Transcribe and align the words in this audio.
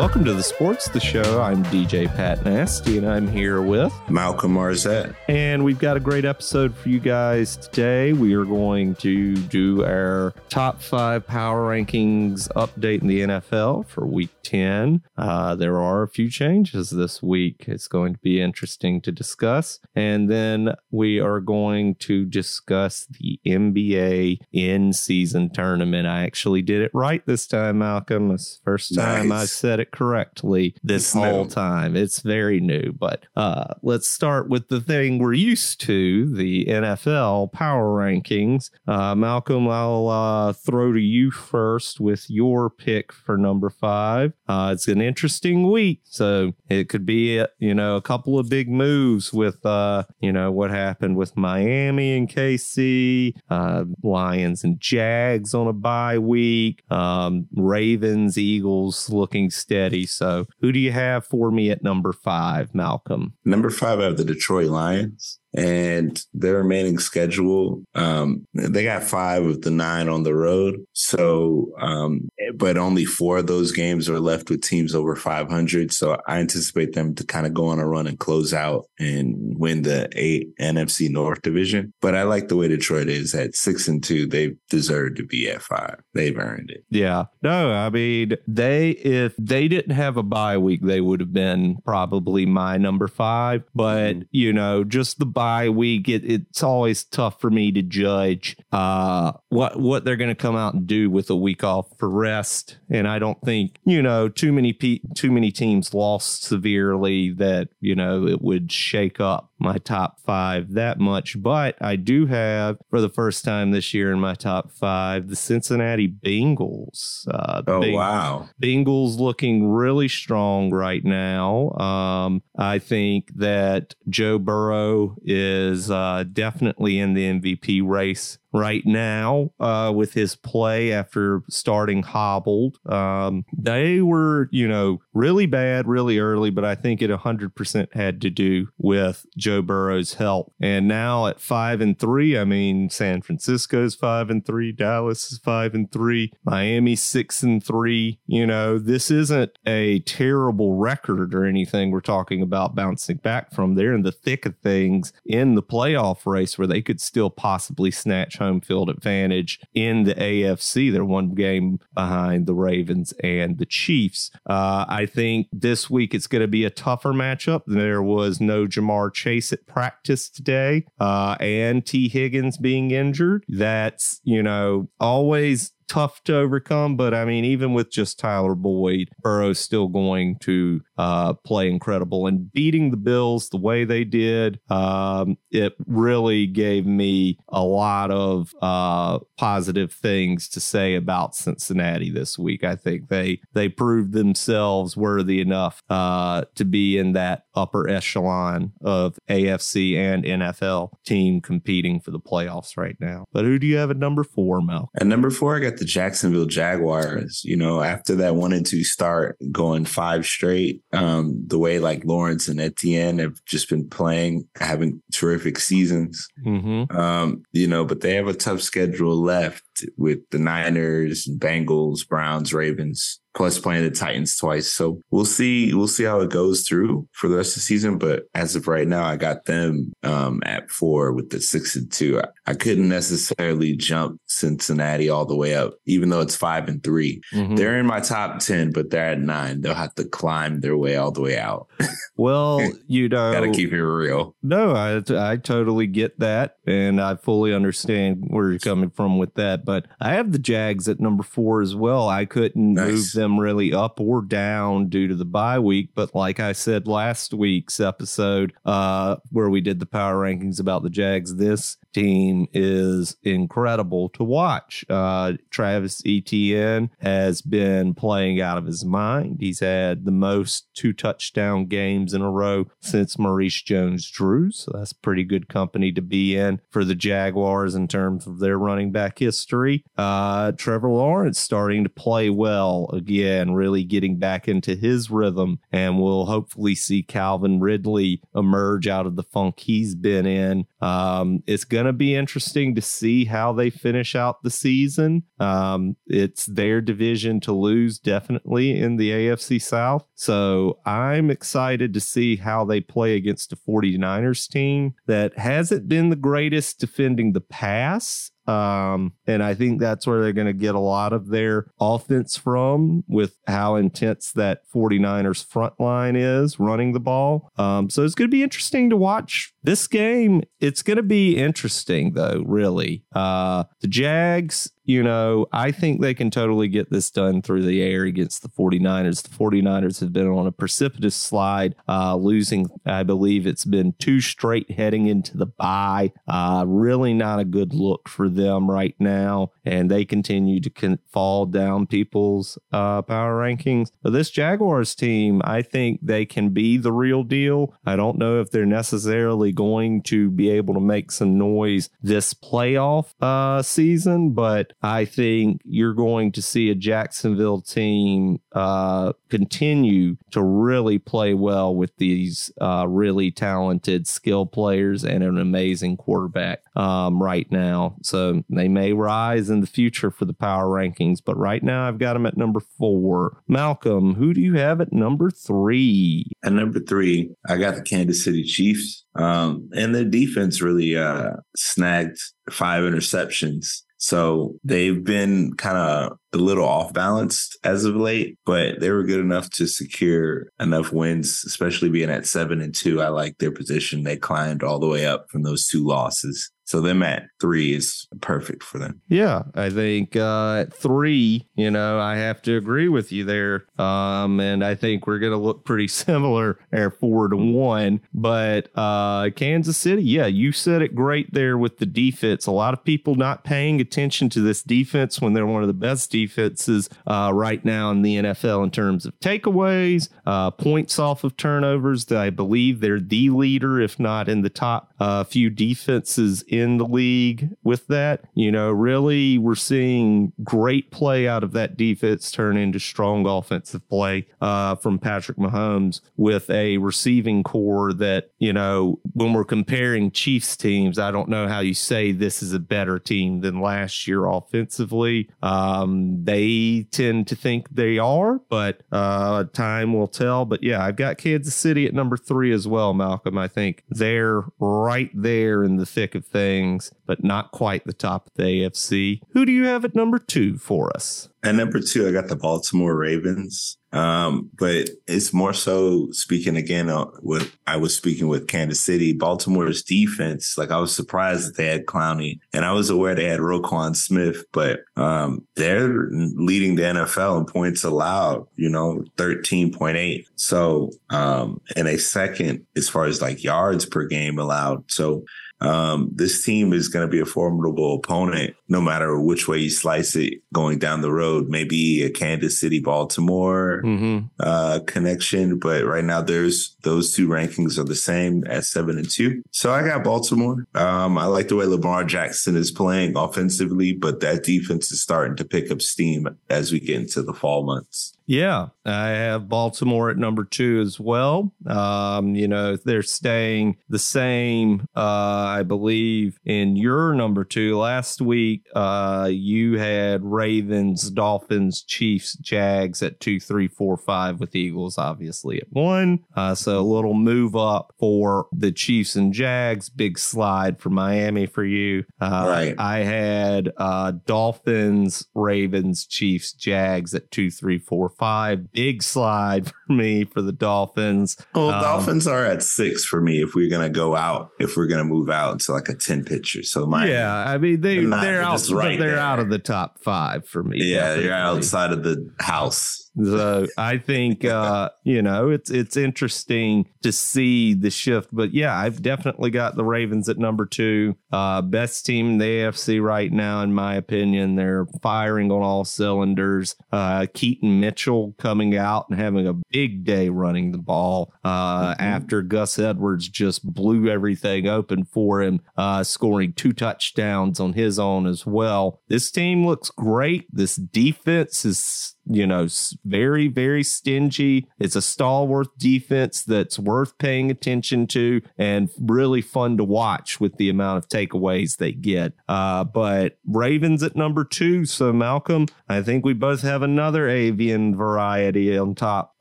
Welcome 0.00 0.24
to 0.24 0.32
the 0.32 0.42
Sports 0.42 0.88
the 0.88 0.98
Show. 0.98 1.42
I'm 1.42 1.62
DJ 1.64 2.06
Pat 2.16 2.42
Nasty, 2.42 2.96
and 2.96 3.06
I'm 3.06 3.28
here 3.28 3.60
with 3.60 3.92
Malcolm 4.08 4.54
Marzette. 4.54 5.14
And 5.28 5.62
we've 5.62 5.78
got 5.78 5.98
a 5.98 6.00
great 6.00 6.24
episode 6.24 6.74
for 6.74 6.88
you 6.88 7.00
guys 7.00 7.58
today. 7.58 8.14
We 8.14 8.32
are 8.32 8.46
going 8.46 8.94
to 8.94 9.36
do 9.36 9.84
our 9.84 10.32
top 10.48 10.80
five 10.80 11.26
power 11.26 11.68
rankings 11.68 12.48
update 12.52 13.02
in 13.02 13.08
the 13.08 13.20
NFL 13.20 13.88
for 13.88 14.06
week 14.06 14.30
10. 14.42 15.02
Uh, 15.18 15.54
there 15.54 15.78
are 15.78 16.02
a 16.02 16.08
few 16.08 16.30
changes 16.30 16.88
this 16.88 17.22
week. 17.22 17.66
It's 17.68 17.86
going 17.86 18.14
to 18.14 18.20
be 18.20 18.40
interesting 18.40 19.02
to 19.02 19.12
discuss. 19.12 19.80
And 19.94 20.30
then 20.30 20.76
we 20.90 21.20
are 21.20 21.40
going 21.40 21.96
to 21.96 22.24
discuss 22.24 23.06
the 23.20 23.38
NBA 23.46 24.38
in 24.50 24.94
season 24.94 25.50
tournament. 25.50 26.08
I 26.08 26.24
actually 26.24 26.62
did 26.62 26.80
it 26.80 26.90
right 26.94 27.24
this 27.26 27.46
time, 27.46 27.80
Malcolm. 27.80 28.30
It's 28.30 28.56
the 28.56 28.64
first 28.64 28.94
time 28.94 29.28
nice. 29.28 29.42
I 29.42 29.44
said 29.44 29.78
it 29.78 29.89
correctly 29.92 30.74
this 30.82 31.12
whole 31.12 31.46
time. 31.46 31.96
It's 31.96 32.20
very 32.20 32.60
new. 32.60 32.92
But 32.92 33.24
uh, 33.36 33.74
let's 33.82 34.08
start 34.08 34.48
with 34.48 34.68
the 34.68 34.80
thing 34.80 35.18
we're 35.18 35.32
used 35.32 35.80
to 35.82 36.34
the 36.34 36.66
NFL 36.66 37.52
power 37.52 37.96
rankings. 37.96 38.70
Uh, 38.86 39.14
Malcolm, 39.14 39.68
I'll 39.68 40.08
uh, 40.08 40.52
throw 40.52 40.92
to 40.92 41.00
you 41.00 41.30
first 41.30 42.00
with 42.00 42.28
your 42.28 42.70
pick 42.70 43.12
for 43.12 43.36
number 43.36 43.70
five. 43.70 44.32
Uh, 44.48 44.70
it's 44.74 44.88
an 44.88 45.00
interesting 45.00 45.70
week. 45.70 46.00
So 46.04 46.54
it 46.68 46.88
could 46.88 47.06
be, 47.06 47.44
you 47.58 47.74
know, 47.74 47.96
a 47.96 48.02
couple 48.02 48.38
of 48.38 48.48
big 48.48 48.68
moves 48.68 49.32
with, 49.32 49.64
uh, 49.64 50.04
you 50.20 50.32
know, 50.32 50.50
what 50.50 50.70
happened 50.70 51.16
with 51.16 51.36
Miami 51.36 52.16
and 52.16 52.28
KC, 52.28 53.34
uh, 53.48 53.84
Lions 54.02 54.64
and 54.64 54.80
Jags 54.80 55.54
on 55.54 55.66
a 55.66 55.72
bye 55.72 56.18
week, 56.18 56.82
um, 56.90 57.46
Ravens, 57.54 58.38
Eagles 58.38 59.10
looking 59.10 59.50
steady. 59.50 59.79
So 60.06 60.46
who 60.60 60.72
do 60.72 60.78
you 60.78 60.92
have 60.92 61.26
for 61.26 61.50
me 61.50 61.70
at 61.70 61.82
number 61.82 62.12
five, 62.12 62.74
Malcolm? 62.74 63.34
Number 63.44 63.70
five, 63.70 63.98
I 63.98 64.04
have 64.04 64.16
the 64.16 64.24
Detroit 64.24 64.68
Lions 64.68 65.39
and 65.54 66.22
their 66.32 66.58
remaining 66.58 66.98
schedule 66.98 67.82
um, 67.94 68.46
they 68.54 68.84
got 68.84 69.02
five 69.02 69.44
of 69.44 69.62
the 69.62 69.70
nine 69.70 70.08
on 70.08 70.22
the 70.22 70.34
road. 70.34 70.76
So 70.92 71.72
um, 71.80 72.28
but 72.54 72.76
only 72.76 73.04
four 73.04 73.38
of 73.38 73.46
those 73.46 73.72
games 73.72 74.08
are 74.08 74.20
left 74.20 74.50
with 74.50 74.62
teams 74.62 74.94
over 74.94 75.14
500 75.16 75.92
so 75.92 76.16
i 76.26 76.38
anticipate 76.38 76.94
them 76.94 77.14
to 77.14 77.24
kind 77.24 77.46
of 77.46 77.54
go 77.54 77.66
on 77.66 77.78
a 77.78 77.86
run 77.86 78.06
and 78.06 78.18
close 78.18 78.52
out 78.52 78.86
and 78.98 79.58
win 79.58 79.82
the 79.82 80.08
eight 80.12 80.56
nfc 80.58 81.10
north 81.10 81.42
division. 81.42 81.92
But 82.00 82.14
i 82.14 82.22
like 82.22 82.48
the 82.48 82.56
way 82.56 82.68
detroit 82.68 83.08
is 83.08 83.34
at 83.34 83.54
six 83.54 83.88
and 83.88 84.02
two. 84.02 84.26
They 84.26 84.54
deserve 84.68 85.16
to 85.16 85.24
be 85.24 85.50
at 85.50 85.62
five. 85.62 86.00
They've 86.14 86.36
earned 86.36 86.70
it. 86.70 86.84
Yeah. 86.90 87.24
No 87.42 87.72
i 87.72 87.90
mean 87.90 88.36
they 88.46 88.90
if 88.90 89.34
they 89.38 89.68
didn't 89.68 89.94
have 89.94 90.16
a 90.16 90.22
bye 90.22 90.58
week 90.58 90.82
they 90.82 91.00
would 91.00 91.20
have 91.20 91.32
been 91.32 91.76
probably 91.84 92.46
my 92.46 92.76
number 92.76 93.08
five. 93.08 93.62
But 93.74 94.14
mm-hmm. 94.14 94.22
you 94.30 94.52
know 94.52 94.84
just 94.84 95.18
the 95.18 95.26
bye 95.40 95.70
week, 95.70 96.06
it, 96.06 96.22
it's 96.30 96.62
always 96.62 97.02
tough 97.02 97.40
for 97.40 97.48
me 97.48 97.72
to 97.72 97.80
judge 97.80 98.58
uh, 98.72 99.32
what 99.48 99.80
what 99.80 100.04
they're 100.04 100.16
going 100.16 100.28
to 100.28 100.34
come 100.34 100.54
out 100.54 100.74
and 100.74 100.86
do 100.86 101.08
with 101.08 101.30
a 101.30 101.34
week 101.34 101.64
off 101.64 101.86
for 101.96 102.10
rest. 102.10 102.76
And 102.90 103.08
I 103.08 103.18
don't 103.18 103.40
think 103.40 103.78
you 103.86 104.02
know 104.02 104.28
too 104.28 104.52
many 104.52 104.74
pe- 104.74 105.00
too 105.14 105.32
many 105.32 105.50
teams 105.50 105.94
lost 105.94 106.42
severely 106.42 107.30
that 107.30 107.70
you 107.80 107.94
know 107.94 108.26
it 108.26 108.42
would 108.42 108.70
shake 108.70 109.18
up 109.18 109.49
my 109.60 109.76
top 109.78 110.18
five 110.20 110.72
that 110.72 110.98
much, 110.98 111.40
but 111.40 111.76
I 111.80 111.96
do 111.96 112.26
have 112.26 112.78
for 112.88 113.00
the 113.00 113.08
first 113.08 113.44
time 113.44 113.70
this 113.70 113.92
year 113.94 114.12
in 114.12 114.18
my 114.18 114.34
top 114.34 114.72
five 114.72 115.28
the 115.28 115.36
Cincinnati 115.36 116.08
Bengals. 116.08 117.28
Uh, 117.28 117.62
oh 117.66 117.90
wow, 117.90 118.48
Bengals 118.60 119.18
looking 119.18 119.68
really 119.68 120.08
strong 120.08 120.70
right 120.70 121.04
now. 121.04 121.70
Um, 121.72 122.42
I 122.58 122.78
think 122.78 123.34
that 123.36 123.94
Joe 124.08 124.38
Burrow 124.38 125.16
is 125.22 125.90
uh, 125.90 126.24
definitely 126.32 126.98
in 126.98 127.14
the 127.14 127.32
MVP 127.32 127.86
race 127.86 128.38
right 128.52 128.82
now 128.84 129.50
uh, 129.60 129.92
with 129.94 130.14
his 130.14 130.36
play 130.36 130.92
after 130.92 131.42
starting 131.48 132.02
hobbled. 132.02 132.78
Um, 132.86 133.44
they 133.56 134.00
were, 134.00 134.48
you 134.50 134.66
know, 134.66 134.98
really 135.14 135.46
bad 135.46 135.86
really 135.86 136.18
early, 136.18 136.50
but 136.50 136.64
I 136.64 136.74
think 136.74 137.02
it 137.02 137.10
100% 137.10 137.94
had 137.94 138.20
to 138.20 138.30
do 138.30 138.68
with 138.78 139.26
Joe 139.36 139.62
Burrow's 139.62 140.14
health. 140.14 140.52
And 140.60 140.88
now 140.88 141.26
at 141.26 141.40
five 141.40 141.80
and 141.80 141.98
three, 141.98 142.38
I 142.38 142.44
mean, 142.44 142.90
San 142.90 143.22
Francisco's 143.22 143.94
five 143.94 144.30
and 144.30 144.44
three, 144.44 144.72
Dallas 144.72 145.32
is 145.32 145.38
five 145.38 145.74
and 145.74 145.90
three, 145.90 146.32
Miami 146.44 146.96
six 146.96 147.42
and 147.42 147.64
three. 147.64 148.18
You 148.26 148.46
know, 148.46 148.78
this 148.78 149.10
isn't 149.10 149.58
a 149.66 150.00
terrible 150.00 150.74
record 150.74 151.34
or 151.34 151.44
anything 151.44 151.90
we're 151.90 152.00
talking 152.00 152.42
about 152.42 152.74
bouncing 152.74 153.18
back 153.18 153.52
from. 153.52 153.74
They're 153.74 153.94
in 153.94 154.02
the 154.02 154.12
thick 154.12 154.46
of 154.46 154.56
things 154.58 155.12
in 155.24 155.54
the 155.54 155.62
playoff 155.62 156.26
race 156.26 156.58
where 156.58 156.66
they 156.66 156.82
could 156.82 157.00
still 157.00 157.30
possibly 157.30 157.90
snatch 157.90 158.39
home 158.40 158.60
field 158.60 158.90
advantage 158.90 159.60
in 159.72 160.02
the 160.02 160.14
AFC. 160.14 160.92
They're 160.92 161.04
one 161.04 161.34
game 161.34 161.78
behind 161.94 162.46
the 162.46 162.54
Ravens 162.54 163.12
and 163.22 163.58
the 163.58 163.66
Chiefs. 163.66 164.30
Uh, 164.48 164.84
I 164.88 165.06
think 165.06 165.46
this 165.52 165.88
week 165.88 166.14
it's 166.14 166.26
going 166.26 166.42
to 166.42 166.48
be 166.48 166.64
a 166.64 166.70
tougher 166.70 167.12
matchup. 167.12 167.62
There 167.66 168.02
was 168.02 168.40
no 168.40 168.66
Ja'Marr 168.66 169.12
Chase 169.12 169.52
at 169.52 169.66
practice 169.66 170.28
today, 170.28 170.84
uh, 170.98 171.36
and 171.38 171.86
Tee 171.86 172.08
Higgins 172.08 172.56
being 172.56 172.90
injured. 172.90 173.44
That's, 173.48 174.20
you 174.24 174.42
know, 174.42 174.88
always 174.98 175.72
tough 175.90 176.22
to 176.22 176.36
overcome. 176.36 176.96
But 176.96 177.12
I 177.12 177.24
mean, 177.24 177.44
even 177.44 177.74
with 177.74 177.90
just 177.90 178.18
Tyler 178.18 178.54
Boyd, 178.54 179.08
Burrow's 179.18 179.58
still 179.58 179.88
going 179.88 180.36
to 180.42 180.80
uh, 180.96 181.34
play 181.34 181.68
incredible. 181.68 182.28
And 182.28 182.50
beating 182.52 182.92
the 182.92 182.96
Bills 182.96 183.48
the 183.48 183.56
way 183.56 183.84
they 183.84 184.04
did, 184.04 184.60
um, 184.70 185.36
it 185.50 185.74
really 185.86 186.46
gave 186.46 186.86
me 186.86 187.38
a 187.48 187.64
lot 187.64 188.12
of 188.12 188.54
uh, 188.62 189.18
positive 189.36 189.92
things 189.92 190.48
to 190.50 190.60
say 190.60 190.94
about 190.94 191.34
Cincinnati 191.34 192.10
this 192.10 192.38
week. 192.38 192.62
I 192.62 192.76
think 192.76 193.08
they 193.08 193.40
they 193.52 193.68
proved 193.68 194.12
themselves 194.12 194.96
worthy 194.96 195.40
enough 195.40 195.82
uh, 195.90 196.44
to 196.54 196.64
be 196.64 196.98
in 196.98 197.14
that 197.14 197.42
upper 197.54 197.88
echelon 197.88 198.72
of 198.80 199.18
AFC 199.28 199.96
and 199.96 200.24
NFL 200.24 200.90
team 201.04 201.40
competing 201.40 201.98
for 201.98 202.12
the 202.12 202.20
playoffs 202.20 202.76
right 202.76 202.96
now. 203.00 203.24
But 203.32 203.44
who 203.44 203.58
do 203.58 203.66
you 203.66 203.76
have 203.78 203.90
at 203.90 203.96
number 203.96 204.22
four, 204.22 204.60
Mel? 204.60 204.90
At 205.00 205.08
number 205.08 205.30
four, 205.30 205.56
I 205.56 205.58
got 205.58 205.79
the 205.80 205.86
Jacksonville 205.86 206.46
Jaguars. 206.46 207.42
You 207.44 207.56
know, 207.56 207.82
after 207.82 208.14
that 208.16 208.36
one 208.36 208.52
and 208.52 208.64
two 208.64 208.84
start, 208.84 209.36
going 209.50 209.86
five 209.86 210.24
straight, 210.24 210.82
um, 210.92 211.42
the 211.46 211.58
way 211.58 211.80
like 211.80 212.04
Lawrence 212.04 212.46
and 212.46 212.60
Etienne 212.60 213.18
have 213.18 213.42
just 213.46 213.68
been 213.68 213.88
playing, 213.88 214.46
having 214.56 215.02
terrific 215.12 215.58
seasons. 215.58 216.28
Mm-hmm. 216.46 216.96
Um, 216.96 217.42
you 217.52 217.66
know, 217.66 217.84
but 217.84 218.02
they 218.02 218.14
have 218.14 218.28
a 218.28 218.34
tough 218.34 218.60
schedule 218.60 219.16
left 219.16 219.64
with 219.96 220.18
the 220.30 220.38
Niners, 220.38 221.26
Bengals, 221.26 222.06
Browns, 222.06 222.52
Ravens 222.52 223.20
plus 223.34 223.58
playing 223.58 223.84
the 223.84 223.90
Titans 223.90 224.36
twice. 224.36 224.68
So 224.68 225.02
we'll 225.10 225.24
see. 225.24 225.74
We'll 225.74 225.88
see 225.88 226.04
how 226.04 226.20
it 226.20 226.30
goes 226.30 226.66
through 226.66 227.08
for 227.12 227.28
the 227.28 227.36
rest 227.36 227.50
of 227.50 227.54
the 227.56 227.60
season. 227.60 227.98
But 227.98 228.24
as 228.34 228.56
of 228.56 228.68
right 228.68 228.88
now, 228.88 229.04
I 229.04 229.16
got 229.16 229.44
them 229.44 229.92
um, 230.02 230.42
at 230.44 230.70
four 230.70 231.12
with 231.12 231.30
the 231.30 231.40
six 231.40 231.76
and 231.76 231.90
two. 231.90 232.20
I, 232.20 232.24
I, 232.46 232.54
couldn't 232.54 232.88
necessarily 232.88 233.74
jump 233.76 234.20
Cincinnati 234.26 235.08
all 235.08 235.24
the 235.24 235.36
way 235.36 235.54
up, 235.54 235.74
even 235.86 236.10
though 236.10 236.20
it's 236.20 236.36
five 236.36 236.68
and 236.68 236.82
3 236.82 237.00
they 237.00 237.38
mm-hmm. 237.38 237.56
They're 237.56 237.78
in 237.78 237.86
my 237.86 238.00
top 238.00 238.40
ten, 238.40 238.72
but 238.72 238.90
they're 238.90 239.10
at 239.10 239.20
nine. 239.20 239.60
They'll 239.60 239.74
have 239.74 239.94
to 239.96 240.04
climb 240.04 240.60
their 240.60 240.76
way 240.76 240.96
all 240.96 241.10
the 241.10 241.20
way 241.20 241.38
out. 241.38 241.68
well, 242.16 242.60
you 242.86 243.08
know, 243.08 243.32
gotta 243.32 243.50
keep 243.50 243.72
it 243.72 243.82
real. 243.82 244.34
No, 244.42 244.72
I 244.72 245.02
I 245.10 245.36
totally 245.36 245.86
get 245.86 246.18
that, 246.20 246.56
and 246.66 247.00
I 247.00 247.16
fully 247.16 247.54
understand 247.54 248.24
where 248.28 248.50
you're 248.50 248.58
coming 248.58 248.90
from 248.90 249.18
with 249.18 249.34
that. 249.34 249.64
But 249.64 249.86
I 250.00 250.14
have 250.14 250.32
the 250.32 250.38
Jags 250.38 250.88
at 250.88 251.00
number 251.00 251.22
four 251.22 251.62
as 251.62 251.74
well. 251.74 252.08
I 252.08 252.24
couldn't 252.24 252.74
nice. 252.74 252.90
move 252.90 253.04
them 253.20 253.38
really 253.38 253.72
up 253.72 254.00
or 254.00 254.22
down 254.22 254.88
due 254.88 255.06
to 255.06 255.14
the 255.14 255.24
bye 255.24 255.58
week. 255.58 255.90
But 255.94 256.14
like 256.14 256.40
I 256.40 256.52
said 256.52 256.86
last 256.86 257.34
week's 257.34 257.78
episode, 257.78 258.52
uh, 258.64 259.16
where 259.30 259.50
we 259.50 259.60
did 259.60 259.78
the 259.78 259.86
power 259.86 260.16
rankings 260.16 260.58
about 260.58 260.82
the 260.82 260.90
Jags, 260.90 261.36
this 261.36 261.76
team 261.92 262.46
is 262.52 263.16
incredible 263.22 264.08
to 264.10 264.24
watch. 264.24 264.84
Uh, 264.88 265.34
Travis 265.50 266.02
Etienne 266.06 266.90
has 267.00 267.42
been 267.42 267.94
playing 267.94 268.40
out 268.40 268.58
of 268.58 268.66
his 268.66 268.84
mind. 268.84 269.38
He's 269.40 269.60
had 269.60 270.04
the 270.04 270.10
most 270.10 270.72
two 270.74 270.92
touchdown 270.92 271.66
games 271.66 272.14
in 272.14 272.22
a 272.22 272.30
row 272.30 272.66
since 272.80 273.18
Maurice 273.18 273.60
Jones 273.62 274.10
Drew. 274.10 274.50
So 274.50 274.72
that's 274.72 274.92
pretty 274.92 275.24
good 275.24 275.48
company 275.48 275.92
to 275.92 276.02
be 276.02 276.36
in 276.36 276.60
for 276.70 276.84
the 276.84 276.94
Jaguars 276.94 277.74
in 277.74 277.88
terms 277.88 278.26
of 278.26 278.38
their 278.38 278.58
running 278.58 278.92
back 278.92 279.18
history. 279.18 279.84
Uh, 279.96 280.52
Trevor 280.52 280.88
Lawrence 280.88 281.38
starting 281.38 281.84
to 281.84 281.90
play 281.90 282.30
well 282.30 282.88
again 282.92 283.09
again, 283.10 283.52
really 283.52 283.82
getting 283.84 284.18
back 284.18 284.48
into 284.48 284.74
his 284.74 285.10
rhythm. 285.10 285.58
And 285.72 286.00
we'll 286.00 286.26
hopefully 286.26 286.74
see 286.74 287.02
Calvin 287.02 287.60
Ridley 287.60 288.22
emerge 288.34 288.86
out 288.86 289.06
of 289.06 289.16
the 289.16 289.22
funk 289.22 289.58
he's 289.58 289.94
been 289.94 290.26
in. 290.26 290.66
Um, 290.80 291.42
it's 291.46 291.64
going 291.64 291.86
to 291.86 291.92
be 291.92 292.14
interesting 292.14 292.74
to 292.74 292.82
see 292.82 293.24
how 293.24 293.52
they 293.52 293.70
finish 293.70 294.14
out 294.14 294.42
the 294.42 294.50
season. 294.50 295.24
Um, 295.38 295.96
it's 296.06 296.46
their 296.46 296.80
division 296.80 297.40
to 297.40 297.52
lose, 297.52 297.98
definitely 297.98 298.78
in 298.78 298.96
the 298.96 299.10
AFC 299.10 299.60
South. 299.60 300.06
So 300.14 300.78
I'm 300.86 301.30
excited 301.30 301.92
to 301.94 302.00
see 302.00 302.36
how 302.36 302.64
they 302.64 302.80
play 302.80 303.16
against 303.16 303.52
a 303.52 303.56
49ers 303.56 304.48
team 304.48 304.94
that 305.06 305.36
hasn't 305.38 305.88
been 305.88 306.10
the 306.10 306.16
greatest 306.16 306.78
defending 306.78 307.32
the 307.32 307.40
pass 307.40 308.30
um, 308.46 309.12
and 309.26 309.42
I 309.42 309.54
think 309.54 309.80
that's 309.80 310.06
where 310.06 310.20
they're 310.20 310.32
going 310.32 310.46
to 310.46 310.52
get 310.52 310.74
a 310.74 310.80
lot 310.80 311.12
of 311.12 311.28
their 311.28 311.70
offense 311.80 312.36
from 312.36 313.04
with 313.06 313.36
how 313.46 313.76
intense 313.76 314.32
that 314.32 314.62
49ers 314.74 315.46
front 315.46 315.78
line 315.78 316.16
is 316.16 316.58
running 316.58 316.92
the 316.92 317.00
ball. 317.00 317.50
Um, 317.56 317.90
so 317.90 318.04
it's 318.04 318.14
going 318.14 318.28
to 318.28 318.34
be 318.34 318.42
interesting 318.42 318.90
to 318.90 318.96
watch 318.96 319.52
this 319.62 319.86
game. 319.86 320.42
It's 320.58 320.82
going 320.82 320.96
to 320.96 321.02
be 321.02 321.36
interesting, 321.36 322.14
though, 322.14 322.42
really. 322.46 323.04
Uh, 323.14 323.64
the 323.80 323.88
Jags, 323.88 324.72
you 324.90 325.04
know, 325.04 325.46
I 325.52 325.70
think 325.70 326.00
they 326.00 326.14
can 326.14 326.32
totally 326.32 326.66
get 326.66 326.90
this 326.90 327.12
done 327.12 327.42
through 327.42 327.62
the 327.62 327.80
air 327.80 328.02
against 328.02 328.42
the 328.42 328.48
49ers. 328.48 329.22
The 329.22 329.28
49ers 329.28 330.00
have 330.00 330.12
been 330.12 330.26
on 330.26 330.48
a 330.48 330.52
precipitous 330.52 331.14
slide, 331.14 331.76
uh, 331.88 332.16
losing, 332.16 332.68
I 332.84 333.04
believe 333.04 333.46
it's 333.46 333.64
been 333.64 333.94
two 334.00 334.20
straight 334.20 334.72
heading 334.72 335.06
into 335.06 335.36
the 335.36 335.46
bye. 335.46 336.10
Uh, 336.26 336.64
really 336.66 337.14
not 337.14 337.38
a 337.38 337.44
good 337.44 337.72
look 337.72 338.08
for 338.08 338.28
them 338.28 338.68
right 338.68 338.96
now. 338.98 339.52
And 339.64 339.88
they 339.88 340.04
continue 340.04 340.58
to 340.60 340.70
con- 340.70 340.98
fall 341.12 341.46
down 341.46 341.86
people's 341.86 342.58
uh, 342.72 343.02
power 343.02 343.40
rankings. 343.40 343.92
But 344.02 344.12
this 344.12 344.30
Jaguars 344.30 344.96
team, 344.96 345.40
I 345.44 345.62
think 345.62 346.00
they 346.02 346.26
can 346.26 346.48
be 346.48 346.78
the 346.78 346.92
real 346.92 347.22
deal. 347.22 347.74
I 347.86 347.94
don't 347.94 348.18
know 348.18 348.40
if 348.40 348.50
they're 348.50 348.66
necessarily 348.66 349.52
going 349.52 350.02
to 350.04 350.30
be 350.30 350.50
able 350.50 350.74
to 350.74 350.80
make 350.80 351.12
some 351.12 351.38
noise 351.38 351.90
this 352.02 352.34
playoff 352.34 353.14
uh, 353.20 353.62
season, 353.62 354.30
but 354.30 354.72
I 354.82 355.04
think 355.04 355.60
you're 355.64 355.94
going 355.94 356.32
to 356.32 356.42
see 356.42 356.70
a 356.70 356.74
Jacksonville 356.74 357.60
team 357.60 358.40
uh, 358.52 359.12
continue 359.28 360.16
to 360.30 360.42
really 360.42 360.98
play 360.98 361.34
well 361.34 361.74
with 361.74 361.96
these 361.98 362.50
uh, 362.60 362.86
really 362.88 363.30
talented 363.30 364.06
skill 364.06 364.46
players 364.46 365.04
and 365.04 365.22
an 365.22 365.38
amazing 365.38 365.96
quarterback 365.96 366.62
um, 366.76 367.22
right 367.22 367.50
now. 367.50 367.96
So 368.02 368.42
they 368.48 368.68
may 368.68 368.92
rise 368.92 369.50
in 369.50 369.60
the 369.60 369.66
future 369.66 370.10
for 370.10 370.24
the 370.24 370.32
power 370.32 370.66
rankings, 370.66 371.18
but 371.24 371.36
right 371.36 371.62
now 371.62 371.86
I've 371.86 371.98
got 371.98 372.14
them 372.14 372.26
at 372.26 372.36
number 372.36 372.60
four. 372.60 373.42
Malcolm, 373.48 374.14
who 374.14 374.32
do 374.32 374.40
you 374.40 374.54
have 374.54 374.80
at 374.80 374.92
number 374.92 375.30
three? 375.30 376.24
At 376.42 376.52
number 376.52 376.80
three, 376.80 377.30
I 377.48 377.58
got 377.58 377.74
the 377.74 377.82
Kansas 377.82 378.24
City 378.24 378.44
Chiefs. 378.44 379.04
Um, 379.14 379.68
and 379.74 379.94
their 379.94 380.04
defense 380.04 380.62
really 380.62 380.96
uh, 380.96 381.32
snagged 381.56 382.18
five 382.48 382.82
interceptions 382.82 383.82
so 384.00 384.54
they've 384.64 385.04
been 385.04 385.52
kind 385.54 385.76
of 385.76 386.16
a 386.32 386.38
little 386.38 386.64
off 386.64 386.94
balanced 386.94 387.58
as 387.64 387.84
of 387.84 387.94
late, 387.94 388.38
but 388.46 388.80
they 388.80 388.88
were 388.88 389.04
good 389.04 389.20
enough 389.20 389.50
to 389.50 389.66
secure 389.66 390.46
enough 390.58 390.90
wins, 390.90 391.44
especially 391.46 391.90
being 391.90 392.08
at 392.08 392.26
seven 392.26 392.62
and 392.62 392.74
two. 392.74 393.02
I 393.02 393.08
like 393.08 393.36
their 393.36 393.52
position. 393.52 394.02
They 394.02 394.16
climbed 394.16 394.62
all 394.62 394.78
the 394.78 394.88
way 394.88 395.04
up 395.04 395.26
from 395.28 395.42
those 395.42 395.66
two 395.66 395.86
losses. 395.86 396.50
So 396.70 396.80
them 396.80 397.02
at 397.02 397.24
three 397.40 397.74
is 397.74 398.06
perfect 398.20 398.62
for 398.62 398.78
them. 398.78 399.00
Yeah, 399.08 399.42
I 399.56 399.70
think 399.70 400.14
uh, 400.14 400.58
at 400.58 400.72
three, 400.72 401.48
you 401.56 401.68
know, 401.68 401.98
I 401.98 402.14
have 402.14 402.40
to 402.42 402.56
agree 402.56 402.86
with 402.86 403.10
you 403.10 403.24
there. 403.24 403.66
Um, 403.76 404.38
and 404.38 404.64
I 404.64 404.76
think 404.76 405.04
we're 405.04 405.18
going 405.18 405.32
to 405.32 405.36
look 405.36 405.64
pretty 405.64 405.88
similar 405.88 406.60
at 406.70 406.96
four 407.00 407.26
to 407.26 407.36
one. 407.36 408.02
But 408.14 408.68
uh, 408.76 409.30
Kansas 409.34 409.78
City, 409.78 410.04
yeah, 410.04 410.26
you 410.26 410.52
said 410.52 410.80
it 410.80 410.94
great 410.94 411.34
there 411.34 411.58
with 411.58 411.78
the 411.78 411.86
defense. 411.86 412.46
A 412.46 412.52
lot 412.52 412.72
of 412.72 412.84
people 412.84 413.16
not 413.16 413.42
paying 413.42 413.80
attention 413.80 414.28
to 414.28 414.40
this 414.40 414.62
defense 414.62 415.20
when 415.20 415.32
they're 415.32 415.46
one 415.46 415.62
of 415.62 415.66
the 415.66 415.74
best 415.74 416.12
defenses 416.12 416.88
uh, 417.04 417.32
right 417.34 417.64
now 417.64 417.90
in 417.90 418.02
the 418.02 418.14
NFL 418.14 418.62
in 418.62 418.70
terms 418.70 419.06
of 419.06 419.18
takeaways, 419.18 420.08
uh, 420.24 420.52
points 420.52 421.00
off 421.00 421.24
of 421.24 421.36
turnovers. 421.36 422.12
I 422.12 422.30
believe 422.30 422.78
they're 422.78 423.00
the 423.00 423.28
leader, 423.30 423.80
if 423.80 423.98
not 423.98 424.28
in 424.28 424.42
the 424.42 424.50
top 424.50 424.94
uh, 425.00 425.24
few 425.24 425.50
defenses 425.50 426.44
in 426.46 426.59
in 426.60 426.76
the 426.76 426.84
league 426.84 427.50
with 427.64 427.86
that. 427.86 428.24
You 428.34 428.52
know, 428.52 428.70
really, 428.70 429.38
we're 429.38 429.54
seeing 429.54 430.32
great 430.44 430.90
play 430.90 431.26
out 431.26 431.42
of 431.42 431.52
that 431.52 431.76
defense 431.76 432.30
turn 432.30 432.56
into 432.56 432.78
strong 432.78 433.26
offensive 433.26 433.88
play 433.88 434.26
uh, 434.40 434.76
from 434.76 434.98
Patrick 434.98 435.38
Mahomes 435.38 436.00
with 436.16 436.50
a 436.50 436.78
receiving 436.78 437.42
core 437.42 437.92
that, 437.94 438.30
you 438.38 438.52
know, 438.52 439.00
when 439.14 439.32
we're 439.32 439.44
comparing 439.44 440.10
Chiefs 440.10 440.56
teams, 440.56 440.98
I 440.98 441.10
don't 441.10 441.28
know 441.28 441.48
how 441.48 441.60
you 441.60 441.74
say 441.74 442.12
this 442.12 442.42
is 442.42 442.52
a 442.52 442.58
better 442.58 442.98
team 442.98 443.40
than 443.40 443.60
last 443.60 444.06
year 444.06 444.26
offensively. 444.26 445.30
Um, 445.42 446.24
they 446.24 446.86
tend 446.90 447.26
to 447.28 447.36
think 447.36 447.74
they 447.74 447.98
are, 447.98 448.40
but 448.48 448.82
uh, 448.92 449.44
time 449.52 449.94
will 449.94 450.08
tell. 450.08 450.44
But 450.44 450.62
yeah, 450.62 450.84
I've 450.84 450.96
got 450.96 451.18
Kansas 451.18 451.54
City 451.54 451.86
at 451.86 451.94
number 451.94 452.16
three 452.16 452.52
as 452.52 452.68
well, 452.68 452.92
Malcolm. 452.92 453.38
I 453.38 453.48
think 453.48 453.84
they're 453.88 454.44
right 454.58 455.10
there 455.14 455.64
in 455.64 455.76
the 455.76 455.86
thick 455.86 456.14
of 456.14 456.26
things 456.26 456.49
things, 456.50 456.92
but 457.06 457.22
not 457.22 457.52
quite 457.52 457.84
the 457.84 457.92
top 457.92 458.26
of 458.26 458.32
the 458.34 458.42
AFC. 458.42 459.20
Who 459.30 459.46
do 459.46 459.52
you 459.52 459.66
have 459.66 459.84
at 459.84 459.94
number 459.94 460.18
two 460.18 460.58
for 460.58 460.90
us? 460.96 461.28
At 461.42 461.54
number 461.54 461.80
two, 461.80 462.08
I 462.08 462.12
got 462.12 462.28
the 462.28 462.36
Baltimore 462.36 462.96
Ravens. 462.96 463.78
Um, 463.92 464.50
but 464.56 464.90
it's 465.08 465.32
more 465.32 465.52
so 465.52 466.08
speaking 466.12 466.56
again 466.56 466.88
uh, 466.88 467.06
what 467.22 467.50
I 467.66 467.76
was 467.76 467.96
speaking 467.96 468.28
with 468.28 468.46
Kansas 468.46 468.80
City, 468.80 469.12
Baltimore's 469.12 469.82
defense. 469.82 470.56
Like 470.56 470.70
I 470.70 470.78
was 470.78 470.94
surprised 470.94 471.48
that 471.48 471.56
they 471.56 471.66
had 471.66 471.86
Clowney, 471.86 472.38
and 472.52 472.64
I 472.64 472.72
was 472.72 472.88
aware 472.88 473.14
they 473.14 473.24
had 473.24 473.40
Roquan 473.40 473.96
Smith, 473.96 474.44
but 474.52 474.80
um, 474.96 475.44
they're 475.56 476.08
leading 476.10 476.76
the 476.76 476.82
NFL 476.82 477.40
in 477.40 477.46
points 477.46 477.82
allowed. 477.82 478.46
You 478.54 478.70
know, 478.70 479.02
thirteen 479.16 479.72
point 479.72 479.96
eight. 479.96 480.28
So, 480.36 480.92
um, 481.08 481.60
and 481.74 481.88
a 481.88 481.98
second 481.98 482.64
as 482.76 482.88
far 482.88 483.06
as 483.06 483.20
like 483.20 483.42
yards 483.42 483.86
per 483.86 484.04
game 484.04 484.38
allowed. 484.38 484.88
So 484.88 485.24
um, 485.60 486.10
this 486.14 486.44
team 486.44 486.72
is 486.72 486.88
going 486.88 487.06
to 487.06 487.10
be 487.10 487.20
a 487.20 487.26
formidable 487.26 487.94
opponent, 487.96 488.54
no 488.68 488.80
matter 488.80 489.20
which 489.20 489.46
way 489.46 489.58
you 489.58 489.70
slice 489.70 490.16
it 490.16 490.42
going 490.52 490.78
down 490.78 491.02
the 491.02 491.12
road. 491.12 491.48
Maybe 491.48 492.02
a 492.02 492.10
Kansas 492.10 492.58
City, 492.58 492.80
Baltimore 492.80 493.82
mm-hmm. 493.84 494.26
uh, 494.38 494.80
connection, 494.86 495.58
but 495.58 495.84
right 495.84 496.04
now 496.04 496.22
there's 496.22 496.76
those 496.82 497.14
two 497.14 497.28
rankings 497.28 497.78
are 497.78 497.84
the 497.84 497.94
same 497.94 498.44
at 498.46 498.64
seven 498.64 498.96
and 498.96 499.10
two. 499.10 499.42
So 499.50 499.72
I 499.72 499.82
got 499.82 500.04
Baltimore. 500.04 500.66
Um, 500.74 501.18
I 501.18 501.26
like 501.26 501.48
the 501.48 501.56
way 501.56 501.66
Lamar 501.66 502.04
Jackson 502.04 502.56
is 502.56 502.70
playing 502.70 503.16
offensively, 503.16 503.92
but 503.92 504.20
that 504.20 504.44
defense 504.44 504.90
is 504.92 505.02
starting 505.02 505.36
to 505.36 505.44
pick 505.44 505.70
up 505.70 505.82
steam 505.82 506.38
as 506.48 506.72
we 506.72 506.80
get 506.80 506.96
into 506.96 507.22
the 507.22 507.34
fall 507.34 507.64
months. 507.64 508.16
Yeah, 508.30 508.68
I 508.86 509.08
have 509.08 509.48
Baltimore 509.48 510.08
at 510.08 510.16
number 510.16 510.44
two 510.44 510.80
as 510.80 511.00
well. 511.00 511.52
Um, 511.66 512.36
you 512.36 512.46
know, 512.46 512.76
they're 512.76 513.02
staying 513.02 513.78
the 513.88 513.98
same, 513.98 514.86
uh, 514.94 515.00
I 515.00 515.64
believe, 515.64 516.38
in 516.44 516.76
your 516.76 517.12
number 517.12 517.42
two. 517.42 517.76
Last 517.76 518.22
week, 518.22 518.68
uh, 518.72 519.28
you 519.32 519.78
had 519.78 520.24
Ravens, 520.24 521.10
Dolphins, 521.10 521.82
Chiefs, 521.82 522.34
Jags 522.34 523.02
at 523.02 523.18
two, 523.18 523.40
three, 523.40 523.66
four, 523.66 523.96
five, 523.96 524.38
with 524.38 524.54
Eagles 524.54 524.96
obviously 524.96 525.60
at 525.60 525.72
one. 525.72 526.20
Uh, 526.36 526.54
so 526.54 526.78
a 526.78 526.82
little 526.82 527.14
move 527.14 527.56
up 527.56 527.92
for 527.98 528.46
the 528.52 528.70
Chiefs 528.70 529.16
and 529.16 529.32
Jags. 529.32 529.88
Big 529.88 530.20
slide 530.20 530.78
for 530.78 530.90
Miami 530.90 531.46
for 531.46 531.64
you. 531.64 532.04
Uh, 532.20 532.44
right. 532.46 532.74
I 532.78 532.98
had 532.98 533.72
uh, 533.76 534.12
Dolphins, 534.24 535.26
Ravens, 535.34 536.06
Chiefs, 536.06 536.52
Jags 536.52 537.12
at 537.12 537.32
two, 537.32 537.50
three, 537.50 537.80
four, 537.80 538.08
five. 538.20 538.70
Big 538.72 539.02
slide 539.02 539.66
for 539.86 539.92
me 539.92 540.24
for 540.24 540.42
the 540.42 540.52
Dolphins. 540.52 541.36
Well, 541.54 541.70
um, 541.70 541.82
Dolphins 541.82 542.26
are 542.28 542.44
at 542.44 542.62
six 542.62 543.04
for 543.04 543.20
me 543.20 543.42
if 543.42 543.54
we're 543.56 543.70
gonna 543.70 543.90
go 543.90 544.14
out, 544.14 544.50
if 544.60 544.76
we're 544.76 544.86
gonna 544.86 545.04
move 545.04 545.28
out 545.30 545.60
to 545.62 545.72
like 545.72 545.88
a 545.88 545.94
10 545.94 546.24
pitcher. 546.24 546.62
So 546.62 546.86
my 546.86 547.06
Yeah, 547.08 547.34
I 547.34 547.58
mean 547.58 547.80
they 547.80 548.04
they're, 548.04 548.20
they're 548.20 548.42
out 548.42 548.68
right 548.70 548.98
they're 548.98 549.10
there. 549.12 549.18
out 549.18 549.40
of 549.40 549.48
the 549.48 549.58
top 549.58 549.98
five 550.04 550.46
for 550.46 550.62
me. 550.62 550.76
Yeah, 550.80 551.00
definitely. 551.00 551.24
they're 551.24 551.34
outside 551.34 551.92
of 551.92 552.04
the 552.04 552.30
house. 552.38 553.09
So 553.24 553.66
I 553.76 553.98
think 553.98 554.44
uh, 554.44 554.90
you 555.04 555.22
know 555.22 555.50
it's 555.50 555.70
it's 555.70 555.96
interesting 555.96 556.88
to 557.02 557.12
see 557.12 557.74
the 557.74 557.90
shift, 557.90 558.28
but 558.32 558.52
yeah, 558.52 558.76
I've 558.76 559.02
definitely 559.02 559.50
got 559.50 559.76
the 559.76 559.84
Ravens 559.84 560.28
at 560.28 560.38
number 560.38 560.66
two, 560.66 561.16
uh, 561.32 561.62
best 561.62 562.04
team 562.04 562.30
in 562.30 562.38
the 562.38 562.44
AFC 562.44 563.02
right 563.02 563.32
now, 563.32 563.62
in 563.62 563.72
my 563.72 563.94
opinion. 563.94 564.56
They're 564.56 564.86
firing 565.02 565.50
on 565.50 565.62
all 565.62 565.84
cylinders. 565.84 566.76
Uh, 566.92 567.26
Keaton 567.32 567.80
Mitchell 567.80 568.34
coming 568.38 568.76
out 568.76 569.06
and 569.10 569.18
having 569.18 569.46
a 569.46 569.54
big 569.70 570.04
day 570.04 570.28
running 570.28 570.72
the 570.72 570.78
ball 570.78 571.32
uh, 571.44 571.94
mm-hmm. 571.94 572.02
after 572.02 572.42
Gus 572.42 572.78
Edwards 572.78 573.28
just 573.28 573.64
blew 573.64 574.08
everything 574.08 574.66
open 574.66 575.04
for 575.04 575.42
him, 575.42 575.60
uh, 575.76 576.04
scoring 576.04 576.52
two 576.52 576.72
touchdowns 576.72 577.60
on 577.60 577.72
his 577.72 577.98
own 577.98 578.26
as 578.26 578.46
well. 578.46 579.00
This 579.08 579.30
team 579.30 579.66
looks 579.66 579.90
great. 579.90 580.46
This 580.52 580.76
defense 580.76 581.64
is 581.64 582.14
you 582.26 582.46
know, 582.46 582.68
very, 583.04 583.48
very 583.48 583.82
stingy. 583.82 584.68
It's 584.78 584.96
a 584.96 585.02
stalwart 585.02 585.78
defense 585.78 586.42
that's 586.42 586.78
worth 586.78 587.18
paying 587.18 587.50
attention 587.50 588.06
to 588.08 588.40
and 588.58 588.90
really 589.00 589.40
fun 589.40 589.76
to 589.78 589.84
watch 589.84 590.40
with 590.40 590.56
the 590.56 590.68
amount 590.68 590.98
of 590.98 591.08
takeaways 591.08 591.76
they 591.76 591.92
get. 591.92 592.32
Uh, 592.48 592.84
but 592.84 593.38
Ravens 593.46 594.02
at 594.02 594.16
number 594.16 594.44
two. 594.44 594.84
So, 594.84 595.12
Malcolm, 595.12 595.66
I 595.88 596.02
think 596.02 596.24
we 596.24 596.34
both 596.34 596.62
have 596.62 596.82
another 596.82 597.28
avian 597.28 597.96
variety 597.96 598.76
on 598.76 598.94
top 598.94 599.34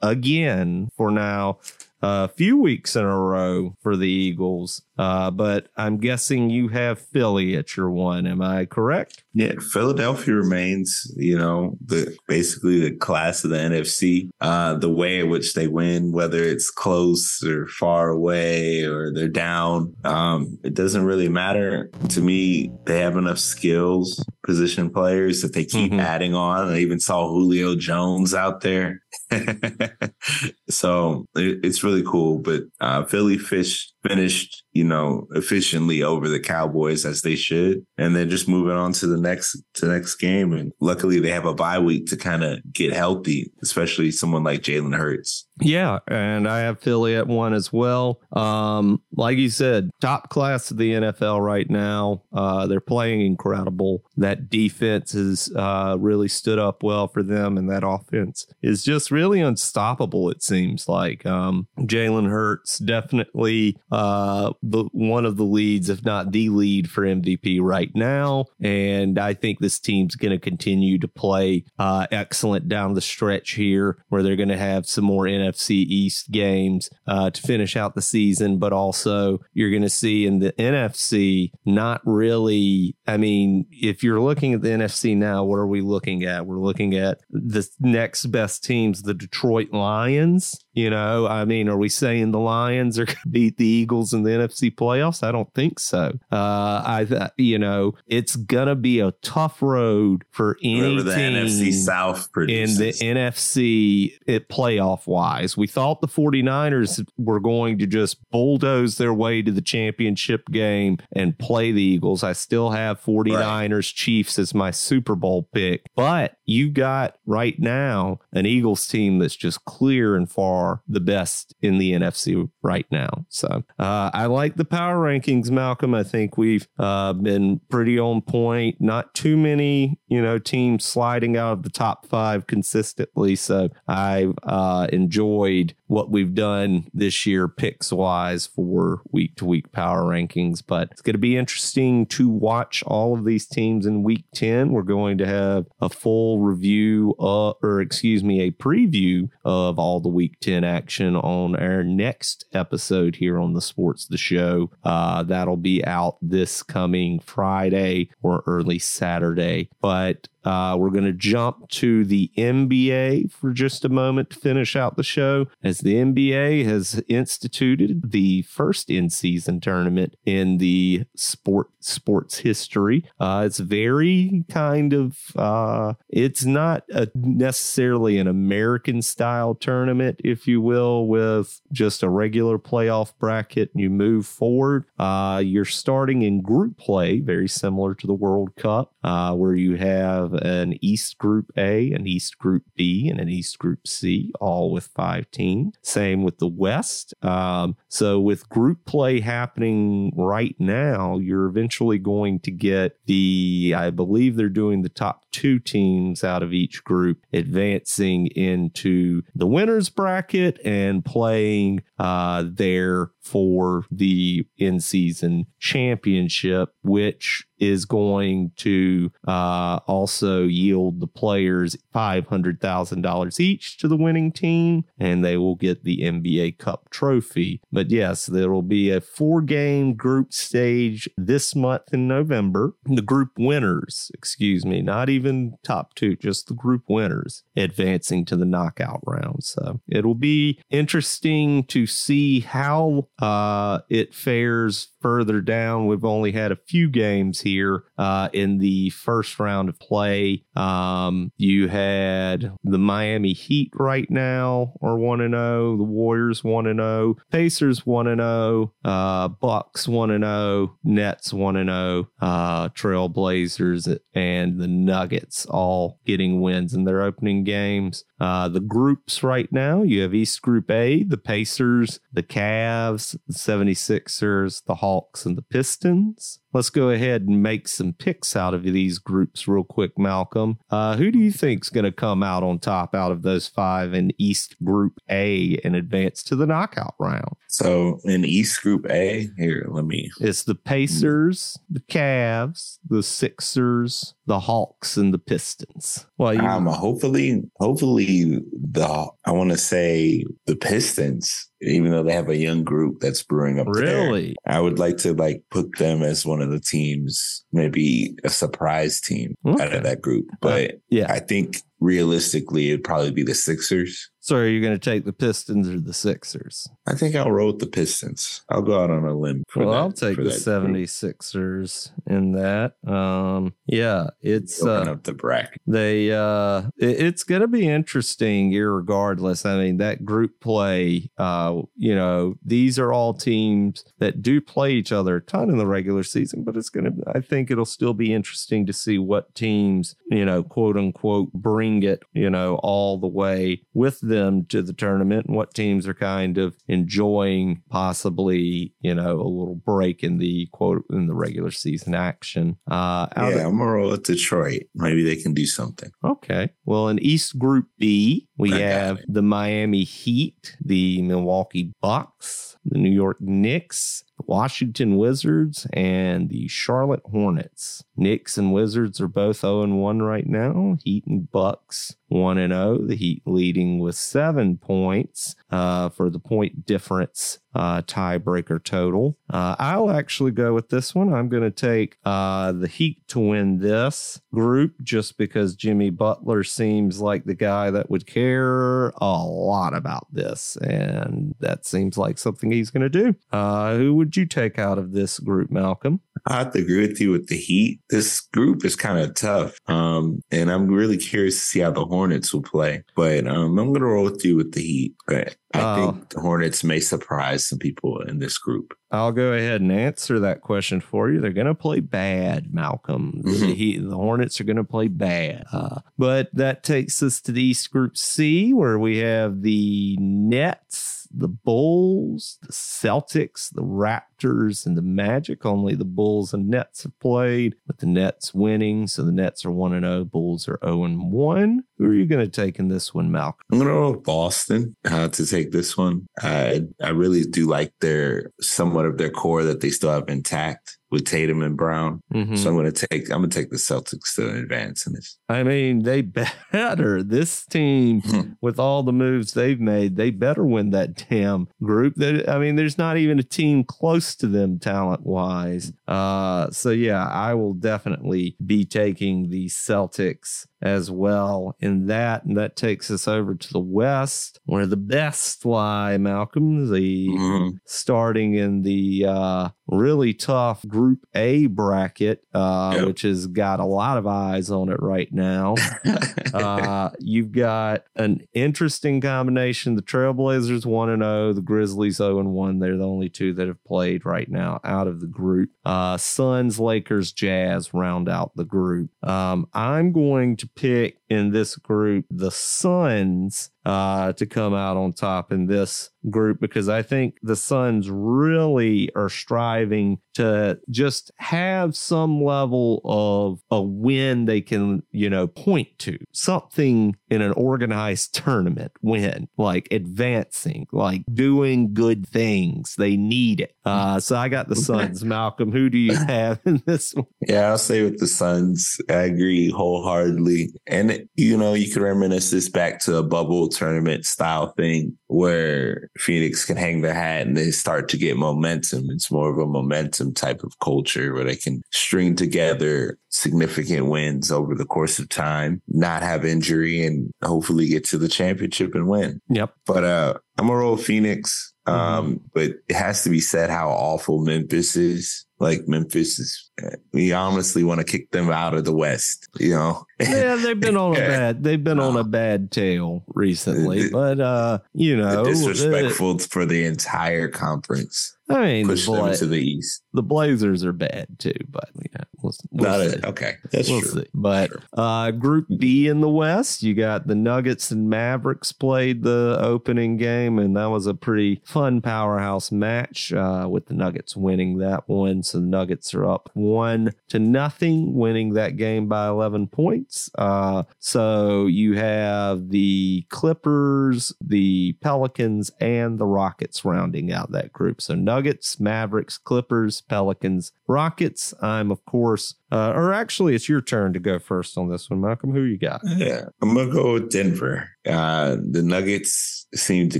again 0.02 0.90
for 0.96 1.12
now 1.12 1.60
a 2.02 2.28
few 2.28 2.58
weeks 2.58 2.96
in 2.96 3.04
a 3.04 3.18
row 3.18 3.76
for 3.82 3.96
the 3.96 4.08
Eagles. 4.08 4.82
Uh, 5.00 5.32
but 5.32 5.70
I'm 5.78 5.98
guessing 5.98 6.50
you 6.50 6.68
have 6.68 7.00
Philly 7.00 7.56
at 7.56 7.78
your 7.78 7.90
one. 7.90 8.28
Am 8.28 8.42
I 8.42 8.66
correct? 8.66 9.24
Yeah, 9.34 9.54
Philadelphia 9.72 10.34
remains, 10.34 11.10
you 11.16 11.38
know, 11.38 11.78
the 11.86 12.18
basically 12.28 12.82
the 12.82 12.98
class 12.98 13.46
of 13.46 13.52
the 13.52 13.56
NFC. 13.56 14.30
Uh, 14.42 14.74
the 14.74 14.90
way 14.90 15.20
in 15.20 15.30
which 15.30 15.54
they 15.54 15.70
win, 15.70 16.12
whether 16.12 16.44
it's 16.44 16.70
close 16.70 17.42
or 17.46 17.66
far 17.68 18.10
away 18.10 18.84
or 18.84 19.14
they're 19.14 19.30
down, 19.30 19.96
um, 20.04 20.60
it 20.66 20.74
doesn't 20.74 21.06
really 21.06 21.30
matter. 21.30 21.90
To 22.10 22.22
me, 22.22 22.70
they 22.86 23.00
have 23.00 23.16
enough 23.16 23.40
skills, 23.40 24.22
position 24.46 24.90
players 24.90 25.42
that 25.44 25.54
they 25.54 25.64
keep 25.64 25.92
mm-hmm. 25.92 26.02
adding 26.02 26.36
on. 26.36 26.68
I 26.68 26.80
even 26.80 27.00
saw 27.00 27.30
Julio 27.30 27.78
Jones 27.78 28.34
out 28.34 28.60
there. 28.60 29.02
so 30.70 31.26
it, 31.36 31.60
it's 31.64 31.86
really 31.86 32.04
cool. 32.04 32.40
But 32.40 32.64
uh, 32.82 33.06
Philly 33.06 33.38
Fish 33.38 33.94
finished, 34.08 34.64
you 34.74 34.84
know, 34.84 35.28
efficiently 35.32 36.04
over 36.04 36.30
the 36.30 36.40
Cowboys 36.40 37.06
as 37.06 37.22
they 37.22 37.36
should, 37.36 37.86
and 37.98 38.16
then 38.16 38.30
just 38.30 38.48
moving 38.48 38.76
on 38.76 38.94
to 38.94 39.08
the 39.08 39.18
next 39.18 39.62
to 39.76 39.88
next 39.88 40.16
game. 40.16 40.54
And 40.54 40.72
luckily, 40.80 41.20
they 41.20 41.32
have 41.32 41.46
a 41.46 41.54
bye 41.54 41.80
week 41.80 42.08
to 42.08 42.18
kind 42.18 42.44
of 42.44 42.60
get 42.72 42.94
healthy, 42.94 43.52
especially 43.62 44.12
someone 44.12 44.44
like 44.44 44.62
Jalen 44.62 44.96
Hurts. 44.96 45.48
Yeah, 45.62 46.00
and 46.08 46.48
I 46.48 46.60
have 46.60 46.80
Philly 46.80 47.16
at 47.16 47.28
one 47.28 47.54
as 47.54 47.74
well. 47.74 48.22
Um, 48.32 49.02
like 49.14 49.38
you 49.38 49.50
said, 49.50 49.90
top 50.02 50.30
class 50.30 50.72
of 50.72 50.78
the 50.78 50.94
NFL 50.94 51.42
right 51.44 51.70
now. 51.70 52.24
Uh, 52.34 52.68
they're 52.68 52.80
playing 52.80 53.22
incredible. 53.22 54.04
That 54.18 54.50
defense 54.50 55.12
has 55.14 55.52
uh, 55.56 55.98
really 56.00 56.28
stood 56.28 56.60
up 56.60 56.84
well 56.84 57.08
for 57.08 57.24
them, 57.24 57.58
and 57.58 57.70
that 57.70 57.84
offense 57.86 58.48
is 58.62 58.84
just 58.84 59.12
really 59.12 59.42
unstoppable. 59.42 60.30
It 60.30 60.44
seems 60.44 60.88
like 60.88 61.26
um, 61.26 61.68
Jalen 61.80 62.30
Hurts 62.30 62.80
definitely 62.80 63.78
uh, 63.92 64.54
the 64.62 64.86
one 64.92 65.26
of 65.26 65.38
the 65.38 65.44
leads, 65.44 65.90
if 65.90 66.06
not 66.06 66.32
the 66.32 66.50
lead 66.50 66.90
for 66.90 67.04
MVP 67.04 67.60
right 67.62 67.92
now. 67.94 68.46
And 68.62 69.20
I 69.20 69.34
think 69.34 69.60
this 69.60 69.80
team's 69.80 70.16
going 70.16 70.32
to 70.32 70.40
continue 70.40 70.98
to 71.00 71.08
play 71.08 71.66
uh, 71.78 72.08
excellent 72.12 72.70
down 72.70 72.94
the 72.94 73.02
stretch 73.02 73.52
here, 73.52 74.04
where 74.10 74.24
they're 74.24 74.36
going 74.36 74.50
to 74.50 74.58
have 74.58 74.86
some 74.86 75.06
more 75.06 75.28
NFC 75.50 75.72
East 75.72 76.32
games 76.32 76.90
uh, 77.08 77.30
to 77.30 77.42
finish 77.42 77.76
out 77.76 77.96
the 77.96 78.02
season. 78.02 78.60
But 78.60 78.74
also, 78.74 79.40
you're 79.54 79.70
going 79.70 79.82
to 79.82 79.90
see 79.90 80.26
in 80.26 80.40
the 80.40 80.54
NFC, 80.54 81.52
not 81.66 82.02
really. 82.06 82.96
I 83.08 83.18
mean, 83.18 83.66
if 83.72 84.04
you're 84.04 84.22
looking 84.22 84.54
at 84.54 84.62
the 84.62 84.70
NFC 84.70 85.16
now, 85.16 85.44
what 85.44 85.58
are 85.58 85.68
we 85.68 85.82
looking 85.82 86.24
at? 86.24 86.46
We're 86.46 86.60
looking 86.60 86.96
at 86.96 87.20
the 87.30 87.68
next 87.80 88.28
best 88.28 88.64
teams, 88.64 89.02
the 89.02 89.14
Detroit 89.14 89.72
Lions. 89.72 90.60
You 90.74 90.90
know, 90.90 91.28
I 91.28 91.46
mean, 91.46 91.68
are 91.68 91.78
we 91.78 91.90
saying 91.90 92.32
the 92.32 92.40
Lions 92.40 93.00
are 93.00 93.06
going 93.06 93.18
to 93.24 93.30
beat 93.30 93.58
the 93.58 93.66
Eagles 93.66 94.14
in 94.14 94.24
the 94.24 94.30
NFC 94.32 94.74
playoffs? 94.74 95.24
I 95.24 95.32
don't 95.32 95.54
think 95.54 95.80
so. 95.80 96.18
Uh, 96.32 96.36
I, 96.36 97.30
you 97.38 97.58
know, 97.58 97.96
it's 98.08 98.36
gonna 98.36 98.76
be 98.76 99.00
a 99.00 99.12
tough 99.22 99.62
road 99.62 100.24
for 100.32 100.58
any 100.64 101.02
the 101.02 101.16
team 101.16 101.34
NFC 101.34 101.74
South 101.74 102.32
produces. 102.32 102.80
in 102.80 102.86
the 102.86 103.20
NFC 103.20 104.18
it 104.26 104.50
playoff 104.50 105.08
wise. 105.08 105.58
We 105.58 105.68
thought 105.68 106.02
the 106.02 106.08
49ers 106.08 107.06
were 107.18 107.40
going 107.40 107.78
to 107.80 107.88
just 107.88 108.18
bulldoze 108.32 108.98
their 108.98 109.14
way 109.14 109.42
to 109.42 109.52
the 109.52 109.62
championship 109.62 110.50
game 110.52 110.98
and 111.12 111.38
play 111.38 111.72
the 111.72 111.82
Eagles. 111.82 112.24
I 112.24 112.34
still 112.34 112.72
have 112.72 113.02
49ers 113.04 113.72
right. 113.72 113.84
Chiefs 113.84 114.40
as 114.40 114.54
my 114.54 114.72
Super 114.72 115.16
Bowl 115.16 115.48
pick, 115.54 115.86
but 115.96 116.38
you 116.46 116.70
got 116.70 117.18
right 117.26 117.60
now 117.60 118.20
an 118.34 118.46
Eagles 118.46 118.88
team 118.88 119.20
that's 119.20 119.36
just 119.36 119.66
clear 119.66 120.16
and 120.16 120.30
far 120.30 120.59
the 120.88 121.00
best 121.00 121.54
in 121.62 121.78
the 121.78 121.92
NFC 121.92 122.50
right 122.62 122.86
now. 122.92 123.26
So 123.30 123.64
uh, 123.78 124.12
I 124.14 124.26
like 124.26 124.56
the 124.56 124.66
power 124.66 124.98
rankings, 124.98 125.50
Malcolm. 125.50 125.94
I 125.94 126.04
think 126.04 126.38
we've 126.38 126.68
uh, 126.78 127.14
been 127.14 127.62
pretty 127.70 128.00
on 128.00 128.22
point. 128.22 128.78
Not 128.80 129.14
too 129.14 129.38
many, 129.38 130.00
you 130.08 130.22
know, 130.22 130.38
teams 130.38 130.86
sliding 130.86 131.38
out 131.38 131.54
of 131.54 131.64
the 131.64 131.70
top 131.70 132.06
five 132.06 132.48
consistently. 132.48 133.36
So 133.36 133.70
I've 133.88 134.36
uh, 134.44 134.88
enjoyed 134.92 135.76
what 135.88 136.12
we've 136.12 136.36
done 136.36 136.88
this 136.94 137.26
year 137.26 137.48
picks 137.48 137.92
wise 137.92 138.46
for 138.46 139.02
week 139.12 139.36
to 139.38 139.46
week 139.46 139.72
power 139.72 140.04
rankings. 140.04 140.62
But 140.66 140.90
it's 140.92 141.02
going 141.02 141.16
to 141.16 141.20
be 141.20 141.38
interesting 141.38 142.06
to 142.08 142.30
watch 142.30 142.84
all 142.86 143.18
of 143.18 143.26
these 143.26 143.48
teams 143.48 143.86
in 143.86 144.04
week 144.04 144.26
10. 144.36 144.72
We're 144.72 144.84
going 144.84 145.18
to 145.18 145.26
have 145.26 145.66
a 145.82 145.90
full 145.90 146.40
review, 146.40 147.16
or 147.18 147.82
excuse 147.82 148.24
me, 148.24 148.42
a 148.42 148.52
preview 148.52 149.30
of 149.44 149.80
all 149.80 150.00
the 150.00 150.10
week 150.10 150.40
10 150.42 150.49
action 150.64 151.16
on 151.16 151.56
our 151.56 151.84
next 151.84 152.46
episode 152.54 153.16
here 153.16 153.40
on 153.40 153.54
the 153.54 153.62
Sports 153.62 154.08
the 154.08 154.18
Show. 154.18 154.72
Uh, 154.84 155.24
that'll 155.24 155.58
be 155.58 155.84
out 155.86 156.18
this 156.22 156.64
coming 156.64 157.20
Friday 157.20 158.10
or 158.22 158.44
early 158.46 158.80
Saturday. 158.80 159.70
But 159.82 160.28
uh, 160.44 160.76
we're 160.78 160.90
going 160.90 161.04
to 161.06 161.14
jump 161.14 161.70
to 161.70 162.06
the 162.06 162.32
NBA 162.38 163.32
for 163.32 163.52
just 163.52 163.86
a 163.86 163.90
moment 163.90 164.30
to 164.32 164.40
finish 164.40 164.76
out 164.76 164.96
the 164.96 165.04
show, 165.04 165.48
as 165.64 165.80
the 165.80 165.96
NBA 165.96 166.66
has 166.66 167.02
instituted 167.08 168.12
the 168.12 168.44
first 168.44 168.90
in-season 168.90 169.60
tournament 169.62 170.16
in 170.26 170.58
the 170.58 171.06
sport 171.16 171.70
sports 171.80 172.40
history. 172.40 173.06
Uh, 173.20 173.44
it's 173.46 173.60
very 173.60 174.44
kind 174.50 174.94
of 174.94 175.18
uh, 175.36 175.94
it's 176.10 176.46
not 176.46 176.84
a, 176.92 177.08
necessarily 177.16 178.18
an 178.18 178.28
American 178.28 179.02
style 179.02 179.56
tournament, 179.56 180.20
if 180.24 180.48
you 180.48 180.62
will, 180.62 181.08
with 181.08 181.62
just 181.72 182.04
a 182.04 182.10
regular 182.10 182.58
playoff 182.58 183.14
bracket. 183.20 183.72
And 183.74 183.82
you 183.82 183.90
move 183.90 184.26
forward. 184.26 184.86
Uh, 184.98 185.42
you're 185.44 185.66
starting 185.66 186.22
in 186.22 186.42
group 186.42 186.78
play, 186.78 187.20
very 187.20 187.48
similar 187.48 187.96
to 187.96 188.08
the 188.08 188.14
World 188.14 188.56
Cup, 188.56 188.94
uh, 189.04 189.36
where 189.36 189.56
you 189.56 189.76
have 189.76 190.29
have 190.30 190.42
an 190.42 190.78
East 190.82 191.18
Group 191.18 191.52
A, 191.58 191.92
an 191.92 192.08
East 192.08 192.38
Group 192.38 192.64
B, 192.76 193.08
and 193.10 193.20
an 193.20 193.30
East 193.30 193.60
Group 193.60 193.88
C, 193.88 194.32
all 194.40 194.72
with 194.72 194.88
five 194.88 195.30
teams. 195.32 195.76
Same 195.82 196.24
with 196.24 196.38
the 196.38 196.48
West. 196.48 197.14
Um, 197.22 197.76
so, 197.88 198.20
with 198.20 198.50
group 198.50 198.86
play 198.86 199.20
happening 199.20 200.14
right 200.16 200.56
now, 200.60 201.18
you're 201.18 201.46
eventually 201.46 202.00
going 202.00 202.40
to 202.42 202.52
get 202.52 202.98
the, 203.06 203.74
I 203.76 203.90
believe 203.90 204.36
they're 204.36 204.50
doing 204.50 204.82
the 204.82 204.90
top 204.90 205.26
two 205.32 205.60
teams 205.60 206.24
out 206.24 206.44
of 206.44 206.54
each 206.54 206.84
group 206.84 207.26
advancing 207.34 208.28
into 208.28 209.22
the 209.36 209.48
winners 209.48 209.90
bracket 209.90 210.60
and 210.66 211.04
playing 211.06 211.84
uh, 211.98 212.44
there 212.48 213.12
for 213.22 213.86
the 213.92 214.46
in 214.58 214.80
season 214.80 215.46
championship, 215.60 216.74
which 216.82 217.46
is 217.60 217.86
going 217.86 218.52
to 218.58 219.12
uh, 219.28 219.80
also 219.88 220.44
yield 220.44 221.00
the 221.00 221.08
players 221.08 221.76
$500,000 221.94 223.40
each 223.40 223.78
to 223.78 223.88
the 223.88 223.98
winning 223.98 224.32
team, 224.32 224.86
and 224.98 225.24
they 225.24 225.38
will 225.38 225.56
get 225.56 225.84
the 225.84 226.00
NBA 226.00 226.58
Cup 226.58 226.90
trophy. 226.90 227.62
But 227.72 227.92
yes, 227.92 228.26
there 228.26 228.52
will 228.52 228.62
be 228.62 228.90
a 228.90 229.02
four 229.02 229.42
game 229.42 229.96
group 229.96 230.34
stage 230.34 231.10
this 231.18 231.56
month 231.56 231.94
in 231.94 232.08
November. 232.08 232.74
The 232.86 233.02
group 233.02 233.32
winners, 233.38 234.12
excuse 234.14 234.66
me, 234.66 234.82
not 234.82 235.10
even 235.10 235.56
top 235.64 235.96
two, 235.96 236.16
just 236.16 236.48
the 236.48 236.54
group 236.54 236.84
winners 236.88 237.44
advancing 237.56 238.26
to 238.26 238.36
the 238.36 238.46
knockout 238.46 239.02
round. 239.06 239.44
So 239.44 239.82
it'll 239.88 240.16
be 240.16 240.60
interesting 240.70 241.64
to 241.66 241.86
see 241.86 242.42
how 242.42 243.08
uh, 243.20 243.80
it 243.90 244.14
fares 244.14 244.90
further 245.02 245.42
down. 245.42 245.88
We've 245.88 246.06
only 246.06 246.32
had 246.32 246.52
a 246.52 246.58
few 246.68 246.90
games 246.90 247.42
here 247.42 247.49
uh, 247.98 248.30
in 248.34 248.58
the 248.58 248.90
first 248.92 249.40
round 249.40 249.70
of 249.70 249.80
play. 249.80 250.44
Um, 250.56 251.32
you 251.38 251.68
had 251.68 252.54
the 252.64 252.78
Miami 252.78 253.34
Heat 253.34 253.72
right 253.74 254.10
now 254.10 254.74
are 254.82 254.98
1 254.98 255.22
and 255.22 255.34
0, 255.34 255.78
the 255.78 255.84
Warriors 255.84 256.44
1 256.44 256.68
and 256.68 256.80
0, 256.80 257.16
Pacers 257.32 257.86
1 257.86 258.08
and 258.08 258.22
0, 258.22 258.74
uh, 258.84 259.28
Bucks 259.28 259.88
1 259.88 260.12
and 260.12 260.24
0, 260.24 260.78
Nets 260.84 261.34
1 261.34 261.56
and 261.56 261.70
0, 261.70 262.10
uh, 262.22 262.70
Trailblazers 262.70 264.00
and 264.14 264.60
the 264.60 264.68
Nuggets 264.68 265.46
all 265.46 266.00
getting 266.06 266.42
wins 266.42 266.74
in 266.74 266.84
their 266.84 267.02
opening 267.02 267.44
games. 267.44 268.04
Uh, 268.20 268.50
the 268.50 268.60
groups 268.60 269.24
right 269.24 269.52
now, 269.52 269.82
you 269.82 270.02
have 270.02 270.14
East 270.14 270.42
Group 270.42 270.70
A, 270.70 271.04
the 271.04 271.18
Pacers, 271.18 272.00
the 272.12 272.24
Cavs, 272.24 273.18
the 273.28 273.34
76ers, 273.34 274.64
the 274.66 274.76
Hawks, 274.76 275.26
and 275.26 275.38
the 275.38 275.42
Pistons. 275.42 276.40
Let's 276.54 276.70
go 276.70 276.90
ahead 276.90 277.24
and 277.24 277.42
make 277.44 277.68
some 277.68 277.94
picks 277.94 278.36
out 278.36 278.54
of 278.54 278.64
these 278.64 279.00
groups 279.00 279.48
real 279.48 279.64
quick, 279.64 279.98
Malcolm. 279.98 280.58
Uh, 280.70 280.96
who 280.98 281.12
do 281.12 281.20
you 281.20 281.32
think's 281.32 281.70
going 281.70 281.86
to 281.86 281.92
come 281.92 282.24
out 282.24 282.44
on 282.44 282.60
top 282.60 282.96
out 282.96 283.12
of 283.12 283.22
those 283.22 283.48
five 283.48 283.94
in 283.94 284.12
East 284.18 284.56
Group 284.64 285.00
A 285.10 285.60
and 285.64 285.76
advance 285.76 286.24
to 286.24 286.36
the 286.36 286.48
knockout 286.48 286.96
round? 287.00 287.36
So 287.48 288.00
in 288.04 288.26
East 288.26 288.62
Group 288.62 288.86
A, 288.90 289.30
here, 289.38 289.68
let 289.70 289.86
me. 289.86 290.12
It's 290.20 290.44
the 290.44 290.56
Pacers, 290.56 291.58
the 291.70 291.82
Cavs, 291.82 292.80
the 292.88 293.04
Sixers, 293.04 294.14
the 294.26 294.42
Hawks, 294.42 294.98
and 294.98 295.14
the 295.14 295.20
Pistons. 295.20 296.06
Well, 296.18 296.34
you, 296.34 296.42
um, 296.42 296.66
hopefully, 296.66 297.44
hopefully 297.60 298.40
the 298.52 299.10
I 299.26 299.32
want 299.32 299.52
to 299.52 299.58
say 299.58 300.24
the 300.46 300.56
Pistons 300.56 301.49
even 301.62 301.92
though 301.92 302.04
they 302.04 302.14
have 302.14 302.30
a 302.30 302.38
young 302.38 302.64
group 302.64 303.00
that's 303.00 303.24
brewing 303.24 303.60
up. 303.60 303.68
Really, 303.68 304.36
there, 304.46 304.56
I 304.56 304.60
would 304.60 304.80
like 304.80 304.98
to 304.98 305.14
like 305.14 305.44
put 305.52 305.78
them 305.78 306.02
as 306.02 306.26
one 306.26 306.42
of 306.42 306.50
the 306.50 306.60
teams, 306.60 307.44
maybe 307.52 308.16
a 308.24 308.30
surprise 308.30 309.02
team 309.02 309.36
okay. 309.46 309.64
out 309.64 309.74
of 309.74 309.84
that 309.84 310.02
group. 310.02 310.28
But 310.42 310.72
uh, 310.72 310.74
yeah, 310.90 311.12
I 311.12 311.20
think 311.20 311.62
realistically, 311.80 312.70
it'd 312.70 312.84
probably 312.84 313.12
be 313.12 313.24
the 313.24 313.36
Sixers. 313.36 314.10
So 314.30 314.36
are 314.36 314.48
you 314.48 314.62
going 314.62 314.78
to 314.78 314.80
take 314.80 315.06
the 315.06 315.12
Pistons 315.12 315.68
or 315.68 315.80
the 315.80 315.92
Sixers? 315.92 316.70
I 316.86 316.94
think 316.94 317.16
I'll 317.16 317.32
roll 317.32 317.48
with 317.48 317.58
the 317.58 317.66
Pistons. 317.66 318.44
I'll 318.48 318.62
go 318.62 318.80
out 318.80 318.92
on 318.92 319.04
a 319.04 319.18
limb. 319.18 319.44
well, 319.56 319.72
that, 319.72 319.78
I'll 319.78 319.92
take 319.92 320.18
the 320.18 320.26
76ers 320.26 321.34
group. 321.34 322.16
in 322.16 322.34
that. 322.34 322.74
Um, 322.88 323.56
yeah, 323.66 324.10
it's 324.22 324.62
open 324.62 324.88
uh, 324.88 324.92
up 324.92 325.04
the 325.04 325.14
bracket. 325.14 325.60
They 325.66 326.12
uh, 326.12 326.70
it, 326.78 327.02
it's 327.02 327.24
going 327.24 327.42
to 327.42 327.48
be 327.48 327.68
interesting, 327.68 328.52
regardless. 328.52 329.48
I 329.48 329.58
mean, 329.58 329.78
that 329.78 330.06
group 330.06 330.40
play. 330.40 331.10
Uh, 331.18 331.64
you 331.76 331.96
know, 331.96 332.36
these 332.46 332.78
are 332.78 332.94
all 332.94 333.16
teams 333.16 333.84
that 333.98 334.22
do 334.22 334.42
play 334.42 334.74
each 334.74 334.92
other 334.92 335.16
a 335.16 335.22
ton 335.22 335.50
in 335.50 335.58
the 335.58 335.66
regular 335.66 336.04
season, 336.04 336.44
but 336.44 336.56
it's 336.56 336.70
going 336.70 336.86
to. 336.86 337.04
I 337.16 337.22
think 337.22 337.50
it'll 337.50 337.66
still 337.66 337.96
be 337.96 338.14
interesting 338.14 338.68
to 338.68 338.74
see 338.74 339.00
what 339.00 339.34
teams, 339.34 339.96
you 340.12 340.24
know, 340.24 340.44
quote 340.44 340.78
unquote, 340.78 341.34
bring 341.34 341.82
it, 341.82 342.04
you 342.14 342.30
know, 342.30 342.60
all 342.62 343.00
the 343.00 343.08
way 343.08 343.64
with 343.74 344.00
them 344.20 344.46
to 344.46 344.62
the 344.62 344.74
tournament 344.74 345.28
and 345.28 345.36
what 345.36 345.54
teams 345.54 345.88
are 345.88 345.94
kind 345.94 346.38
of 346.38 346.56
enjoying 346.68 347.62
possibly, 347.70 348.74
you 348.82 348.94
know, 348.94 349.20
a 349.20 349.24
little 349.24 349.56
break 349.66 350.04
in 350.04 350.18
the 350.18 350.48
quote 350.52 350.84
in 350.90 351.08
the 351.08 351.14
regular 351.14 351.52
season 351.52 351.96
action. 351.96 352.58
Uh, 352.70 353.08
yeah, 353.16 353.28
of, 353.28 353.46
I'm 353.46 353.58
gonna 353.58 353.72
roll 353.72 353.92
with 353.92 354.04
Detroit. 354.04 354.64
Maybe 354.76 355.04
they 355.04 355.16
can 355.16 355.34
do 355.34 355.46
something. 355.46 355.92
Okay. 356.04 356.50
Well, 356.66 356.90
in 356.90 357.00
East 357.00 357.38
Group 357.38 357.68
B, 357.78 358.28
we 358.38 358.54
I 358.54 358.60
have 358.60 359.00
the 359.08 359.22
Miami 359.22 359.84
Heat, 359.84 360.56
the 360.64 361.02
Milwaukee 361.02 361.74
Bucks, 361.82 362.58
the 362.66 362.78
New 362.78 362.92
York 362.92 363.18
Knicks, 363.20 364.04
Washington 364.26 364.98
Wizards 364.98 365.68
and 365.74 366.30
the 366.30 366.48
Charlotte 366.48 367.02
Hornets. 367.06 367.84
Knicks 367.96 368.38
and 368.38 368.54
Wizards 368.54 369.02
are 369.02 369.08
both 369.08 369.42
0 369.42 369.68
1 369.68 370.02
right 370.02 370.28
now. 370.28 370.78
Heat 370.84 371.06
and 371.06 371.32
Bucks 371.32 371.96
1 372.08 372.38
0. 372.38 372.78
The 372.88 372.96
Heat 372.96 373.22
leading 373.26 373.80
with 373.80 373.96
seven 373.96 374.58
points 374.58 375.36
uh, 375.50 375.90
for 375.90 376.10
the 376.10 376.20
point 376.20 376.66
difference 376.66 377.40
uh, 377.54 377.82
tiebreaker 377.82 378.64
total. 378.64 379.18
Uh, 379.30 379.56
I'll 379.58 379.92
actually 379.92 380.32
go 380.32 380.54
with 380.54 380.70
this 380.70 380.94
one. 380.94 381.14
I'm 381.14 381.30
going 381.30 381.44
to 381.44 381.52
take 381.52 381.98
uh, 382.06 382.52
the 382.52 382.68
Heat 382.68 383.08
to 383.10 383.20
win 383.20 383.60
this 383.60 384.22
group 384.34 384.76
just 384.84 385.18
because 385.18 385.56
Jimmy 385.56 385.90
Butler 385.90 386.44
seems 386.44 387.02
like 387.02 387.26
the 387.26 387.36
guy 387.36 387.72
that 387.72 387.90
would 387.90 388.06
care 388.06 388.90
a 388.98 389.24
lot 389.24 389.74
about 389.74 390.08
this. 390.12 390.58
And 390.58 391.36
that 391.40 391.66
seems 391.66 391.98
like 391.98 392.18
something 392.18 392.52
he's 392.52 392.70
going 392.70 392.84
to 392.84 392.90
do. 392.90 393.16
Uh, 393.32 393.76
who 393.76 393.96
would 393.96 394.09
you 394.16 394.26
take 394.26 394.60
out 394.60 394.78
of 394.78 394.92
this 394.92 395.20
group, 395.20 395.52
Malcolm? 395.52 396.02
I 396.28 396.40
have 396.40 396.54
to 396.54 396.60
agree 396.60 396.88
with 396.88 397.00
you 397.00 397.12
with 397.12 397.28
the 397.28 397.38
Heat. 397.38 397.80
This 397.90 398.22
group 398.22 398.66
is 398.66 398.76
kind 398.76 399.00
of 399.00 399.16
tough. 399.16 399.58
Um, 399.68 400.22
and 400.32 400.52
I'm 400.52 400.68
really 400.68 400.98
curious 400.98 401.36
to 401.36 401.42
see 401.42 401.60
how 401.60 401.72
the 401.72 401.86
Hornets 401.86 402.34
will 402.34 402.42
play. 402.42 402.84
But 402.96 403.28
um, 403.28 403.58
I'm 403.58 403.68
going 403.70 403.82
to 403.82 403.86
roll 403.86 404.04
with 404.06 404.24
you 404.26 404.36
with 404.36 404.54
the 404.54 404.62
Heat. 404.62 404.96
But 405.08 405.36
I 405.54 405.60
uh, 405.60 405.76
think 405.92 406.10
the 406.10 406.20
Hornets 406.20 406.64
may 406.64 406.80
surprise 406.80 407.48
some 407.48 407.60
people 407.60 408.02
in 408.02 408.20
this 408.20 408.38
group. 408.38 408.74
I'll 408.92 409.12
go 409.12 409.34
ahead 409.34 409.62
and 409.62 409.72
answer 409.72 410.20
that 410.20 410.42
question 410.42 410.82
for 410.82 411.10
you. 411.10 411.22
They're 411.22 411.32
going 411.32 411.48
to 411.48 411.56
play 411.56 411.80
bad, 411.80 412.54
Malcolm. 412.54 413.22
Mm-hmm. 413.24 413.40
The, 413.40 413.54
Heat, 413.54 413.78
the 413.78 413.96
Hornets 413.96 414.42
are 414.42 414.46
going 414.46 414.58
to 414.58 414.64
play 414.64 414.88
bad. 414.88 415.46
Uh, 415.52 415.82
but 415.98 416.30
that 416.34 416.64
takes 416.64 417.02
us 417.02 417.22
to 417.22 417.32
the 417.32 417.44
East 417.44 417.72
Group 417.72 417.98
C, 417.98 418.54
where 418.54 418.80
we 418.80 418.98
have 418.98 419.42
the 419.42 419.96
Nets 420.00 420.99
the 421.12 421.28
Bulls, 421.28 422.38
the 422.42 422.52
Celtics, 422.52 423.52
the 423.54 423.64
Raptors, 423.64 424.66
and 424.66 424.78
the 424.78 424.82
Magic. 424.82 425.46
Only 425.46 425.76
the 425.76 425.86
Bulls 425.86 426.34
and 426.34 426.48
Nets 426.48 426.84
have 426.84 426.98
played, 427.00 427.56
with 427.68 427.78
the 427.78 427.86
Nets 427.86 428.34
winning. 428.34 428.88
So 428.88 429.04
the 429.04 429.12
Nets 429.12 429.46
are 429.46 429.52
1 429.52 429.82
0, 429.82 430.06
Bulls 430.06 430.48
are 430.48 430.60
0 430.64 430.78
1. 430.78 431.64
Who 431.78 431.86
are 431.86 431.94
you 431.94 432.06
going 432.06 432.26
to 432.26 432.32
take 432.32 432.60
in 432.60 432.68
this 432.68 432.94
one, 432.94 433.12
Malcolm? 433.12 433.46
I'm 433.52 433.60
going 433.60 433.70
to 433.70 433.96
go 433.96 434.02
Boston 434.02 434.76
uh, 434.86 435.08
to 435.10 435.26
take 435.26 435.52
this 435.52 435.78
one. 435.78 436.08
I, 436.22 436.62
I 436.82 436.90
really 436.90 437.24
do 437.24 437.48
like 437.48 437.74
their 437.82 438.32
somewhat 438.42 438.86
of 438.86 438.98
their 438.98 439.10
core 439.10 439.44
that 439.44 439.62
they 439.62 439.70
still 439.70 439.92
have 439.92 440.10
intact 440.10 440.79
with 440.92 441.06
Tatum 441.06 441.42
and 441.42 441.56
Brown. 441.56 442.02
Mm-hmm. 442.14 442.36
So 442.36 442.50
I'm 442.50 442.56
going 442.56 442.72
to 442.72 442.88
take 442.88 443.12
I'm 443.12 443.20
going 443.20 443.30
to 443.30 443.40
take 443.40 443.50
the 443.50 443.58
Celtics 443.58 444.16
to 444.16 444.30
advance 444.30 444.88
in 444.88 444.94
this. 444.94 445.18
I 445.28 445.44
mean, 445.44 445.84
they 445.84 446.02
better 446.02 447.04
this 447.04 447.46
team 447.46 448.02
hmm. 448.02 448.22
with 448.42 448.60
all 448.60 448.84
the 448.84 448.94
moves 448.94 449.34
they've 449.34 449.60
made, 449.60 449.96
they 449.96 450.10
better 450.10 450.46
win 450.46 450.72
that 450.72 451.08
damn 451.10 451.48
group. 451.64 451.96
That 451.96 452.28
I 452.30 452.40
mean, 452.40 452.56
there's 452.56 452.78
not 452.78 452.98
even 452.98 453.20
a 453.20 453.24
team 453.24 453.64
close 453.64 454.16
to 454.18 454.28
them 454.28 454.60
talent 454.60 455.06
wise. 455.06 455.72
Uh, 455.88 456.50
so 456.52 456.70
yeah, 456.70 457.06
I 457.08 457.34
will 457.34 457.54
definitely 457.54 458.36
be 458.46 458.66
taking 458.66 459.30
the 459.30 459.48
Celtics 459.48 460.46
as 460.62 460.92
well 460.92 461.56
in 461.60 461.88
that. 461.88 462.24
And 462.26 462.38
that 462.38 462.56
takes 462.56 462.92
us 462.92 463.08
over 463.08 463.36
to 463.36 463.54
the 463.54 463.60
West, 463.60 464.40
where 464.46 464.66
the 464.66 464.78
best 464.78 465.46
lie, 465.46 465.98
Malcolm, 465.98 466.70
the 466.72 467.08
mm-hmm. 467.08 467.56
starting 467.66 468.36
in 468.36 468.64
the 468.64 469.06
uh, 469.08 469.50
really 469.72 470.14
tough 470.14 470.68
Group 470.68 471.06
A 471.16 471.48
bracket, 471.48 472.24
uh, 472.34 472.74
yep. 472.76 472.88
which 472.88 473.02
has 473.04 473.28
got 473.28 473.60
a 473.60 473.66
lot 473.66 473.98
of 473.98 474.08
eyes 474.08 474.50
on 474.50 474.70
it 474.70 474.82
right 474.82 475.12
now. 475.12 475.56
uh, 476.34 476.90
you've 477.00 477.32
got 477.32 477.84
an 477.96 478.28
interesting 478.34 479.02
combination. 479.02 479.76
The 479.76 479.82
Trailblazers 479.82 480.66
1 480.66 480.90
and 480.90 481.04
0, 481.04 481.34
the 481.34 481.42
Grizzlies 481.42 481.98
0 481.98 482.20
and 482.20 482.32
1. 482.32 482.60
They're 482.60 482.78
the 482.78 482.88
only 482.88 483.10
two 483.10 483.34
that 483.34 483.48
have 483.48 483.64
played 483.64 484.06
right 484.06 484.30
now 484.30 484.60
out 484.64 484.88
of 484.88 485.02
the 485.02 485.08
group. 485.08 485.52
Uh, 485.66 485.98
Suns, 485.98 486.60
Lakers, 486.60 487.12
Jazz 487.12 487.74
round 487.74 488.10
out 488.10 488.36
the 488.36 488.46
group. 488.46 488.90
Um, 489.04 489.48
I'm 489.54 489.92
going 489.92 490.38
to 490.38 490.48
pick 490.48 490.98
in 491.10 491.32
this 491.32 491.56
group 491.56 492.06
the 492.10 492.32
Suns 492.32 493.52
uh, 493.70 494.14
to 494.14 494.26
come 494.26 494.56
out 494.56 494.78
on 494.78 494.92
top 494.92 495.32
in 495.32 495.46
this 495.46 495.92
group 496.10 496.40
because 496.40 496.68
I 496.68 496.82
think 496.82 497.18
the 497.22 497.36
Suns 497.36 497.88
really 497.88 498.90
are 498.96 499.10
striving 499.10 500.00
to 500.16 500.60
just 500.72 501.12
have 501.18 501.76
some 501.76 502.24
level 502.24 502.82
of 502.84 503.42
a 503.52 503.62
win 503.62 504.26
they 504.26 504.42
can, 504.42 504.82
you 504.92 505.10
know, 505.10 505.28
point 505.28 505.68
to 505.80 506.00
something 506.12 506.96
in 507.12 507.22
an 507.22 507.32
organized 507.34 508.16
tournament 508.16 508.72
win, 508.82 509.28
like 509.38 509.68
advancing, 509.70 510.66
like 510.72 511.04
doing 511.14 511.74
good 511.74 512.08
things. 512.08 512.76
They 512.76 512.98
need 512.98 513.40
it. 513.42 513.56
Uh, 513.66 514.00
so 514.00 514.16
I 514.16 514.30
got 514.30 514.50
the 514.50 514.56
Suns. 514.56 515.06
Malcolm, 515.06 515.52
who 515.52 515.70
do 515.70 515.78
you 515.78 515.96
have 516.08 516.40
in 516.44 516.64
this 516.66 516.94
one? 516.94 517.06
Yeah, 517.28 517.50
I'll 517.50 517.60
say 517.60 517.84
with 517.84 518.00
the 518.00 518.08
Suns. 518.08 518.78
I 518.90 519.02
agree 519.02 519.52
wholeheartedly. 519.52 520.54
And, 520.66 521.08
you 521.16 521.38
know, 521.38 521.54
you 521.54 521.72
can 521.72 521.84
reminisce 521.84 522.32
this 522.32 522.50
back 522.50 522.80
to 522.82 522.98
a 522.98 523.04
bubble 523.04 523.48
tournament 523.60 524.06
style 524.06 524.54
thing 524.54 524.98
where 525.08 525.90
Phoenix 525.98 526.46
can 526.46 526.56
hang 526.56 526.80
their 526.80 526.94
hat 526.94 527.28
and 527.28 527.36
they 527.36 527.52
start 527.52 527.90
to 527.90 527.98
get 527.98 528.16
momentum. 528.16 528.88
It's 528.90 529.12
more 529.12 529.30
of 529.30 529.38
a 529.38 529.46
momentum 529.46 530.14
type 530.14 530.44
of 530.44 530.58
culture 530.60 531.14
where 531.14 531.26
they 531.26 531.36
can 531.36 531.62
string 531.72 532.16
together 532.16 532.98
significant 533.10 533.88
wins 533.88 534.32
over 534.32 534.56
the 534.56 534.66
course 534.66 534.98
of 534.98 535.10
time, 535.10 535.62
not 535.68 536.04
have 536.04 536.24
injury, 536.24 536.86
and 536.86 537.12
hopefully 537.22 537.68
get 537.68 537.84
to 537.86 537.98
the 537.98 538.08
championship 538.08 538.76
and 538.76 538.88
win. 538.88 539.22
Yep. 539.30 539.54
But 539.66 539.84
uh, 539.84 540.14
I'm 540.38 540.50
a 540.50 540.56
roll 540.56 540.78
Phoenix. 540.78 541.54
Mm-hmm. 541.68 541.80
Um, 541.80 542.22
but 542.34 542.52
it 542.68 542.76
has 542.76 543.04
to 543.04 543.10
be 543.10 543.20
said 543.20 543.50
how 543.50 543.70
awful 543.70 544.24
Memphis 544.24 544.76
is. 544.76 545.26
Like 545.40 545.68
Memphis 545.68 546.20
is, 546.20 546.52
we 546.92 547.14
honestly 547.14 547.64
want 547.64 547.80
to 547.80 547.86
kick 547.86 548.12
them 548.12 548.30
out 548.30 548.54
of 548.54 548.66
the 548.66 548.76
West. 548.76 549.28
You 549.40 549.52
know, 549.52 549.86
yeah, 550.00 550.36
they've 550.36 550.60
been 550.60 550.76
on 550.76 550.92
a 550.92 551.00
bad, 551.00 551.44
they've 551.44 551.64
been 551.64 551.80
on 551.80 551.96
a 551.96 552.04
bad 552.04 552.52
tail 552.52 553.04
recently. 553.08 553.90
But 553.90 554.20
uh, 554.20 554.60
you 554.74 554.98
know, 554.98 555.24
disrespectful 555.24 556.16
uh, 556.16 556.20
for 556.30 556.46
the 556.46 556.66
entire 556.66 557.30
conference. 557.30 558.18
I 558.30 558.46
mean, 558.46 558.68
push 558.68 558.86
the, 558.86 558.94
them 558.94 559.14
to 559.16 559.26
the 559.26 559.38
east. 559.40 559.84
the 559.94 560.04
Blazers 560.04 560.64
are 560.64 560.74
bad 560.74 561.08
too, 561.18 561.34
but 561.50 561.70
yeah, 561.82 562.04
we'll, 562.22 562.34
we'll 562.52 562.70
Not 562.70 562.92
see. 562.92 563.00
a, 563.04 563.10
okay, 563.10 563.34
that's 563.52 563.70
we'll 563.70 563.82
true. 563.82 564.02
see. 564.02 564.08
But 564.14 564.50
Sure. 564.52 564.62
uh, 564.74 565.12
Group 565.12 565.48
B 565.58 565.88
in 565.88 566.02
the 566.02 566.10
West, 566.10 566.62
you 566.64 566.74
got 566.76 567.08
the 567.08 567.16
Nuggets 567.16 567.72
and 567.72 567.90
Mavericks 567.90 568.52
played 568.52 569.04
the 569.04 569.38
opening 569.42 569.98
game, 569.98 570.38
and 570.38 570.56
that 570.56 570.68
was 570.68 570.86
a 570.86 570.94
pretty 570.94 571.42
fun 571.46 571.82
powerhouse 571.82 572.52
match 572.52 573.12
uh, 573.14 573.48
with 573.50 573.66
the 573.68 573.74
Nuggets 573.74 574.16
winning 574.16 574.58
that 574.60 574.88
one. 574.88 575.24
So 575.24 575.40
the 575.40 575.46
Nuggets 575.46 575.94
are 575.94 576.06
up 576.06 576.30
one 576.34 576.94
to 577.10 577.18
nothing, 577.20 577.96
winning 577.96 578.34
that 578.34 578.58
game 578.58 578.88
by 578.88 579.08
11 579.08 579.48
points. 579.48 580.10
Uh, 580.18 580.64
so 580.78 581.48
you 581.48 581.74
have 581.74 582.50
the 582.50 583.06
Clippers, 583.10 584.14
the 584.22 584.74
Pelicans, 584.82 585.52
and 585.60 585.98
the 585.98 586.06
Rockets 586.06 586.64
rounding 586.64 587.12
out 587.12 587.32
that 587.32 587.52
group. 587.54 587.82
So 587.82 587.96
Nuggets, 587.96 588.19
Mavericks, 588.60 589.18
Clippers, 589.18 589.82
Pelicans, 589.82 590.52
Rockets. 590.68 591.34
I'm, 591.42 591.72
of 591.72 591.84
course, 591.86 592.36
uh, 592.52 592.74
or 592.76 592.94
actually, 592.94 593.36
it's 593.36 593.50
your 593.50 593.62
turn 593.62 593.94
to 593.94 594.00
go 594.00 594.20
first 594.20 594.58
on 594.58 594.70
this 594.70 594.90
one, 594.90 595.02
Malcolm. 595.02 595.32
Who 595.34 595.44
you 595.44 595.58
got? 595.58 595.82
Yeah, 595.86 596.26
I'm 596.42 596.54
gonna 596.54 596.72
go 596.72 596.94
with 596.94 597.12
Denver. 597.12 597.70
Uh, 597.88 598.38
the 598.42 598.62
Nuggets 598.64 599.48
seem 599.56 599.90
to 599.90 600.00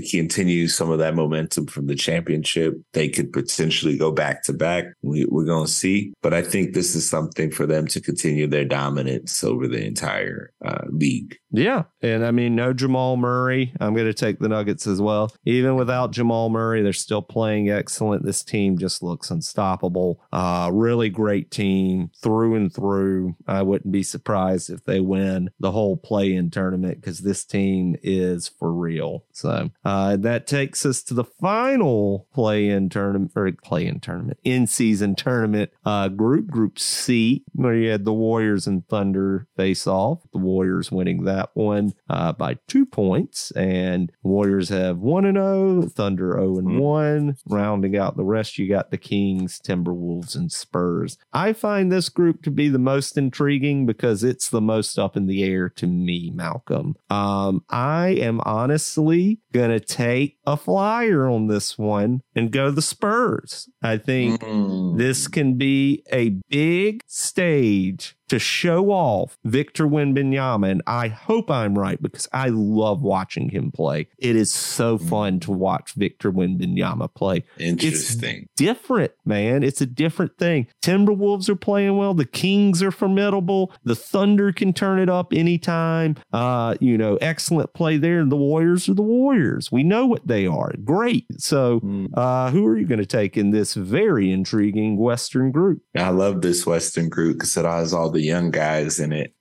continue 0.00 0.68
some 0.68 0.90
of 0.90 0.98
that 0.98 1.14
momentum 1.14 1.66
from 1.66 1.86
the 1.86 1.94
championship. 1.94 2.74
They 2.92 3.08
could 3.08 3.32
potentially 3.32 3.98
go 3.98 4.12
back 4.12 4.44
to 4.44 4.52
back. 4.52 4.84
We, 5.02 5.24
we're 5.26 5.44
gonna 5.44 5.66
see, 5.66 6.12
but 6.22 6.32
I 6.32 6.42
think 6.42 6.74
this 6.74 6.94
is 6.94 7.08
something 7.08 7.50
for 7.50 7.66
them 7.66 7.86
to 7.88 8.00
continue 8.00 8.46
their 8.46 8.64
dominance 8.64 9.42
over 9.42 9.66
the 9.66 9.84
entire 9.84 10.52
uh, 10.64 10.84
league. 10.88 11.36
Yeah. 11.52 11.84
And 12.00 12.24
I 12.24 12.30
mean, 12.30 12.54
no 12.54 12.72
Jamal 12.72 13.16
Murray. 13.16 13.74
I'm 13.80 13.94
going 13.94 14.06
to 14.06 14.14
take 14.14 14.38
the 14.38 14.48
Nuggets 14.48 14.86
as 14.86 15.00
well. 15.00 15.32
Even 15.44 15.74
without 15.74 16.12
Jamal 16.12 16.48
Murray, 16.48 16.82
they're 16.82 16.92
still 16.92 17.22
playing 17.22 17.70
excellent. 17.70 18.24
This 18.24 18.44
team 18.44 18.78
just 18.78 19.02
looks 19.02 19.30
unstoppable. 19.30 20.22
Uh, 20.32 20.70
really 20.72 21.08
great 21.08 21.50
team 21.50 22.10
through 22.22 22.54
and 22.54 22.72
through. 22.72 23.34
I 23.46 23.62
wouldn't 23.62 23.92
be 23.92 24.02
surprised 24.02 24.70
if 24.70 24.84
they 24.84 25.00
win 25.00 25.50
the 25.58 25.72
whole 25.72 25.96
play 25.96 26.34
in 26.34 26.50
tournament 26.50 27.00
because 27.00 27.18
this 27.18 27.44
team 27.44 27.69
is 28.02 28.48
for 28.48 28.72
real. 28.72 29.24
So 29.32 29.70
uh, 29.84 30.16
that 30.16 30.46
takes 30.46 30.84
us 30.84 31.02
to 31.04 31.14
the 31.14 31.24
final 31.24 32.26
play 32.32 32.68
in 32.68 32.88
tournament 32.88 33.32
or 33.34 33.50
play 33.52 33.86
in 33.86 34.00
tournament, 34.00 34.38
in 34.44 34.66
season 34.66 35.14
tournament 35.14 35.70
uh, 35.84 36.08
group, 36.08 36.48
Group 36.48 36.78
C, 36.78 37.44
where 37.52 37.74
you 37.74 37.90
had 37.90 38.04
the 38.04 38.12
Warriors 38.12 38.66
and 38.66 38.86
Thunder 38.88 39.46
face 39.56 39.86
off. 39.86 40.20
The 40.32 40.38
Warriors 40.38 40.92
winning 40.92 41.24
that 41.24 41.50
one 41.54 41.92
uh, 42.08 42.32
by 42.32 42.58
two 42.66 42.86
points, 42.86 43.50
and 43.52 44.12
Warriors 44.22 44.68
have 44.68 44.98
one 44.98 45.24
and 45.24 45.36
zero, 45.36 45.82
Thunder 45.82 46.32
zero 46.32 46.58
and 46.58 46.78
one. 46.78 47.36
Rounding 47.46 47.96
out 47.96 48.16
the 48.16 48.24
rest, 48.24 48.58
you 48.58 48.68
got 48.68 48.90
the 48.90 48.98
Kings, 48.98 49.60
Timberwolves, 49.60 50.34
and 50.34 50.50
Spurs. 50.50 51.18
I 51.32 51.52
find 51.52 51.90
this 51.90 52.08
group 52.08 52.42
to 52.42 52.50
be 52.50 52.68
the 52.68 52.78
most 52.78 53.16
intriguing 53.16 53.86
because 53.86 54.24
it's 54.24 54.48
the 54.48 54.60
most 54.60 54.98
up 54.98 55.16
in 55.16 55.26
the 55.26 55.42
air 55.42 55.68
to 55.68 55.86
me, 55.86 56.30
Malcolm. 56.34 56.96
Um, 57.08 57.59
I 57.68 58.08
am 58.08 58.40
honestly 58.44 59.40
gonna 59.52 59.80
take 59.80 60.38
a 60.46 60.56
flyer 60.56 61.28
on 61.28 61.46
this 61.48 61.76
one 61.78 62.20
and 62.34 62.50
go 62.50 62.70
the 62.70 62.82
Spurs. 62.82 63.68
I 63.82 63.96
think 63.98 64.40
Mm. 64.42 64.96
this 64.98 65.28
can 65.28 65.54
be 65.54 66.02
a 66.12 66.30
big 66.48 67.02
stage 67.06 68.16
to 68.30 68.38
show 68.38 68.90
off 68.90 69.38
Victor 69.44 69.86
Wembanyama, 69.86 70.70
and 70.70 70.82
I 70.86 71.08
hope 71.08 71.50
I'm 71.50 71.78
right 71.78 72.00
because 72.02 72.28
I 72.32 72.48
love 72.48 73.02
watching 73.02 73.50
him 73.50 73.70
play. 73.70 74.08
It 74.18 74.34
is 74.36 74.50
so 74.52 74.98
fun 74.98 75.38
to 75.40 75.52
watch 75.52 75.92
Victor 75.94 76.32
Wembanyama 76.32 77.12
play. 77.14 77.44
interesting. 77.58 78.48
Different, 78.56 79.12
man. 79.24 79.62
It's 79.62 79.80
a 79.80 79.86
different 79.86 80.36
thing. 80.38 80.66
Timberwolves 80.82 81.48
are 81.48 81.56
playing 81.56 81.96
well. 81.96 82.14
The 82.14 82.24
Kings 82.24 82.82
are 82.82 82.90
formidable. 82.90 83.72
The 83.84 83.94
Thunder 83.94 84.52
can 84.52 84.72
turn 84.72 84.98
it 84.98 85.08
up 85.08 85.32
anytime. 85.32 86.16
Uh, 86.32 86.74
you 86.80 86.96
know, 86.98 87.16
excellent 87.20 87.72
play 87.74 87.96
there. 87.96 88.24
The 88.24 88.36
Warriors 88.36 88.88
are 88.88 88.94
the 88.94 89.02
Warriors. 89.02 89.70
We 89.72 89.82
know 89.82 90.06
what 90.06 90.26
they 90.26 90.46
are. 90.46 90.72
Great. 90.84 91.26
So, 91.38 91.80
Mm. 91.80 92.08
uh, 92.14 92.50
who 92.50 92.66
are 92.66 92.76
you 92.76 92.86
going 92.86 92.98
to 93.00 93.06
take 93.06 93.36
in 93.36 93.50
this 93.50 93.74
very 93.74 94.30
intriguing 94.30 94.96
Western 94.96 95.50
group? 95.50 95.82
I 95.96 96.10
love 96.10 96.42
this 96.42 96.66
Western 96.66 97.08
group 97.08 97.38
because 97.38 97.56
it 97.56 97.64
has 97.64 97.92
all 97.94 98.10
the 98.10 98.19
young 98.20 98.50
guys 98.50 99.00
in 99.00 99.12
it, 99.12 99.34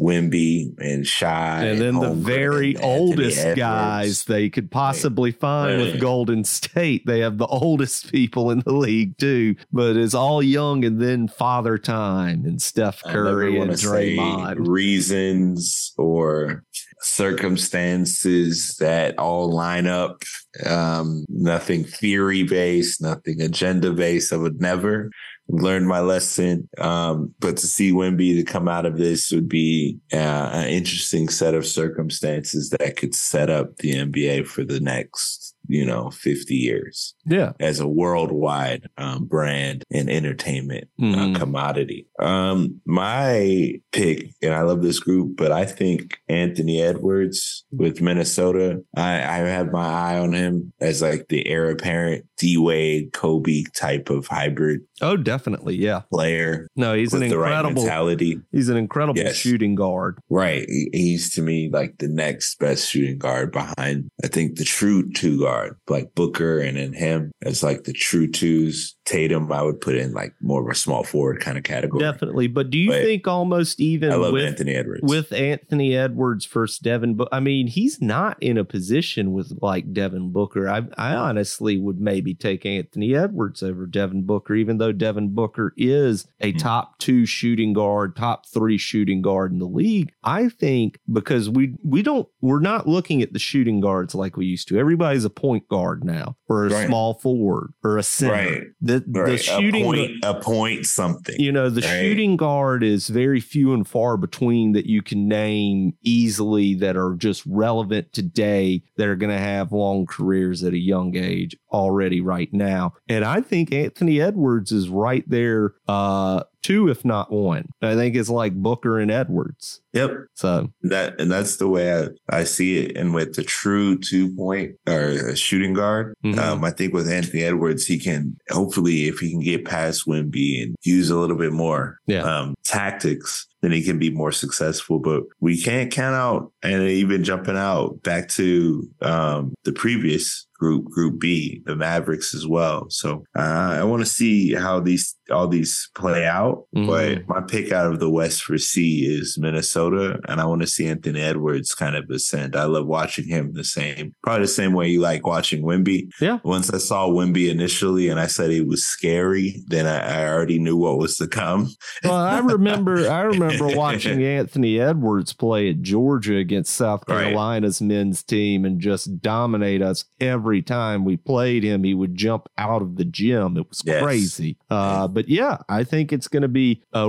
Wemby 0.00 0.72
and 0.78 1.06
Shy, 1.06 1.64
and 1.64 1.80
then 1.80 1.94
the 1.94 2.08
Holmgren 2.08 2.16
very 2.16 2.74
and 2.74 2.84
Anthony 2.84 2.92
oldest 2.92 3.38
Edwards. 3.38 3.58
guys 3.58 4.24
they 4.24 4.48
could 4.50 4.70
possibly 4.70 5.32
find 5.32 5.80
with 5.80 6.00
Golden 6.00 6.44
State. 6.44 7.06
They 7.06 7.20
have 7.20 7.38
the 7.38 7.46
oldest 7.46 8.10
people 8.12 8.50
in 8.50 8.60
the 8.60 8.72
league 8.72 9.18
too, 9.18 9.56
but 9.72 9.96
it's 9.96 10.14
all 10.14 10.42
young 10.42 10.84
and 10.84 11.00
then 11.00 11.28
father 11.28 11.78
time 11.78 12.44
and 12.44 12.60
Steph 12.60 13.02
Curry 13.02 13.58
and 13.60 13.72
Draymond. 13.72 14.66
reasons 14.68 15.92
or 15.98 16.64
circumstances 17.00 18.76
that 18.76 19.18
all 19.18 19.50
line 19.50 19.86
up. 19.86 20.22
Um, 20.64 21.24
nothing 21.28 21.84
theory 21.84 22.42
based, 22.42 23.00
nothing 23.00 23.40
agenda 23.40 23.92
based. 23.92 24.32
I 24.32 24.36
would 24.36 24.60
never 24.60 25.10
learn 25.48 25.86
my 25.86 26.00
lesson. 26.00 26.68
Um, 26.78 27.34
but 27.40 27.56
to 27.58 27.66
see 27.66 27.92
Wemby 27.92 28.36
to 28.36 28.42
come 28.44 28.68
out 28.68 28.86
of 28.86 28.96
this 28.96 29.30
would 29.32 29.48
be 29.48 29.98
uh, 30.12 30.16
an 30.54 30.68
interesting 30.68 31.28
set 31.28 31.54
of 31.54 31.66
circumstances 31.66 32.70
that 32.78 32.96
could 32.96 33.14
set 33.14 33.50
up 33.50 33.76
the 33.78 33.92
NBA 33.92 34.46
for 34.46 34.64
the 34.64 34.80
next, 34.80 35.54
you 35.68 35.84
know, 35.84 36.10
50 36.10 36.54
years 36.54 37.14
Yeah. 37.26 37.52
as 37.60 37.80
a 37.80 37.86
worldwide 37.88 38.88
um, 38.96 39.26
brand 39.26 39.84
and 39.90 40.08
entertainment 40.10 40.88
Mhm. 41.00 41.36
uh, 41.36 41.38
commodity. 41.38 42.06
Um, 42.18 42.80
my 42.86 43.74
pick, 43.92 44.30
and 44.42 44.54
I 44.54 44.62
love 44.62 44.82
this 44.82 45.00
group, 45.00 45.36
but 45.36 45.52
I 45.52 45.64
think 45.64 46.18
Anthony 46.28 46.80
Edwards 46.80 47.64
with 47.70 48.00
Minnesota. 48.00 48.82
I, 48.96 49.14
I 49.16 49.36
have 49.48 49.70
my 49.72 49.86
eye 49.86 50.18
on 50.18 50.32
him 50.32 50.72
as 50.80 51.02
like 51.02 51.26
the 51.28 51.46
heir 51.46 51.70
apparent 51.70 52.24
D 52.38 52.56
Wade, 52.58 53.12
Kobe 53.12 53.64
type 53.74 54.10
of 54.10 54.26
hybrid 54.26 54.80
Oh, 55.02 55.16
definitely. 55.16 55.76
Yeah. 55.76 56.02
player 56.12 56.68
No, 56.76 56.94
he's 56.94 57.12
an 57.12 57.28
the 57.28 57.36
right 57.38 57.48
incredible. 57.58 57.82
mentality. 57.82 58.40
he's 58.52 58.68
an 58.68 58.76
incredible 58.76 59.18
Yes. 59.20 59.36
shooting 59.36 59.74
guard. 59.74 60.18
Right. 60.30 60.66
He's 60.92 61.34
to 61.34 61.42
me 61.42 61.68
like 61.72 61.98
the 61.98 62.08
next 62.08 62.58
best 62.58 62.88
shooting 62.88 63.18
guard 63.18 63.52
behind, 63.52 64.08
I 64.24 64.28
think, 64.28 64.56
the 64.56 64.64
true 64.64 65.10
two 65.12 65.40
guard, 65.40 65.76
like 65.88 66.14
Booker 66.14 66.58
and 66.60 66.76
then 66.76 66.92
him 66.92 67.32
as 67.42 67.62
like 67.62 67.84
the 67.84 67.92
true 67.92 68.30
twos. 68.30 68.94
Tatum, 69.04 69.50
I 69.50 69.62
would 69.62 69.80
put 69.80 69.96
in 69.96 70.12
like 70.12 70.32
more 70.40 70.62
of 70.62 70.68
a 70.70 70.76
small 70.76 71.02
forward 71.02 71.40
kind 71.40 71.58
of 71.58 71.64
category. 71.64 72.00
Definitely. 72.00 72.46
But 72.46 72.70
do 72.70 72.78
you 72.78 72.90
But 72.90 73.02
think 73.02 73.26
almost 73.26 73.80
even 73.80 74.12
I 74.12 74.14
love 74.14 74.32
with 74.32 74.44
Anthony 74.44 74.76
Edwards. 74.76 75.00
with 75.02 75.32
Anthony 75.32 75.96
Edwards 75.96 76.46
versus 76.46 76.78
Devin 76.78 77.14
Booker. 77.16 77.34
I 77.34 77.40
mean, 77.40 77.66
he's 77.66 78.00
not 78.00 78.40
in 78.40 78.56
a 78.56 78.64
position 78.64 79.32
with 79.32 79.52
like 79.60 79.92
Devin 79.92 80.30
Booker. 80.30 80.68
I, 80.68 80.82
I 80.96 81.16
honestly 81.16 81.78
would 81.78 82.00
maybe 82.00 82.32
take 82.32 82.64
Anthony 82.64 83.12
Edwards 83.16 83.60
over 83.60 83.86
Devin 83.86 84.22
Booker, 84.22 84.54
even 84.54 84.78
though 84.78 84.91
Devin 84.92 85.34
Booker 85.34 85.72
is 85.76 86.26
a 86.40 86.52
Hmm. 86.52 86.58
top 86.58 86.98
two 86.98 87.26
shooting 87.26 87.72
guard, 87.72 88.16
top 88.16 88.46
three 88.46 88.78
shooting 88.78 89.22
guard 89.22 89.52
in 89.52 89.58
the 89.58 89.66
league. 89.66 90.12
I 90.24 90.48
think 90.48 90.98
because 91.12 91.48
we 91.50 91.74
we 91.84 92.02
don't 92.02 92.28
we're 92.40 92.60
not 92.60 92.88
looking 92.88 93.22
at 93.22 93.32
the 93.32 93.38
shooting 93.38 93.80
guards 93.80 94.14
like 94.14 94.36
we 94.36 94.46
used 94.46 94.68
to. 94.68 94.78
Everybody's 94.78 95.24
a 95.24 95.30
point 95.30 95.68
guard 95.68 96.04
now, 96.04 96.36
or 96.48 96.66
a 96.66 96.70
Right. 96.70 96.86
small 96.86 97.14
forward, 97.14 97.72
or 97.84 97.98
a 97.98 98.02
center. 98.02 98.32
Right. 98.32 98.62
The 98.80 99.04
right. 99.08 99.26
the 99.30 99.38
shooting 99.38 99.82
a 99.82 99.84
point, 99.84 100.10
a 100.24 100.34
point 100.40 100.86
something. 100.86 101.36
you 101.38 101.52
know, 101.52 101.70
the 101.70 101.82
shooting 101.82 102.36
guard 102.36 102.82
is 102.82 103.08
very 103.08 103.40
few 103.40 103.72
and 103.72 103.86
far 103.86 104.16
between 104.16 104.72
that 104.72 104.86
you 104.86 105.02
can 105.02 105.28
name 105.28 105.94
easily 106.02 106.74
that 106.74 106.96
are 106.96 107.14
just 107.14 107.44
relevant 107.46 108.12
today 108.12 108.82
that 108.96 109.06
are 109.08 109.16
going 109.16 109.32
to 109.32 109.38
have 109.42 109.72
long 109.72 110.06
careers 110.06 110.62
at 110.62 110.72
a 110.72 110.78
young 110.78 111.16
age 111.16 111.56
already 111.72 112.20
right 112.20 112.52
now. 112.52 112.92
And 113.08 113.24
I 113.24 113.40
think 113.40 113.72
Anthony 113.72 114.20
Edwards 114.20 114.72
is 114.72 114.81
right 114.88 115.24
there, 115.28 115.74
uh, 115.88 116.44
two, 116.62 116.88
if 116.88 117.04
not 117.04 117.30
one. 117.32 117.66
I 117.82 117.94
think 117.94 118.14
it's 118.16 118.28
like 118.28 118.54
Booker 118.54 118.98
and 118.98 119.10
Edwards. 119.10 119.80
Yep. 119.92 120.10
So 120.34 120.70
That 120.82 121.20
and 121.20 121.30
that's 121.30 121.56
the 121.56 121.68
way 121.68 121.94
I, 121.94 122.08
I 122.30 122.44
see 122.44 122.78
it. 122.78 122.96
And 122.96 123.12
with 123.14 123.34
the 123.34 123.42
true 123.42 123.98
two 123.98 124.34
point 124.34 124.76
or 124.88 125.36
shooting 125.36 125.74
guard, 125.74 126.14
Mhm. 126.24 126.38
um, 126.38 126.64
I 126.64 126.70
think 126.70 126.94
with 126.94 127.08
Anthony 127.10 127.42
Edwards, 127.42 127.84
he 127.86 127.98
can 127.98 128.36
hopefully 128.50 129.08
if 129.08 129.18
he 129.18 129.30
can 129.30 129.40
get 129.40 129.64
past 129.66 130.06
Wemby 130.06 130.62
and 130.62 130.74
use 130.82 131.10
a 131.10 131.18
little 131.18 131.36
bit 131.36 131.52
more 131.52 131.98
Yeah. 132.06 132.22
um, 132.22 132.54
tactics, 132.64 133.46
then 133.60 133.70
he 133.72 133.82
can 133.82 133.98
be 133.98 134.10
more 134.10 134.32
successful. 134.32 134.98
But 134.98 135.24
we 135.40 135.60
can't 135.60 135.90
count 135.92 136.14
out, 136.16 136.52
and 136.62 136.82
even 136.84 137.22
jumping 137.22 137.56
out 137.56 138.02
back 138.02 138.28
to 138.30 138.88
um, 139.02 139.52
the 139.64 139.72
previous 139.72 140.46
group, 140.58 140.84
Group 140.86 141.20
B, 141.20 141.60
the 141.66 141.74
Mavericks 141.76 142.34
as 142.34 142.46
well. 142.46 142.86
So 142.88 143.24
uh, 143.36 143.40
I 143.80 143.84
want 143.84 144.00
to 144.02 144.06
see 144.08 144.54
how 144.54 144.80
these 144.80 145.16
all 145.30 145.48
these 145.48 145.90
play 145.94 146.24
out. 146.24 146.51
Mm-hmm. 146.74 146.86
But 146.86 147.28
my 147.28 147.40
pick 147.46 147.72
out 147.72 147.92
of 147.92 148.00
the 148.00 148.10
West 148.10 148.42
for 148.42 148.58
C 148.58 149.06
is 149.06 149.38
Minnesota, 149.38 150.20
and 150.28 150.40
I 150.40 150.44
want 150.44 150.62
to 150.62 150.66
see 150.66 150.86
Anthony 150.86 151.20
Edwards 151.20 151.74
kind 151.74 151.96
of 151.96 152.08
ascend. 152.10 152.56
I 152.56 152.64
love 152.64 152.86
watching 152.86 153.26
him 153.26 153.52
the 153.52 153.64
same, 153.64 154.14
probably 154.22 154.42
the 154.42 154.48
same 154.48 154.72
way 154.72 154.88
you 154.88 155.00
like 155.00 155.26
watching 155.26 155.62
Wemby. 155.62 156.12
Yeah. 156.20 156.38
Once 156.44 156.70
I 156.70 156.78
saw 156.78 157.08
Wemby 157.08 157.50
initially, 157.50 158.08
and 158.08 158.18
I 158.18 158.26
said 158.26 158.50
he 158.50 158.60
was 158.60 158.84
scary, 158.84 159.62
then 159.66 159.86
I, 159.86 160.22
I 160.22 160.28
already 160.28 160.58
knew 160.58 160.76
what 160.76 160.98
was 160.98 161.16
to 161.18 161.26
come. 161.26 161.70
well, 162.04 162.14
I 162.14 162.38
remember, 162.38 163.08
I 163.08 163.22
remember 163.22 163.66
watching 163.76 164.22
Anthony 164.22 164.80
Edwards 164.80 165.32
play 165.32 165.70
at 165.70 165.82
Georgia 165.82 166.36
against 166.36 166.74
South 166.74 167.06
Carolina's 167.06 167.80
right. 167.80 167.88
men's 167.88 168.22
team 168.22 168.64
and 168.64 168.80
just 168.80 169.20
dominate 169.20 169.82
us 169.82 170.04
every 170.20 170.62
time 170.62 171.04
we 171.04 171.16
played 171.16 171.62
him. 171.62 171.84
He 171.84 171.94
would 171.94 172.14
jump 172.14 172.48
out 172.58 172.82
of 172.82 172.96
the 172.96 173.04
gym. 173.04 173.56
It 173.56 173.68
was 173.68 173.82
yes. 173.84 174.02
crazy. 174.02 174.56
Uh, 174.70 175.08
but 175.08 175.28
yeah, 175.28 175.58
I 175.68 175.84
think 175.84 176.12
it's 176.12 176.28
going 176.28 176.41
to 176.42 176.48
be 176.48 176.82
a 176.92 177.08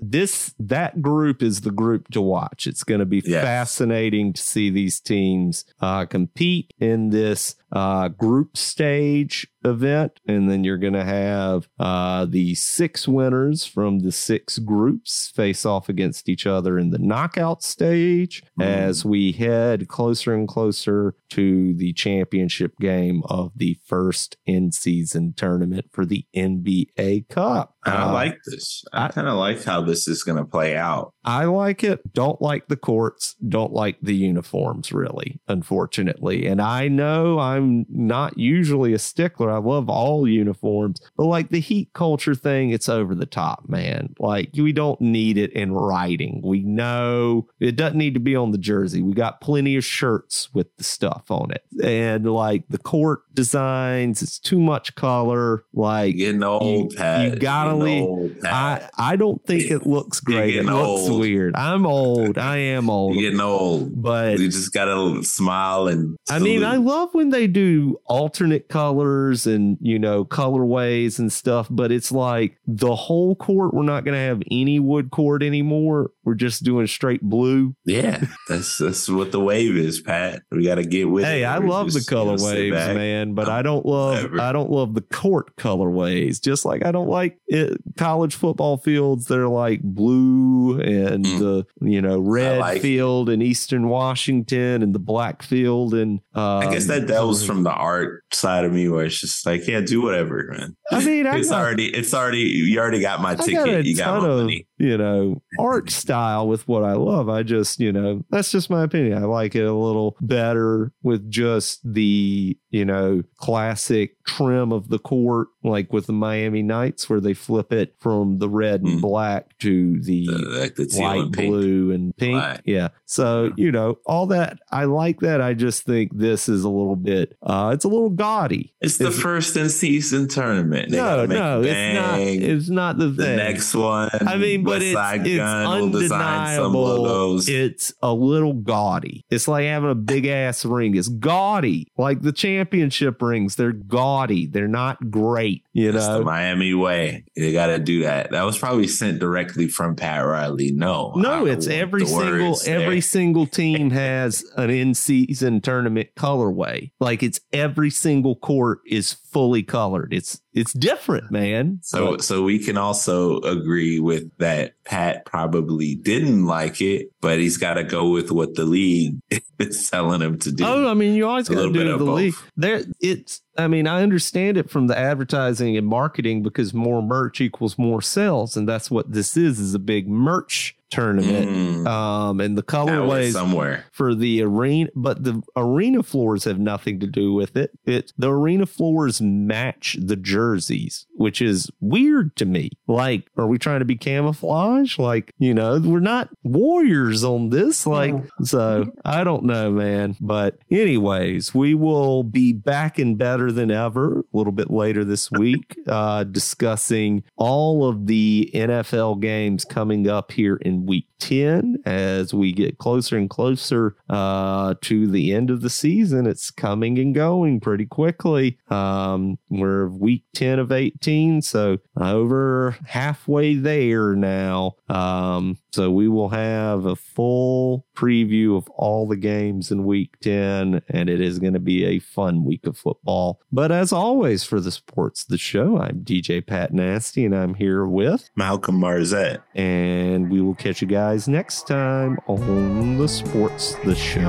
this 0.00 0.54
that 0.58 1.02
group 1.02 1.42
is 1.42 1.62
the 1.62 1.70
group 1.70 2.08
to 2.12 2.20
watch. 2.20 2.66
It's 2.66 2.84
going 2.84 3.00
to 3.00 3.06
be 3.06 3.22
yes. 3.24 3.42
fascinating 3.42 4.32
to 4.32 4.42
see 4.42 4.70
these 4.70 5.00
teams 5.00 5.64
uh, 5.80 6.06
compete 6.06 6.72
in 6.78 7.10
this 7.10 7.56
uh, 7.74 8.08
group 8.08 8.56
stage 8.56 9.48
event, 9.64 10.20
and 10.26 10.48
then 10.48 10.62
you're 10.62 10.78
going 10.78 10.92
to 10.92 11.04
have 11.04 11.68
uh, 11.78 12.24
the 12.24 12.54
six 12.54 13.08
winners 13.08 13.64
from 13.64 14.00
the 14.00 14.12
six 14.12 14.58
groups 14.58 15.28
face 15.28 15.66
off 15.66 15.88
against 15.88 16.28
each 16.28 16.46
other 16.46 16.78
in 16.78 16.90
the 16.90 16.98
knockout 16.98 17.62
stage 17.62 18.42
mm. 18.58 18.64
as 18.64 19.04
we 19.04 19.32
head 19.32 19.88
closer 19.88 20.34
and 20.34 20.46
closer 20.46 21.16
to 21.30 21.74
the 21.74 21.92
championship 21.94 22.78
game 22.78 23.22
of 23.24 23.50
the 23.56 23.76
first 23.84 24.36
in 24.46 24.70
season 24.70 25.32
tournament 25.36 25.86
for 25.90 26.04
the 26.04 26.26
NBA 26.36 27.28
Cup. 27.28 27.74
I 27.84 28.02
uh, 28.02 28.12
like 28.12 28.38
this. 28.46 28.84
I, 28.92 29.06
I 29.06 29.08
kind 29.08 29.28
of 29.28 29.34
like 29.34 29.64
how 29.64 29.80
this 29.80 30.06
is 30.06 30.22
going 30.22 30.38
to 30.38 30.44
play 30.44 30.76
out. 30.76 31.12
I 31.24 31.44
like 31.44 31.82
it. 31.82 32.12
Don't 32.12 32.40
like 32.40 32.68
the 32.68 32.76
courts. 32.76 33.34
Don't 33.46 33.72
like 33.72 33.98
the 34.00 34.14
uniforms, 34.14 34.92
really, 34.92 35.40
unfortunately. 35.48 36.46
And 36.46 36.60
I 36.60 36.88
know 36.88 37.38
I'm 37.38 37.63
not 37.64 38.38
usually 38.38 38.92
a 38.92 38.98
stickler. 38.98 39.50
I 39.50 39.58
love 39.58 39.88
all 39.88 40.28
uniforms, 40.28 41.00
but 41.16 41.24
like 41.24 41.50
the 41.50 41.60
heat 41.60 41.92
culture 41.92 42.34
thing, 42.34 42.70
it's 42.70 42.88
over 42.88 43.14
the 43.14 43.26
top, 43.26 43.68
man. 43.68 44.14
Like 44.18 44.50
we 44.56 44.72
don't 44.72 45.00
need 45.00 45.38
it 45.38 45.52
in 45.52 45.72
writing. 45.72 46.40
We 46.44 46.62
know 46.62 47.48
it 47.60 47.76
doesn't 47.76 47.98
need 47.98 48.14
to 48.14 48.20
be 48.20 48.36
on 48.36 48.50
the 48.52 48.58
jersey. 48.58 49.02
We 49.02 49.14
got 49.14 49.40
plenty 49.40 49.76
of 49.76 49.84
shirts 49.84 50.52
with 50.54 50.74
the 50.76 50.84
stuff 50.84 51.30
on 51.30 51.50
it. 51.50 51.64
And 51.82 52.30
like 52.30 52.64
the 52.68 52.78
court 52.78 53.22
designs, 53.34 54.22
it's 54.22 54.38
too 54.38 54.60
much 54.60 54.94
color. 54.94 55.64
Like 55.72 56.16
getting 56.16 56.42
old, 56.42 56.92
you, 56.92 56.98
you 56.98 57.36
gotta 57.36 57.74
leave. 57.74 58.38
I, 58.44 58.88
I 58.98 59.16
don't 59.16 59.44
think 59.46 59.70
it 59.70 59.86
looks 59.86 60.20
great. 60.20 60.56
It 60.56 60.64
looks 60.64 61.08
old. 61.08 61.20
weird. 61.20 61.56
I'm 61.56 61.86
old. 61.86 62.38
I 62.38 62.58
am 62.58 62.90
old. 62.94 63.14
You're 63.14 63.30
getting 63.30 63.40
old. 63.40 64.02
But 64.02 64.38
you 64.38 64.48
just 64.48 64.72
gotta 64.72 65.22
smile 65.24 65.88
and 65.88 66.16
I 66.30 66.38
mean, 66.38 66.64
I 66.64 66.76
love 66.76 67.10
when 67.12 67.30
they 67.30 67.46
do 67.54 67.98
alternate 68.04 68.68
colors 68.68 69.46
and 69.46 69.78
you 69.80 69.98
know 69.98 70.24
colorways 70.24 71.18
and 71.18 71.32
stuff, 71.32 71.68
but 71.70 71.90
it's 71.90 72.12
like 72.12 72.58
the 72.66 72.94
whole 72.94 73.34
court. 73.34 73.72
We're 73.72 73.84
not 73.84 74.04
gonna 74.04 74.18
have 74.18 74.42
any 74.50 74.78
wood 74.78 75.10
court 75.10 75.42
anymore. 75.42 76.10
We're 76.24 76.34
just 76.34 76.64
doing 76.64 76.86
straight 76.86 77.22
blue. 77.22 77.74
Yeah, 77.84 78.24
that's 78.48 78.78
that's 78.78 79.08
what 79.08 79.32
the 79.32 79.40
wave 79.40 79.76
is, 79.76 80.00
Pat. 80.00 80.42
We 80.50 80.64
got 80.64 80.76
to 80.76 80.84
get 80.84 81.08
with 81.10 81.24
it. 81.24 81.28
hey, 81.28 81.42
it. 81.42 81.46
I 81.46 81.58
love 81.58 81.92
the 81.92 82.04
color 82.04 82.36
waves, 82.38 82.74
man, 82.74 83.34
but 83.34 83.48
I'm, 83.48 83.58
I 83.58 83.62
do 83.62 83.68
not 83.68 83.86
love 83.86 84.14
whatever. 84.14 84.40
I 84.40 84.52
don't 84.52 84.70
love 84.70 84.94
the 84.94 85.02
court 85.02 85.56
colorways. 85.56 86.40
Just 86.40 86.64
like 86.64 86.84
I 86.84 86.92
don't 86.92 87.08
like 87.08 87.38
it, 87.46 87.78
college 87.96 88.34
football 88.34 88.76
fields 88.76 89.26
that 89.26 89.38
are 89.38 89.48
like 89.48 89.82
blue 89.82 90.80
and 90.80 91.24
mm. 91.24 91.38
the 91.38 91.66
you 91.86 92.00
know 92.00 92.18
red 92.18 92.58
like 92.58 92.82
field 92.82 93.28
it. 93.28 93.34
in 93.34 93.42
Eastern 93.42 93.88
Washington 93.88 94.82
and 94.82 94.94
the 94.94 94.98
black 94.98 95.42
field 95.42 95.94
and 95.94 96.20
um, 96.34 96.68
I 96.68 96.72
guess 96.72 96.86
that 96.86 97.06
that 97.08 97.24
was 97.24 97.44
from 97.44 97.62
the 97.62 97.72
art 97.72 98.24
side 98.32 98.64
of 98.64 98.72
me 98.72 98.88
where 98.88 99.04
it's 99.04 99.20
just 99.20 99.44
like 99.46 99.66
yeah, 99.66 99.80
do 99.80 100.02
whatever, 100.02 100.48
man. 100.50 100.76
I 100.90 101.04
mean, 101.04 101.26
it's 101.26 101.50
got, 101.50 101.60
already 101.60 101.86
it's 101.86 102.14
already 102.14 102.40
you 102.40 102.78
already 102.78 103.00
got 103.00 103.20
my 103.20 103.34
ticket. 103.34 103.64
Got 103.64 103.84
you 103.84 103.96
got 103.96 104.22
my 104.22 104.28
of, 104.28 104.36
money. 104.38 104.66
You 104.84 104.98
know, 104.98 105.42
art 105.58 105.90
style 105.90 106.46
with 106.46 106.68
what 106.68 106.84
I 106.84 106.92
love. 106.92 107.30
I 107.30 107.42
just, 107.42 107.80
you 107.80 107.90
know, 107.90 108.22
that's 108.28 108.50
just 108.50 108.68
my 108.68 108.82
opinion. 108.82 109.16
I 109.16 109.24
like 109.24 109.54
it 109.54 109.64
a 109.64 109.72
little 109.72 110.14
better 110.20 110.92
with 111.02 111.30
just 111.30 111.80
the, 111.90 112.54
you 112.68 112.84
know, 112.84 113.22
classic 113.38 114.22
trim 114.24 114.72
of 114.72 114.90
the 114.90 114.98
court, 114.98 115.48
like 115.62 115.90
with 115.90 116.06
the 116.06 116.12
Miami 116.12 116.62
Knights, 116.62 117.08
where 117.08 117.20
they 117.20 117.32
flip 117.32 117.72
it 117.72 117.94
from 117.98 118.40
the 118.40 118.48
red 118.48 118.82
and 118.82 118.98
mm. 118.98 119.00
black 119.00 119.56
to 119.60 119.98
the, 120.02 120.26
the 120.26 120.98
light 121.00 121.32
blue 121.32 121.90
and 121.90 122.14
pink. 122.18 122.34
Black. 122.34 122.62
Yeah. 122.66 122.88
So, 123.06 123.54
you 123.56 123.72
know, 123.72 123.98
all 124.04 124.26
that, 124.26 124.58
I 124.70 124.84
like 124.84 125.20
that. 125.20 125.40
I 125.40 125.54
just 125.54 125.84
think 125.84 126.14
this 126.14 126.46
is 126.46 126.62
a 126.62 126.68
little 126.68 126.96
bit, 126.96 127.38
uh, 127.42 127.70
it's 127.72 127.86
a 127.86 127.88
little 127.88 128.10
gaudy. 128.10 128.74
It's 128.82 128.98
the 128.98 129.10
first 129.10 129.56
in 129.56 129.70
season 129.70 130.28
tournament. 130.28 130.90
They 130.90 130.98
no, 130.98 131.24
no, 131.24 131.62
it's 131.62 131.94
not. 131.98 132.20
It's 132.20 132.68
not 132.68 132.98
the, 132.98 133.06
the 133.06 133.36
next 133.36 133.74
one. 133.74 134.10
I 134.26 134.36
mean, 134.36 134.62
but 134.62 134.73
it's, 134.82 135.26
it's 135.26 135.40
undeniable. 135.40 137.40
It's 137.46 137.92
a 138.02 138.12
little 138.12 138.54
gaudy. 138.54 139.24
It's 139.30 139.48
like 139.48 139.66
having 139.66 139.90
a 139.90 139.94
big 139.94 140.26
ass 140.26 140.64
ring. 140.64 140.96
It's 140.96 141.08
gaudy, 141.08 141.88
like 141.96 142.22
the 142.22 142.32
championship 142.32 143.20
rings. 143.20 143.56
They're 143.56 143.72
gaudy. 143.72 144.46
They're 144.46 144.68
not 144.68 145.10
great. 145.10 145.64
You 145.72 145.92
That's 145.92 146.06
know, 146.06 146.20
the 146.20 146.24
Miami 146.24 146.74
way. 146.74 147.24
You 147.34 147.52
got 147.52 147.66
to 147.66 147.78
do 147.78 148.02
that. 148.02 148.30
That 148.30 148.42
was 148.42 148.58
probably 148.58 148.86
sent 148.86 149.18
directly 149.18 149.68
from 149.68 149.96
Pat 149.96 150.24
Riley. 150.24 150.72
No, 150.72 151.12
no, 151.16 151.46
it's 151.46 151.66
every 151.66 152.06
single 152.06 152.58
every 152.66 153.00
single 153.00 153.46
team 153.46 153.90
has 153.90 154.44
an 154.56 154.70
in 154.70 154.94
season 154.94 155.60
tournament 155.60 156.10
colorway. 156.16 156.90
Like 157.00 157.22
it's 157.22 157.40
every 157.52 157.90
single 157.90 158.36
court 158.36 158.80
is 158.86 159.16
fully 159.34 159.64
colored. 159.64 160.14
It's 160.14 160.40
it's 160.52 160.72
different, 160.72 161.32
man. 161.32 161.80
So 161.82 162.16
so 162.18 162.44
we 162.44 162.60
can 162.60 162.78
also 162.78 163.40
agree 163.40 163.98
with 163.98 164.30
that 164.38 164.82
Pat 164.84 165.26
probably 165.26 165.96
didn't 165.96 166.46
like 166.46 166.80
it, 166.80 167.10
but 167.20 167.40
he's 167.40 167.56
got 167.56 167.74
to 167.74 167.82
go 167.82 168.10
with 168.10 168.30
what 168.30 168.54
the 168.54 168.64
league 168.64 169.18
is 169.58 169.90
telling 169.90 170.22
him 170.22 170.38
to 170.38 170.52
do. 170.52 170.64
Oh, 170.64 170.88
I 170.88 170.94
mean, 170.94 171.14
you 171.14 171.26
always 171.26 171.48
got 171.48 171.62
to 171.62 171.72
do 171.72 171.84
the 171.84 171.98
both. 171.98 172.16
league. 172.16 172.34
There, 172.56 172.84
it's. 173.00 173.42
I 173.58 173.68
mean, 173.68 173.86
I 173.86 174.02
understand 174.02 174.56
it 174.56 174.70
from 174.70 174.86
the 174.86 174.98
advertising 174.98 175.76
and 175.76 175.86
marketing 175.86 176.42
because 176.42 176.72
more 176.72 177.02
merch 177.02 177.40
equals 177.40 177.76
more 177.76 178.00
sales, 178.00 178.56
and 178.56 178.68
that's 178.68 178.90
what 178.90 179.12
this 179.12 179.36
is: 179.36 179.58
is 179.58 179.74
a 179.74 179.80
big 179.80 180.08
merch 180.08 180.76
tournament. 180.94 181.48
Mm. 181.48 181.86
Um, 181.86 182.40
and 182.40 182.56
the 182.56 182.62
colorways 182.62 183.32
somewhere 183.32 183.86
for 183.92 184.14
the 184.14 184.42
arena, 184.42 184.90
but 184.94 185.24
the 185.24 185.42
arena 185.56 186.02
floors 186.02 186.44
have 186.44 186.58
nothing 186.58 187.00
to 187.00 187.06
do 187.06 187.32
with 187.32 187.56
it. 187.56 187.72
It 187.84 188.12
the 188.16 188.30
arena 188.30 188.66
floors 188.66 189.20
match 189.20 189.96
the 190.00 190.16
jerseys, 190.16 191.06
which 191.14 191.42
is 191.42 191.70
weird 191.80 192.36
to 192.36 192.44
me. 192.44 192.70
Like, 192.86 193.28
are 193.36 193.46
we 193.46 193.58
trying 193.58 193.80
to 193.80 193.84
be 193.84 193.96
camouflage? 193.96 194.98
Like, 194.98 195.32
you 195.38 195.52
know, 195.52 195.80
we're 195.80 196.00
not 196.00 196.28
warriors 196.42 197.24
on 197.24 197.50
this. 197.50 197.86
Like, 197.86 198.14
so 198.42 198.92
I 199.04 199.24
don't 199.24 199.44
know, 199.44 199.70
man. 199.72 200.16
But 200.20 200.58
anyways, 200.70 201.54
we 201.54 201.74
will 201.74 202.22
be 202.22 202.52
back 202.52 202.98
and 202.98 203.18
better 203.18 203.50
than 203.50 203.70
ever 203.70 204.20
a 204.20 204.36
little 204.36 204.52
bit 204.52 204.70
later 204.70 205.04
this 205.04 205.30
week, 205.30 205.76
uh, 205.88 206.24
discussing 206.24 207.24
all 207.36 207.88
of 207.88 208.06
the 208.06 208.50
NFL 208.54 209.20
games 209.20 209.64
coming 209.64 210.08
up 210.08 210.32
here 210.32 210.56
in 210.56 210.83
week 210.86 211.06
10 211.24 211.78
as 211.86 212.34
we 212.34 212.52
get 212.52 212.76
closer 212.76 213.16
and 213.16 213.30
closer 213.30 213.96
uh, 214.10 214.74
to 214.82 215.06
the 215.06 215.32
end 215.32 215.50
of 215.50 215.62
the 215.62 215.70
season. 215.70 216.26
It's 216.26 216.50
coming 216.50 216.98
and 216.98 217.14
going 217.14 217.60
pretty 217.60 217.86
quickly. 217.86 218.58
Um, 218.68 219.38
we're 219.48 219.88
week 219.88 220.24
10 220.34 220.58
of 220.58 220.70
18, 220.70 221.40
so 221.40 221.78
over 221.96 222.76
halfway 222.86 223.54
there 223.54 224.14
now. 224.14 224.76
Um, 224.90 225.56
so 225.72 225.90
we 225.90 226.08
will 226.08 226.28
have 226.28 226.84
a 226.84 226.94
full 226.94 227.86
preview 227.96 228.56
of 228.56 228.68
all 228.70 229.08
the 229.08 229.16
games 229.16 229.70
in 229.70 229.84
week 229.84 230.20
10, 230.20 230.82
and 230.88 231.08
it 231.08 231.20
is 231.20 231.38
going 231.38 231.54
to 231.54 231.58
be 231.58 231.84
a 231.84 232.00
fun 232.00 232.44
week 232.44 232.66
of 232.66 232.76
football. 232.76 233.40
But 233.50 233.72
as 233.72 233.92
always, 233.92 234.44
for 234.44 234.60
the 234.60 234.70
Sports 234.70 235.24
the 235.24 235.38
Show, 235.38 235.78
I'm 235.78 236.04
DJ 236.04 236.46
Pat 236.46 236.74
Nasty, 236.74 237.24
and 237.24 237.34
I'm 237.34 237.54
here 237.54 237.86
with 237.86 238.28
Malcolm 238.36 238.78
Marzette. 238.78 239.42
And 239.54 240.30
we 240.30 240.40
will 240.40 240.54
catch 240.54 240.82
you 240.82 240.88
guys 240.88 241.13
next 241.28 241.68
time 241.68 242.18
on 242.26 242.98
the 242.98 243.06
Sports 243.06 243.76
the 243.84 243.94
Show. 243.94 244.20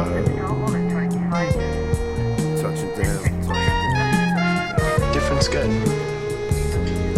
Different's 5.11 5.47
good. 5.47 5.67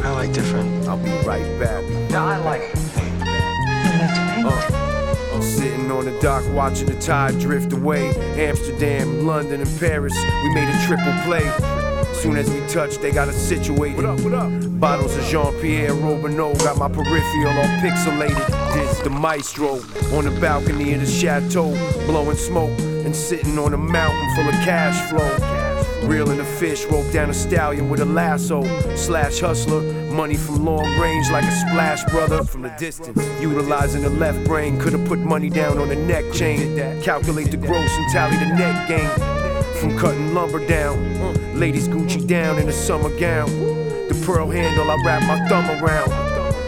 I 0.05 0.11
like 0.11 0.31
different. 0.31 0.87
I'll 0.87 0.97
be 0.97 1.11
right 1.27 1.43
back. 1.59 1.83
No, 2.11 2.23
I 2.23 2.37
like 2.37 2.61
it. 2.61 2.77
Uh, 4.45 5.41
Sitting 5.41 5.91
on 5.91 6.05
the 6.05 6.17
dock 6.21 6.45
watching 6.53 6.87
the 6.87 6.97
tide 7.01 7.37
drift 7.37 7.73
away. 7.73 8.07
Amsterdam, 8.41 9.25
London, 9.27 9.59
and 9.59 9.79
Paris, 9.79 10.15
we 10.43 10.53
made 10.53 10.69
a 10.69 10.85
triple 10.85 11.13
play. 11.23 11.43
Soon 12.13 12.37
as 12.37 12.49
we 12.49 12.65
touched, 12.67 13.01
they 13.01 13.11
got 13.11 13.27
us 13.27 13.35
situated. 13.35 13.97
What 13.97 14.05
up, 14.05 14.21
what 14.21 14.33
up? 14.33 14.79
Bottles 14.79 15.15
of 15.17 15.25
Jean 15.25 15.53
Pierre 15.59 15.93
Robinot 15.93 16.57
got 16.59 16.77
my 16.77 16.87
peripheral 16.87 17.49
all 17.49 17.67
pixelated. 17.81 18.66
The 19.03 19.09
maestro 19.09 19.79
on 20.15 20.25
the 20.25 20.37
balcony 20.39 20.93
of 20.93 21.01
the 21.01 21.07
chateau, 21.07 21.71
blowing 22.05 22.37
smoke 22.37 22.77
and 22.79 23.15
sitting 23.15 23.57
on 23.57 23.73
a 23.73 23.77
mountain 23.77 24.35
full 24.35 24.47
of 24.47 24.53
cash 24.65 25.09
flow. 25.09 26.07
Reeling 26.07 26.39
a 26.39 26.45
fish, 26.45 26.85
rope 26.85 27.11
down 27.11 27.29
a 27.29 27.33
stallion 27.33 27.89
with 27.89 28.01
a 28.01 28.05
lasso. 28.05 28.63
Slash 28.95 29.39
hustler, 29.39 29.81
money 30.11 30.35
from 30.35 30.63
long 30.63 30.85
range 30.99 31.29
like 31.31 31.43
a 31.43 31.51
splash 31.51 32.03
brother 32.11 32.43
from 32.43 32.61
the 32.61 32.69
distance. 32.77 33.17
Utilizing 33.41 34.03
the 34.03 34.09
left 34.09 34.43
brain, 34.45 34.79
could've 34.79 35.05
put 35.05 35.19
money 35.19 35.49
down 35.49 35.79
on 35.79 35.89
the 35.89 35.95
neck 35.95 36.31
chain. 36.31 36.77
Calculate 37.01 37.49
the 37.49 37.57
gross 37.57 37.91
and 37.97 38.11
tally 38.11 38.37
the 38.37 38.45
net 38.45 38.87
gain. 38.87 39.09
From 39.81 39.97
cutting 39.97 40.33
lumber 40.33 40.65
down, 40.67 41.59
ladies 41.59 41.87
Gucci 41.87 42.25
down 42.27 42.59
in 42.59 42.69
a 42.69 42.73
summer 42.73 43.09
gown. 43.19 43.49
The 44.07 44.23
pearl 44.25 44.49
handle, 44.49 44.89
I 44.89 44.97
wrap 45.03 45.23
my 45.23 45.47
thumb 45.49 45.83
around. 45.83 46.26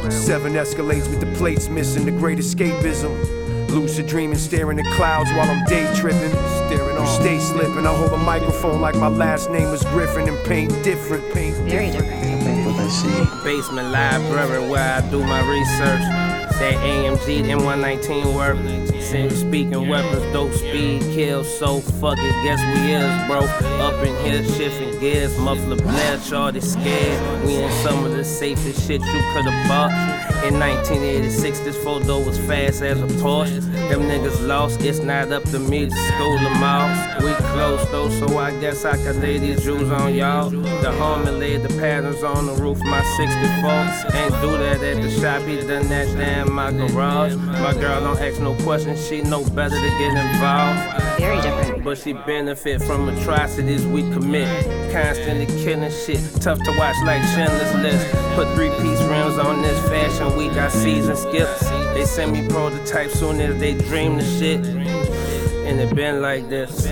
Seven 0.10 0.54
escalades 0.54 1.08
with 1.10 1.19
the 1.19 1.32
plates 1.38 1.69
missing, 1.69 2.06
the 2.06 2.12
great 2.12 2.39
escapism. 2.39 3.69
Lucid 3.69 4.08
dreaming, 4.08 4.38
staring 4.38 4.80
at 4.80 4.86
clouds 4.95 5.30
while 5.32 5.50
I'm 5.50 5.63
day 5.65 5.91
tripping. 5.95 6.32
Staring 6.67 6.98
off. 6.98 7.08
Stay 7.08 7.39
slipping. 7.39 7.86
I 7.86 7.95
hold 7.95 8.13
a 8.13 8.17
microphone 8.17 8.82
like 8.82 8.95
my 8.95 9.08
last 9.08 9.52
name 9.52 9.69
was 9.69 9.84
Griffin 9.86 10.28
and 10.28 10.45
paint 10.45 10.72
different. 10.84 11.24
Paint 11.34 11.56
Very 11.58 11.91
different. 11.91 12.65
What 12.65 12.76
I 12.76 12.88
see. 12.89 13.43
Basement 13.43 13.91
library 13.91 14.67
where 14.67 14.95
I 14.95 15.02
do 15.10 15.19
my 15.19 15.41
research. 15.48 16.29
That 16.58 16.76
AMG 16.84 17.44
M119 17.44 18.36
work. 18.36 18.58
Since 19.02 19.36
speaking 19.36 19.88
weapons, 19.88 20.34
dope 20.34 20.54
speed, 20.54 21.02
kill. 21.14 21.44
So 21.44 21.80
fuck 21.80 22.18
it, 22.20 22.44
guess 22.44 22.60
we 22.76 22.92
is, 22.92 23.28
bro. 23.28 23.40
Up 23.80 24.06
in 24.06 24.16
here, 24.26 24.44
shifting 24.56 25.00
gears. 25.00 25.38
Muffler 25.38 25.78
blare, 25.78 26.20
shorty 26.20 26.62
scared. 26.62 27.46
We 27.46 27.56
in 27.56 27.72
some 27.84 28.04
of 28.06 28.12
the 28.12 28.24
safest 28.24 28.88
shit 28.88 29.02
you 29.02 29.22
could've 29.34 29.68
bought. 29.68 29.92
In 30.41 30.58
1986, 30.58 31.60
this 31.60 31.84
photo 31.84 32.19
was 32.21 32.39
fast 32.39 32.82
as 32.82 33.02
a 33.02 33.08
Porsche. 33.21 33.60
Them 33.89 34.04
niggas 34.04 34.47
lost, 34.47 34.82
it's 34.82 34.99
not 34.99 35.34
up 35.34 35.43
to 35.52 35.60
me 35.60 35.89
to 35.89 35.91
school 35.91 36.38
them 36.39 36.63
all. 36.63 36.88
We 37.19 37.34
close 37.52 37.86
though, 37.91 38.10
so 38.10 38.38
I 38.38 38.58
guess 38.62 38.86
I 38.86 38.95
can 38.95 39.19
lay 39.19 39.38
these 39.38 39.62
jewels 39.62 39.91
on 39.91 40.15
y'all. 40.15 40.49
The 40.49 40.91
homie 40.91 41.38
laid 41.38 41.63
the 41.63 41.69
patterns 41.78 42.23
on 42.23 42.45
the 42.45 42.54
roof, 42.54 42.80
my 42.80 43.02
64. 43.17 44.17
Ain't 44.17 44.41
do 44.41 44.58
that 44.58 44.82
at 44.82 45.02
the 45.02 45.12
shop, 45.19 45.41
he 45.41 45.58
done 45.58 45.89
that 45.89 46.08
damn 46.17 46.54
my 46.54 46.71
garage. 46.71 47.36
My 47.36 47.73
girl 47.73 47.99
don't 47.99 48.19
ask 48.19 48.39
no 48.39 48.56
questions, 48.63 49.06
she 49.06 49.21
know 49.21 49.43
better 49.43 49.75
to 49.75 49.89
get 49.99 50.15
involved. 50.15 51.19
Very 51.19 51.41
different. 51.41 51.84
But 51.84 51.97
she 51.97 52.13
benefit 52.13 52.82
from 52.84 53.10
atrocities 53.10 53.86
we 53.86 54.04
commit. 54.04 54.47
Constantly 54.91 55.47
killing 55.63 55.91
shit, 55.91 56.21
tough 56.41 56.60
to 56.63 56.71
watch 56.78 56.95
like 57.06 57.21
Schindler's 57.36 57.75
List. 57.75 58.08
Put 58.36 58.54
three 58.56 58.69
piece 58.82 59.02
rims 59.04 59.38
on 59.38 59.62
this 59.62 59.80
fashion 59.89 60.29
week, 60.38 60.52
I 60.54 60.70
season 60.70 61.15
skips. 61.15 61.70
They 61.94 62.06
send 62.06 62.32
me 62.32 62.48
prototypes 62.48 63.20
soon 63.20 63.39
as 63.42 63.60
they 63.60 63.74
dream 63.74 64.18
the 64.18 64.24
shit. 64.24 64.65
And 64.65 65.80
it 65.80 65.96
been 65.96 66.22
like 66.22 66.50
this. 66.50 66.88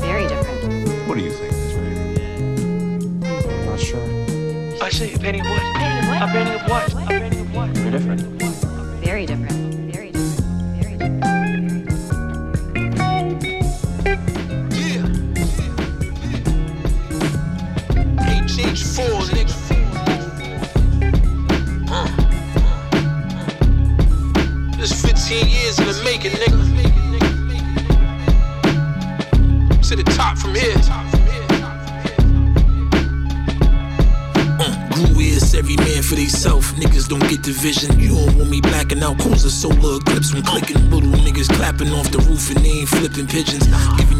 Very 0.00 0.26
different. 0.28 0.88
What 1.08 1.16
do 1.16 1.24
you 1.24 1.30
think? 1.30 1.52
I'm 3.24 3.66
not 3.66 3.80
sure. 3.80 4.02
I 4.82 4.90
say 4.90 5.14
a 5.14 5.18
penny 5.18 5.40
of 5.40 5.46
what? 5.46 5.62
Penny 5.74 6.08
what? 6.08 6.22
A 6.22 6.26
penny 6.26 6.54
of 6.54 6.68
what? 6.68 6.92
A 6.92 7.06
penny 7.06 7.40
of 7.40 7.54
what? 7.54 7.68
Very 7.70 7.90
different. 7.90 8.20
Very 9.04 9.26
different. 9.26 9.55
Vision. 37.56 37.98
You 37.98 38.14
don't 38.14 38.36
want 38.36 38.50
me 38.50 38.60
blacking 38.60 39.02
out. 39.02 39.18
Cause 39.18 39.44
a 39.44 39.50
solar 39.50 39.96
eclipse 39.96 40.32
when 40.32 40.42
clicking. 40.42 40.90
Little 40.90 41.10
niggas 41.10 41.48
clapping 41.56 41.90
off 41.92 42.10
the 42.10 42.18
roof 42.18 42.50
and 42.50 42.64
they 42.64 42.70
ain't 42.70 42.88
flipping 42.88 43.26
pigeons. 43.26 43.66
Giving 43.96 44.15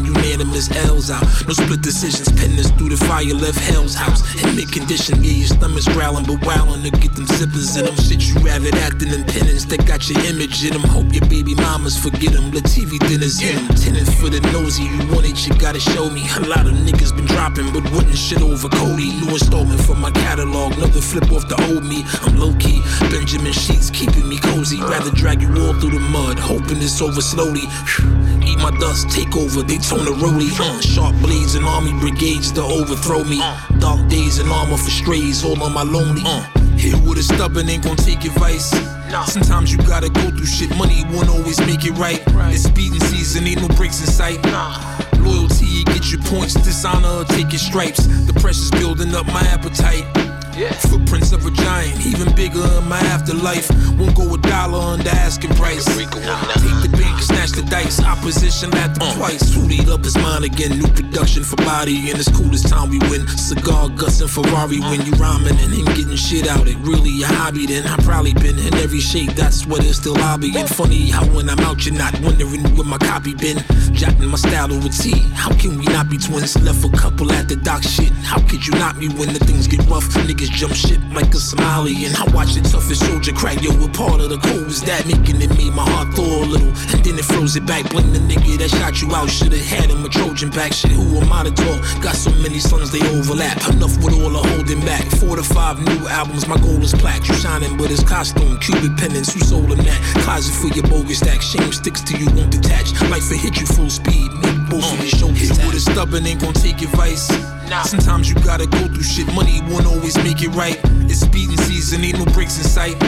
unanimous 0.56 0.88
L's 0.88 1.10
out. 1.10 1.24
No 1.46 1.52
split 1.52 1.82
decisions. 1.82 2.30
Penning 2.32 2.58
us 2.58 2.70
through 2.72 2.90
the 2.90 2.96
fire, 2.96 3.34
left 3.34 3.58
hell's 3.58 3.94
house. 3.94 4.22
In 4.42 4.56
mid 4.56 4.72
condition, 4.72 5.22
yeah, 5.22 5.32
your 5.32 5.48
stomach's 5.48 5.88
growling, 5.88 6.24
but 6.24 6.44
wowing 6.44 6.82
to 6.82 6.90
get 6.90 7.14
them 7.14 7.26
zippers 7.26 7.78
in 7.78 7.84
them. 7.84 7.96
Shit, 7.96 8.22
you 8.28 8.34
rather 8.40 8.70
acting 8.78 9.12
in 9.12 9.24
penance 9.24 9.64
that 9.66 9.86
got 9.86 10.08
your 10.08 10.20
image 10.24 10.64
in 10.64 10.72
them. 10.72 10.82
Hope 10.82 11.12
your 11.12 11.26
baby 11.28 11.54
mamas 11.54 11.98
forget 11.98 12.32
them. 12.32 12.50
The 12.50 12.60
TV 12.60 12.98
dinners 13.08 13.40
in 13.42 13.56
them. 13.56 13.76
Tenant 13.76 14.08
for 14.16 14.28
the 14.28 14.40
nosy. 14.52 14.84
You 14.84 14.98
want 15.12 15.26
it, 15.26 15.46
you 15.46 15.54
gotta 15.58 15.80
show 15.80 16.08
me. 16.10 16.24
A 16.36 16.40
lot 16.48 16.66
of 16.66 16.72
niggas 16.72 17.14
been 17.14 17.26
dropping, 17.26 17.72
but 17.72 17.84
wouldn't 17.92 18.16
shit 18.16 18.42
over 18.42 18.68
Cody. 18.68 19.12
New 19.20 19.30
installment 19.30 19.80
from 19.82 20.00
my 20.00 20.10
catalog. 20.10 20.72
Another 20.78 21.00
flip 21.00 21.30
off 21.32 21.48
the 21.48 21.56
old 21.68 21.84
me. 21.84 22.04
I'm 22.22 22.36
low 22.38 22.54
key. 22.56 22.80
Benjamin 23.10 23.52
Sheets 23.52 23.90
keeping 23.90 24.28
me 24.28 24.38
cozy. 24.38 24.80
Rather 24.80 25.10
drag 25.10 25.42
you 25.42 25.50
all 25.60 25.74
through 25.74 25.96
the 25.96 26.00
mud, 26.00 26.38
hoping 26.38 26.80
it's 26.80 27.00
over 27.00 27.20
slowly. 27.20 27.66
Eat 28.44 28.58
my 28.58 28.70
dust, 28.78 29.10
take 29.10 29.36
over, 29.36 29.62
they 29.62 29.78
tone 29.78 30.04
the 30.04 30.12
roadie. 30.12 30.50
Uh, 30.58 30.80
sharp 30.80 31.14
blades 31.16 31.54
and 31.54 31.64
army 31.64 31.92
brigades 32.00 32.52
to 32.52 32.62
overthrow 32.62 33.24
me. 33.24 33.38
Dark 33.78 34.08
days 34.08 34.38
and 34.38 34.50
armor 34.50 34.76
for 34.76 34.90
strays, 34.90 35.44
all 35.44 35.60
on 35.62 35.72
my 35.72 35.82
lonely. 35.82 36.22
Uh, 36.24 36.42
hit 36.76 36.94
with 37.06 37.18
a 37.18 37.22
stubborn, 37.22 37.68
ain't 37.68 37.84
gon' 37.84 37.96
take 37.96 38.24
advice. 38.24 38.70
Sometimes 39.26 39.72
you 39.72 39.78
gotta 39.78 40.10
go 40.10 40.30
through 40.30 40.46
shit, 40.46 40.76
money 40.76 41.04
won't 41.10 41.28
always 41.28 41.60
make 41.60 41.84
it 41.84 41.92
right. 41.92 42.22
It's 42.52 42.64
speeding 42.64 43.00
season, 43.00 43.46
ain't 43.46 43.60
no 43.60 43.68
breaks 43.76 44.00
in 44.00 44.06
sight. 44.06 44.44
Loyalty, 45.20 45.84
get 45.84 46.10
your 46.10 46.20
points, 46.22 46.54
dishonor, 46.54 47.24
take 47.24 47.52
your 47.52 47.58
stripes. 47.58 48.06
The 48.26 48.32
pressure's 48.34 48.70
building 48.72 49.14
up 49.14 49.26
my 49.26 49.42
appetite. 49.42 50.04
Footprints 50.56 51.32
of 51.32 51.44
a 51.44 51.50
giant, 51.50 52.06
even 52.06 52.34
bigger 52.34 52.64
in 52.78 52.88
my 52.88 52.98
afterlife. 53.12 53.68
Won't 53.98 54.16
go 54.16 54.32
a 54.32 54.38
dollar 54.38 54.78
under 54.78 55.10
asking 55.10 55.50
price. 55.54 55.84
Take 55.84 56.10
the 56.10 56.88
bank, 56.92 57.20
snatch 57.20 57.50
the 57.50 57.62
dice. 57.68 58.02
Opposition 58.02 58.72
at 58.74 58.94
them 58.94 59.12
twice. 59.16 59.52
Suited 59.52 59.90
up 59.90 60.02
his 60.02 60.16
mind 60.16 60.44
again. 60.44 60.78
New 60.78 60.88
production 60.88 61.44
for 61.44 61.56
body, 61.56 62.08
and 62.10 62.18
it's 62.18 62.30
cool 62.34 62.48
this 62.48 62.62
time 62.62 62.88
we 62.88 62.98
win. 63.10 63.28
Cigar, 63.28 63.90
Gus, 63.90 64.22
and 64.22 64.30
Ferrari 64.30 64.80
when 64.80 65.04
you 65.04 65.12
rhyming 65.20 65.58
and 65.60 65.72
him 65.74 65.84
getting 65.92 66.16
shit 66.16 66.48
out. 66.48 66.66
It 66.66 66.78
really 66.78 67.22
a 67.22 67.26
hobby, 67.26 67.66
then 67.66 67.86
I 67.86 67.96
probably 68.02 68.32
been 68.32 68.58
in 68.58 68.72
every 68.80 69.00
shape. 69.00 69.32
That's 69.36 69.66
what 69.66 69.84
it's 69.84 69.98
still 69.98 70.14
lobbying. 70.14 70.66
Funny 70.68 71.10
how 71.10 71.26
when 71.36 71.50
I'm 71.50 71.60
out, 71.60 71.84
you're 71.84 71.94
not 71.94 72.18
wondering 72.22 72.64
where 72.76 72.86
my 72.86 72.96
copy 72.96 73.34
been. 73.34 73.58
Jotting 73.92 74.28
my 74.28 74.36
style 74.36 74.72
over 74.72 74.88
T. 74.88 75.20
How 75.34 75.52
can 75.56 75.76
we 75.76 75.84
not 75.84 76.08
be 76.08 76.16
twins? 76.16 76.56
Left 76.62 76.82
a 76.82 76.88
couple 76.96 77.30
at 77.32 77.46
the 77.46 77.56
dock 77.56 77.82
shit. 77.82 78.12
How 78.24 78.40
could 78.48 78.66
you 78.66 78.72
not 78.80 78.96
me 78.96 79.08
when 79.20 79.34
the 79.34 79.40
things 79.40 79.66
get 79.66 79.84
rough? 79.86 80.08
Niggas 80.26 80.45
jump 80.50 80.74
ship 80.74 81.00
like 81.12 81.32
a 81.34 81.38
Somali. 81.38 82.04
And 82.04 82.16
I 82.16 82.24
watch 82.34 82.54
the 82.54 82.62
toughest 82.62 83.04
soldier 83.06 83.32
crack. 83.32 83.62
Yo, 83.62 83.72
what 83.72 83.92
part 83.94 84.20
of 84.20 84.30
the 84.30 84.38
code 84.38 84.66
was 84.66 84.82
that? 84.82 85.06
Making 85.06 85.42
it 85.42 85.50
made 85.56 85.72
my 85.72 85.88
heart 85.88 86.14
thaw 86.14 86.44
a 86.44 86.46
little. 86.46 86.72
And 86.92 87.00
then 87.04 87.18
it 87.18 87.24
froze 87.24 87.56
it 87.56 87.66
back. 87.66 87.88
Blame 87.90 88.12
the 88.12 88.20
nigga 88.20 88.58
that 88.58 88.70
shot 88.70 89.00
you 89.02 89.14
out. 89.14 89.30
Should've 89.30 89.60
had 89.60 89.90
him 89.90 90.04
a 90.04 90.08
Trojan 90.08 90.50
back. 90.50 90.72
Shit, 90.72 90.92
who 90.92 91.18
am 91.18 91.32
I 91.32 91.44
to 91.44 91.52
talk? 91.52 91.80
Got 92.02 92.16
so 92.16 92.30
many 92.42 92.58
sons, 92.58 92.90
they 92.90 93.02
overlap. 93.16 93.56
Enough 93.68 93.96
with 94.02 94.14
all 94.14 94.30
the 94.30 94.42
holding 94.54 94.80
back. 94.80 95.04
Four 95.18 95.36
to 95.36 95.42
five 95.42 95.80
new 95.80 96.08
albums. 96.08 96.46
My 96.46 96.56
goal 96.58 96.82
is 96.82 96.94
plaque. 96.94 97.26
You 97.28 97.34
shining, 97.34 97.76
but 97.76 97.90
it's 97.90 98.02
costume. 98.02 98.58
Cubic 98.58 98.96
pendants. 98.96 99.32
Who 99.34 99.40
sold 99.40 99.70
them 99.70 99.78
that? 99.84 100.00
Closet 100.24 100.54
for 100.54 100.68
your 100.74 100.86
bogus 100.88 101.18
stack. 101.18 101.42
Shame 101.42 101.72
sticks 101.72 102.02
to 102.02 102.16
you, 102.16 102.26
won't 102.34 102.50
detach. 102.50 102.92
Life 103.10 103.30
will 103.30 103.38
hit 103.38 103.60
you 103.60 103.66
full 103.66 103.90
speed. 103.90 104.32
Make 104.42 104.70
both 104.70 104.92
of 104.92 104.98
your 104.98 105.08
shoulders. 105.08 105.35
Hit 105.96 106.10
with 106.10 106.24
a 106.24 106.26
stubborn, 106.26 106.26
ain't 106.26 106.40
gon' 106.40 106.52
take 106.52 106.82
advice. 106.82 107.26
Sometimes 107.88 108.28
you 108.28 108.34
gotta 108.36 108.66
go 108.66 108.86
through 108.88 109.02
shit. 109.02 109.26
Money 109.34 109.60
won't 109.68 109.86
always 109.86 110.16
make 110.18 110.42
it 110.42 110.48
right. 110.50 110.78
It's 111.08 111.20
speeding 111.20 111.56
season, 111.58 112.04
ain't 112.04 112.18
no 112.18 112.24
breaks 112.32 112.58
in 112.58 112.64
sight. 112.64 113.00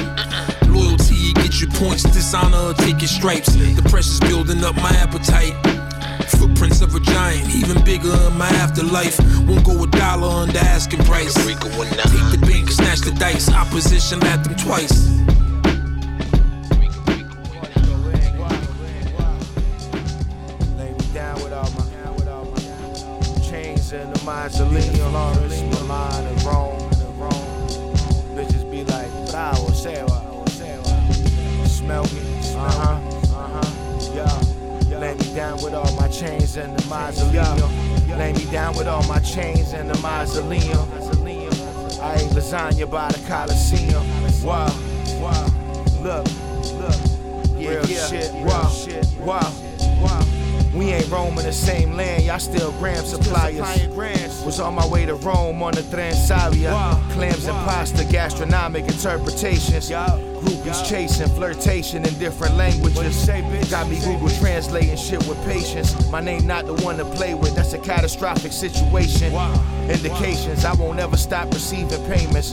Loyalty, 0.69 1.33
get 1.35 1.61
your 1.61 1.71
points. 1.73 2.03
Dishonor, 2.05 2.75
take 2.75 3.01
your 3.01 3.09
stripes. 3.09 3.53
The 3.55 3.83
pressure's 3.91 4.21
building 4.21 4.65
up 4.65 4.77
my 4.77 4.91
appetite. 4.97 5.55
Footprints 6.39 6.81
of 6.81 6.95
a 6.95 7.01
giant, 7.01 7.55
even 7.55 7.83
bigger 7.85 8.15
in 8.27 8.39
my 8.39 8.49
afterlife. 8.49 9.19
Won't 9.47 9.65
go 9.65 9.83
a 9.83 9.87
dollar 9.87 10.29
under 10.29 10.59
asking 10.59 11.05
price. 11.05 11.35
Take 11.35 11.61
the 11.61 12.39
bank, 12.41 12.71
snatch 12.71 13.01
the 13.01 13.13
dice. 13.13 13.51
Opposition 13.51 14.25
at 14.25 14.45
them 14.45 14.55
twice. 14.57 15.09
And 24.45 24.53
the 24.53 24.65
mausoleum. 24.65 25.13
Lawrence, 25.13 25.61
Milan, 25.63 26.27
and 26.27 26.43
Rome. 26.43 26.91
Bitches 28.35 28.71
be 28.71 28.85
like, 28.85 29.11
bravo, 29.31 29.73
sewa, 29.73 30.45
sewa. 30.51 31.67
smell 31.67 32.05
me. 32.05 32.21
Uh 32.55 32.71
huh. 32.71 33.01
Uh 33.35 33.63
huh. 33.63 34.15
Yeah. 34.15 34.99
Lay 34.99 35.15
me 35.15 35.35
down 35.35 35.63
with 35.63 35.75
all 35.75 35.93
my 35.97 36.09
chains 36.09 36.57
in 36.57 36.75
the 36.77 36.87
mausoleum. 36.87 38.19
Lay 38.19 38.33
me 38.33 38.45
down 38.51 38.77
with 38.77 38.87
all 38.87 39.03
my 39.05 39.19
chains 39.21 39.73
in 39.73 39.89
the 39.89 39.99
mausoleum. 39.99 40.89
I 42.01 42.15
ate 42.15 42.31
lasagna 42.31 42.89
by 42.91 43.09
the 43.11 43.19
Coliseum. 43.27 44.05
Wow. 44.45 44.69
Wow. 45.21 45.47
Look. 46.01 46.27
Look. 46.79 46.97
Yeah, 47.59 47.71
Real 47.71 47.87
yeah. 47.87 48.07
shit. 48.07 48.33
Wow. 48.35 48.69
Shit. 48.69 49.07
Wow. 49.19 49.68
We 50.75 50.93
ain't 50.93 51.11
roaming 51.11 51.45
the 51.45 51.53
same 51.53 51.95
land, 51.95 52.25
y'all 52.25 52.39
still 52.39 52.73
gram 52.73 53.05
suppliers. 53.05 53.89
Was 54.45 54.61
on 54.61 54.75
my 54.75 54.87
way 54.87 55.07
to 55.07 55.15
Rome 55.15 55.63
on 55.63 55.73
the 55.73 55.81
Transavia. 55.83 56.71
Clams 57.13 57.47
and 57.47 57.57
pasta, 57.59 58.05
gastronomic 58.05 58.85
interpretations. 58.85 59.91
Groupies 59.91 60.89
chasing, 60.89 61.29
flirtation 61.29 62.05
in 62.07 62.15
different 62.19 62.55
languages. 62.57 63.27
Got 63.71 63.89
me 63.89 63.99
Google 64.01 64.29
translating 64.39 64.97
shit 64.97 65.27
with 65.27 65.43
patience. 65.45 66.09
My 66.11 66.21
name 66.21 66.47
not 66.47 66.67
the 66.67 66.75
one 66.75 66.97
to 66.99 67.05
play 67.05 67.35
with, 67.35 67.57
that's 67.57 67.73
a 67.73 67.79
catastrophic 67.79 68.53
situation. 68.53 69.33
Indications, 69.91 70.65
I 70.65 70.75
won't 70.75 71.01
ever 71.01 71.17
stop 71.17 71.53
receiving 71.53 72.05
payments. 72.07 72.53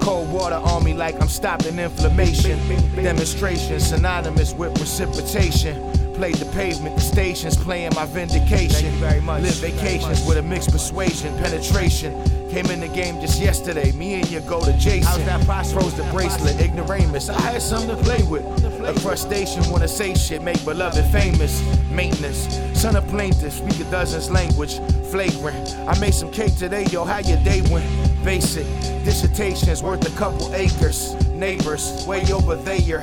Cold 0.00 0.32
water 0.32 0.56
on 0.56 0.82
me 0.82 0.94
like 0.94 1.20
I'm 1.20 1.28
stopping 1.28 1.78
inflammation. 1.78 2.58
Demonstration 2.96 3.78
synonymous 3.80 4.54
with 4.54 4.74
precipitation. 4.74 5.76
Played 6.20 6.34
the 6.34 6.52
pavement, 6.52 6.96
the 6.96 7.00
stations 7.00 7.56
playing 7.56 7.92
my 7.94 8.04
vindication. 8.04 9.00
Live 9.00 9.54
vacations 9.54 10.22
with 10.26 10.36
a 10.36 10.42
mixed 10.42 10.70
persuasion, 10.70 11.34
penetration. 11.38 12.12
Came 12.50 12.66
in 12.66 12.80
the 12.80 12.88
game 12.88 13.18
just 13.22 13.40
yesterday. 13.40 13.90
Me 13.92 14.20
and 14.20 14.30
you 14.30 14.40
go 14.40 14.62
to 14.62 14.70
Jason. 14.74 15.04
How's 15.04 15.24
that 15.24 15.46
boss 15.46 15.72
froze 15.72 15.94
the 15.94 16.02
bracelet, 16.12 16.60
ignoramus. 16.60 17.30
I 17.30 17.40
had 17.40 17.62
something 17.62 17.96
to 17.96 18.02
play 18.02 18.22
with. 18.24 18.44
A 18.84 18.92
crustacean 19.00 19.64
wanna 19.70 19.88
say 19.88 20.12
shit, 20.12 20.42
make 20.42 20.62
beloved 20.62 21.06
famous. 21.06 21.62
Maintenance, 21.90 22.54
son 22.78 22.96
of 22.96 23.08
plaintiff, 23.08 23.54
speak 23.54 23.80
a 23.80 23.90
dozen's 23.90 24.30
language. 24.30 24.78
Flagrant. 25.10 25.74
I 25.88 25.98
made 26.00 26.12
some 26.12 26.30
cake 26.30 26.54
today, 26.54 26.84
yo. 26.90 27.06
How 27.06 27.20
your 27.20 27.42
day 27.44 27.62
went? 27.72 27.86
Basic 28.22 28.66
dissertations 29.06 29.82
worth 29.82 30.06
a 30.06 30.14
couple 30.18 30.54
acres. 30.54 31.16
Neighbors, 31.40 32.06
way 32.06 32.30
over 32.30 32.54
there. 32.54 33.02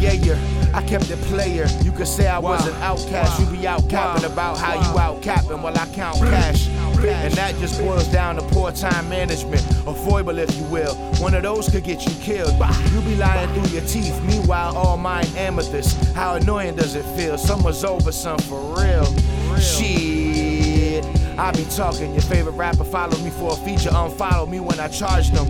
Yeah, 0.00 0.12
yeah. 0.12 0.70
I 0.72 0.80
kept 0.84 1.10
it 1.10 1.20
player. 1.22 1.66
You 1.82 1.90
could 1.90 2.06
say 2.06 2.28
I 2.28 2.38
was 2.38 2.64
an 2.64 2.74
outcast. 2.80 3.40
You 3.40 3.46
be 3.46 3.66
out 3.66 3.88
capping 3.88 4.24
about 4.24 4.56
how 4.56 4.74
you 4.74 4.96
out 4.96 5.20
capping 5.20 5.60
while 5.60 5.76
I 5.76 5.84
count 5.86 6.18
cash. 6.18 6.68
And 6.68 7.34
that 7.34 7.56
just 7.56 7.80
boils 7.80 8.06
down 8.06 8.36
to 8.36 8.42
poor 8.42 8.70
time 8.70 9.08
management, 9.08 9.66
or 9.84 9.96
foible 9.96 10.38
if 10.38 10.56
you 10.56 10.62
will. 10.66 10.94
One 11.18 11.34
of 11.34 11.42
those 11.42 11.68
could 11.68 11.82
get 11.82 12.06
you 12.06 12.12
killed. 12.22 12.54
You 12.92 13.00
be 13.00 13.16
lying 13.16 13.52
through 13.52 13.72
your 13.72 13.84
teeth, 13.88 14.22
meanwhile, 14.22 14.76
all 14.76 14.96
mine 14.96 15.26
amethyst. 15.36 16.14
How 16.14 16.36
annoying 16.36 16.76
does 16.76 16.94
it 16.94 17.04
feel? 17.16 17.36
Someone's 17.36 17.82
over 17.82 18.12
some 18.12 18.38
for 18.38 18.60
real. 18.80 19.04
Shit. 19.58 21.04
I 21.36 21.50
be 21.50 21.64
talking, 21.64 22.12
your 22.12 22.22
favorite 22.22 22.52
rapper 22.52 22.84
follow 22.84 23.18
me 23.18 23.30
for 23.30 23.54
a 23.54 23.56
feature, 23.56 23.90
unfollow 23.90 24.48
me 24.48 24.60
when 24.60 24.78
I 24.78 24.86
charge 24.86 25.32
them. 25.32 25.46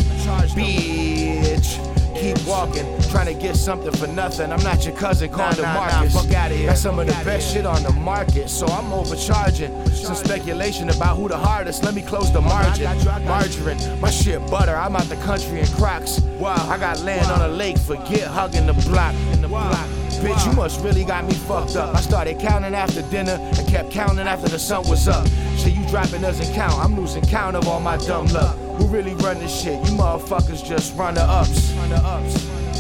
Bitch. 0.57 1.96
Keep 2.21 2.47
walking, 2.47 2.87
trying 3.11 3.27
to 3.27 3.35
get 3.35 3.57
something 3.57 3.93
for 3.93 4.07
nothing. 4.07 4.51
I'm 4.51 4.63
not 4.63 4.85
your 4.85 4.97
cousin, 4.97 5.31
call 5.31 5.51
nah, 5.53 5.63
nah, 5.63 5.75
Marcus. 5.75 6.15
Nah, 6.15 6.23
fuck 6.23 6.33
out 6.33 6.51
of 6.51 6.57
here. 6.57 6.67
That's 6.69 6.81
some 6.81 6.99
of 6.99 7.07
the 7.07 7.13
best 7.25 7.53
shit 7.53 7.67
on 7.67 7.83
the 7.83 7.93
market, 7.93 8.49
so 8.49 8.67
I'm 8.67 8.93
overcharging. 8.93 9.87
Some 9.91 10.15
speculation 10.15 10.89
about 10.91 11.17
who 11.17 11.29
the 11.29 11.37
hardest. 11.37 11.85
Let 11.85 11.95
me 11.95 12.03
close 12.03 12.33
the 12.33 12.41
margin. 12.41 12.87
Margarine, 13.25 14.01
my 14.01 14.11
shit 14.11 14.41
butter. 14.51 14.75
I'm 14.75 14.97
out 14.97 15.05
the 15.05 15.17
country 15.17 15.61
in 15.61 15.67
Crocs. 15.69 16.21
Wow, 16.39 16.55
I 16.71 16.79
got 16.79 17.01
land 17.01 17.31
on 17.31 17.43
a 17.43 17.49
lake. 17.49 17.79
Forget 17.79 18.29
hugging 18.29 18.67
the 18.67 18.75
block. 18.75 19.15
In 19.33 19.43
the 19.43 19.49
block. 19.49 19.89
Bitch, 20.21 20.47
you 20.47 20.53
must 20.53 20.81
really 20.83 21.05
got 21.05 21.27
me 21.27 21.35
fucked 21.35 21.77
up. 21.77 21.95
I 21.95 22.01
started 22.01 22.41
counting 22.41 22.75
after 22.75 23.03
dinner 23.11 23.39
and 23.41 23.69
kept 23.69 23.91
counting 23.91 24.27
after 24.27 24.49
the 24.49 24.59
sun 24.59 24.89
was 24.89 25.07
up. 25.07 25.27
Shit, 25.57 25.75
you 25.75 25.87
dropping 25.89 26.23
doesn't 26.23 26.55
count. 26.55 26.73
I'm 26.83 26.97
losing 26.99 27.23
count 27.25 27.55
of 27.55 27.69
all 27.69 27.81
my 27.81 27.99
dumb 27.99 28.27
luck. 28.29 28.57
Who 28.79 28.87
really 28.87 29.15
run 29.15 29.39
this 29.39 29.63
shit? 29.63 29.79
You 29.87 29.97
motherfuckers 29.97 30.65
just 30.65 30.97
runner 30.97 31.23
ups. 31.23 31.73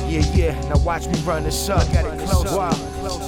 Yeah, 0.07 0.25
yeah. 0.35 0.61
Now 0.69 0.79
watch 0.79 1.07
me 1.09 1.19
run 1.21 1.45
this 1.45 1.69
up. 1.69 1.91
Got 1.93 2.07
it 2.07 2.29
close. 2.29 2.45
Wow. 2.53 2.73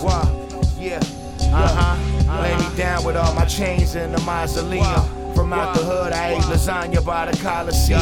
Wow. 0.05 0.49
Yeah. 0.79 1.01
Uh 1.41 1.97
huh. 1.97 2.43
Lay 2.43 2.57
me 2.57 2.77
down 2.77 3.05
with 3.05 3.16
all 3.16 3.35
my 3.35 3.45
chains 3.47 3.97
in 3.97 4.12
the 4.12 4.21
mausoleum. 4.21 5.35
From 5.35 5.53
out 5.53 5.75
the 5.75 5.83
hood, 5.83 6.12
I 6.12 6.35
ate 6.35 6.43
lasagna 6.43 7.05
by 7.05 7.31
the 7.31 7.37
Coliseum. 7.43 8.01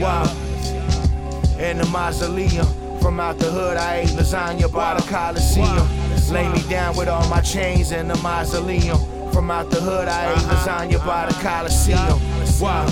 Wow. 0.00 0.24
In 1.58 1.78
the 1.78 1.86
mausoleum. 1.86 2.66
From 3.00 3.18
out 3.18 3.38
the 3.38 3.50
hood, 3.50 3.76
I 3.76 4.00
ate 4.00 4.08
lasagna 4.10 4.72
by 4.72 4.94
the 4.94 5.02
Coliseum. 5.02 5.88
Lay 6.32 6.48
me 6.52 6.62
down 6.68 6.96
with 6.96 7.08
all 7.08 7.28
my 7.28 7.40
chains 7.40 7.92
in 7.92 8.08
the 8.08 8.16
mausoleum. 8.16 8.98
From 9.32 9.50
out 9.50 9.70
the 9.70 9.80
hood, 9.80 10.08
I 10.08 10.32
ate 10.32 10.38
lasagna 10.38 10.98
by 11.06 11.26
the 11.26 11.34
Coliseum. 11.42 12.20
Wow. 12.60 12.86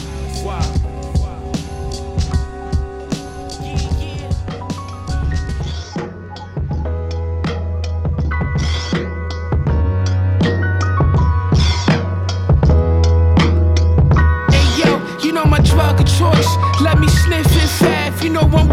You 18.23 18.29
know 18.29 18.43
I'm 18.43 18.70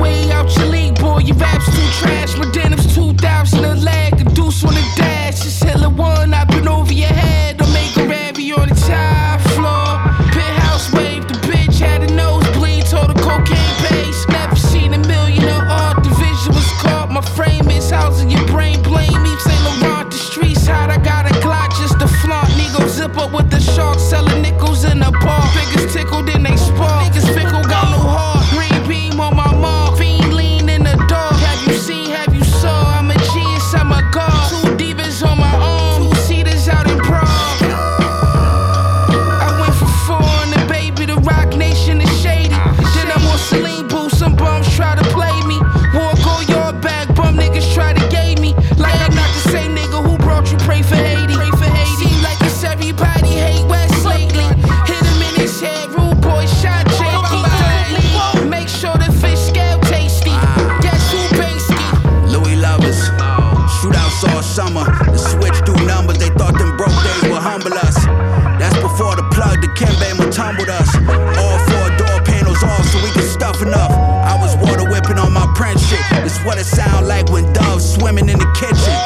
what 76.45 76.57
it 76.57 76.65
sound 76.65 77.07
like 77.07 77.29
when 77.29 77.51
doves 77.53 77.93
swimming 77.93 78.29
in 78.29 78.39
the 78.39 78.51
kitchen. 78.59 78.96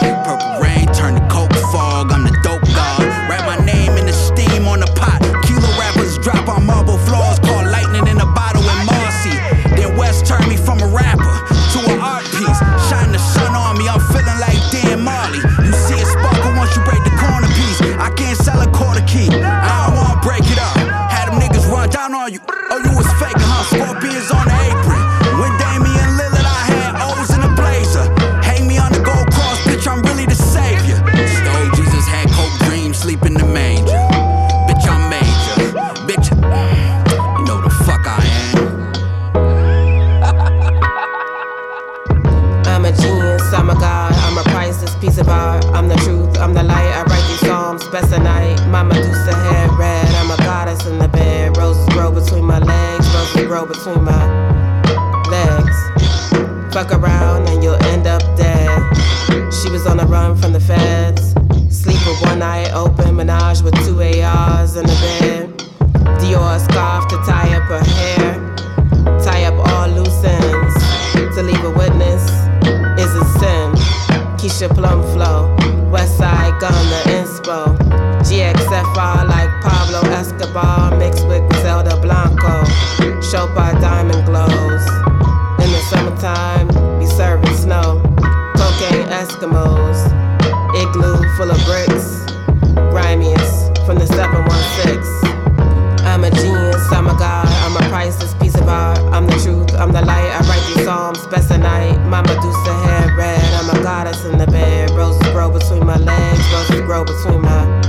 Grow 105.32 105.50
between 105.50 105.86
my 105.86 105.98
legs, 105.98 106.52
roses 106.52 106.82
grow 106.82 107.04
between 107.04 107.42
my. 107.42 107.81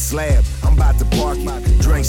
Slab. 0.00 0.49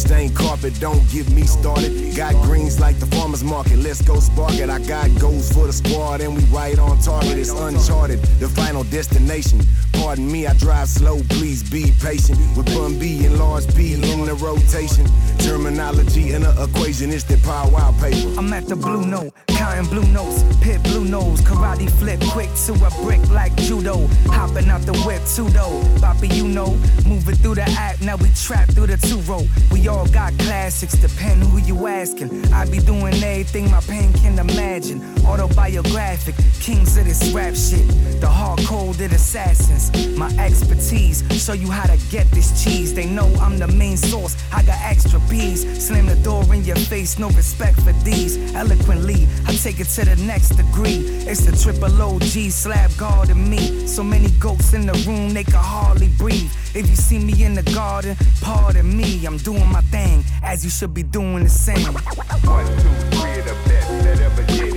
Stained 0.01 0.35
carpet, 0.35 0.73
don't 0.79 1.07
get 1.11 1.29
me 1.29 1.43
started. 1.43 2.15
Got 2.17 2.33
greens 2.43 2.79
like 2.79 2.99
the 2.99 3.05
farmer's 3.05 3.43
market. 3.43 3.77
Let's 3.77 4.01
go 4.01 4.19
spark 4.19 4.53
it. 4.55 4.67
I 4.67 4.79
got 4.79 5.07
goals 5.19 5.53
for 5.53 5.67
the 5.67 5.73
squad, 5.73 6.21
and 6.21 6.35
we 6.35 6.43
right 6.45 6.77
on 6.79 6.97
target. 6.99 7.37
It's 7.37 7.51
uncharted, 7.51 8.19
the 8.39 8.49
final 8.49 8.83
destination. 8.85 9.61
Pardon 9.93 10.29
me, 10.31 10.47
I 10.47 10.55
drive 10.55 10.87
slow, 10.87 11.21
please 11.29 11.61
be 11.61 11.93
patient. 12.01 12.39
With 12.57 12.65
Bun 12.73 12.97
B 12.97 13.25
and 13.25 13.37
Large 13.37 13.75
B 13.75 13.93
in 13.93 14.01
the 14.01 14.33
rotation. 14.33 15.05
Termanology 15.37 16.33
in 16.33 16.41
the 16.41 16.51
equation, 16.63 17.11
it's 17.11 17.23
the 17.23 17.37
power 17.37 17.69
wow 17.69 17.93
paper. 18.01 18.33
I'm 18.39 18.51
at 18.53 18.67
the 18.67 18.75
blue 18.75 19.05
note, 19.05 19.33
counting 19.47 19.89
blue 19.89 20.07
notes, 20.11 20.43
pit 20.61 20.81
blue 20.83 21.05
nose, 21.05 21.41
karate 21.41 21.89
flip 21.99 22.19
quick 22.31 22.49
to 22.65 22.73
a 22.73 22.89
brick 23.03 23.21
like 23.29 23.55
judo. 23.57 24.07
Hopping 24.25 24.69
out 24.69 24.81
the 24.81 24.97
whip 25.05 25.21
too 25.35 25.49
though, 25.49 25.83
Bobby 26.01 26.27
you 26.29 26.47
know, 26.47 26.71
moving 27.05 27.35
through 27.35 27.55
the 27.55 27.69
act, 27.77 28.01
now 28.01 28.15
we 28.15 28.29
trap 28.33 28.67
through 28.69 28.87
the 28.87 28.97
two 28.97 29.19
row. 29.29 29.45
We 29.71 29.87
all 29.91 30.07
got 30.07 30.31
classics, 30.39 30.93
depend 30.93 31.43
who 31.43 31.57
you 31.59 31.87
asking. 31.87 32.29
I 32.53 32.65
be 32.65 32.79
doing 32.79 33.13
everything 33.15 33.69
my 33.69 33.81
pen 33.81 34.13
can 34.13 34.39
imagine. 34.39 34.99
Autobiographic, 35.25 36.35
kings 36.59 36.97
of 36.97 37.05
this 37.05 37.31
rap 37.31 37.55
shit, 37.55 37.87
the 38.21 38.27
hard 38.27 38.59
coded 38.65 39.11
assassins. 39.11 39.85
My 40.17 40.29
expertise, 40.37 41.23
show 41.43 41.53
you 41.53 41.69
how 41.69 41.87
to 41.93 41.97
get 42.09 42.29
this 42.31 42.63
cheese. 42.63 42.93
They 42.93 43.05
know 43.05 43.27
I'm 43.41 43.57
the 43.57 43.67
main 43.67 43.97
source, 43.97 44.35
I 44.53 44.63
got 44.63 44.79
extra 44.81 45.19
bees. 45.29 45.61
Slam 45.85 46.05
the 46.05 46.15
door 46.15 46.43
in 46.53 46.63
your 46.63 46.77
face, 46.91 47.19
no 47.19 47.29
respect 47.29 47.81
for 47.81 47.93
these. 48.03 48.37
Eloquently, 48.55 49.27
I 49.45 49.53
take 49.55 49.79
it 49.79 49.89
to 49.95 50.05
the 50.05 50.15
next 50.23 50.49
degree. 50.49 50.99
It's 51.29 51.45
the 51.45 51.55
triple 51.57 52.01
OG 52.01 52.51
slab 52.51 52.95
guard 52.97 53.29
and 53.29 53.49
me. 53.49 53.87
So 53.87 54.03
many 54.03 54.29
goats 54.39 54.73
in 54.73 54.85
the 54.85 54.93
room, 55.07 55.33
they 55.33 55.43
can 55.43 55.63
hardly 55.63 56.09
breathe. 56.17 56.51
If 56.73 56.89
you 56.89 56.95
see 56.95 57.19
me 57.19 57.43
in 57.43 57.53
the 57.53 57.63
garden, 57.73 58.15
pardon 58.41 58.95
me. 58.95 59.25
I'm 59.25 59.37
doing 59.37 59.70
my 59.71 59.81
thing, 59.81 60.23
as 60.43 60.63
you 60.63 60.69
should 60.69 60.93
be 60.93 61.03
doing 61.03 61.43
the 61.43 61.49
same. 61.49 61.93
One, 61.93 62.65
two, 62.65 63.17
three 63.17 63.41
the 63.41 63.55
best 63.67 64.03
that 64.03 64.19
ever 64.21 64.43
did 64.43 64.70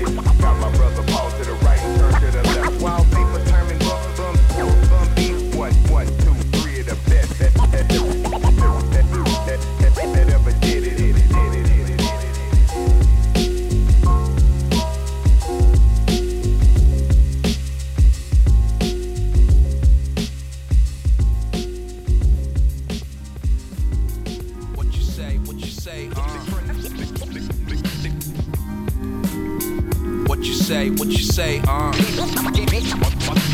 say, 30.65 30.89
what 30.89 31.09
you 31.09 31.19
say, 31.19 31.61
uh. 31.69 31.93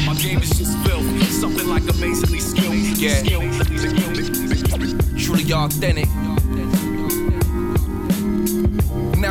My 0.06 0.14
game 0.14 0.38
is 0.38 0.50
just 0.50 0.78
filthy, 0.86 1.24
something 1.24 1.66
like 1.66 1.82
amazingly 1.82 2.38
skilled. 2.38 2.76
Skills. 2.76 3.00
Yeah, 3.00 3.22
truly 5.18 5.52
authentic. 5.52 6.39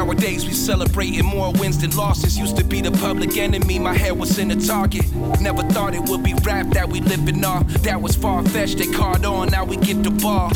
Nowadays 0.10 0.44
we 0.44 0.54
celebrating 0.54 1.24
more 1.24 1.52
wins 1.52 1.78
than 1.78 1.96
losses. 1.96 2.36
Used 2.36 2.58
to 2.58 2.64
be 2.64 2.82
the 2.82 2.90
public 2.90 3.38
enemy, 3.38 3.78
my 3.78 3.94
head 3.94 4.18
was 4.18 4.40
in 4.40 4.48
the 4.48 4.56
target. 4.56 5.06
Never 5.40 5.62
thought 5.62 5.94
it 5.94 6.02
would 6.10 6.24
be 6.24 6.34
rap 6.44 6.66
that 6.70 6.90
we 6.90 7.00
living 7.00 7.46
off. 7.46 7.68
That 7.84 8.02
was 8.02 8.16
far 8.16 8.44
fetched, 8.46 8.80
they 8.80 8.88
caught 8.88 9.24
on, 9.24 9.50
now 9.50 9.66
we 9.66 9.78
get 9.78 10.02
the 10.02 10.10
ball. 10.10 10.52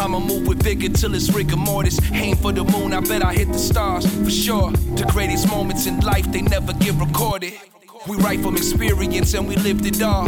I'ma 0.00 0.20
move 0.20 0.46
with 0.46 0.62
vigor 0.62 0.88
till 0.88 1.14
it's 1.14 1.28
rigor 1.28 1.58
mortis. 1.58 2.00
Aim 2.10 2.36
for 2.36 2.52
the 2.52 2.64
moon, 2.64 2.94
I 2.94 3.00
bet 3.00 3.22
I 3.22 3.34
hit 3.34 3.48
the 3.48 3.58
stars 3.58 4.06
for 4.24 4.30
sure. 4.30 4.70
The 4.70 5.04
greatest 5.12 5.46
moments 5.50 5.84
in 5.84 6.00
life, 6.00 6.32
they 6.32 6.40
never 6.40 6.72
get 6.72 6.94
recorded. 6.94 7.52
We 8.08 8.16
write 8.16 8.40
from 8.40 8.56
experience 8.56 9.34
and 9.34 9.46
we 9.46 9.56
lived 9.56 9.84
it 9.84 10.00
all. 10.00 10.26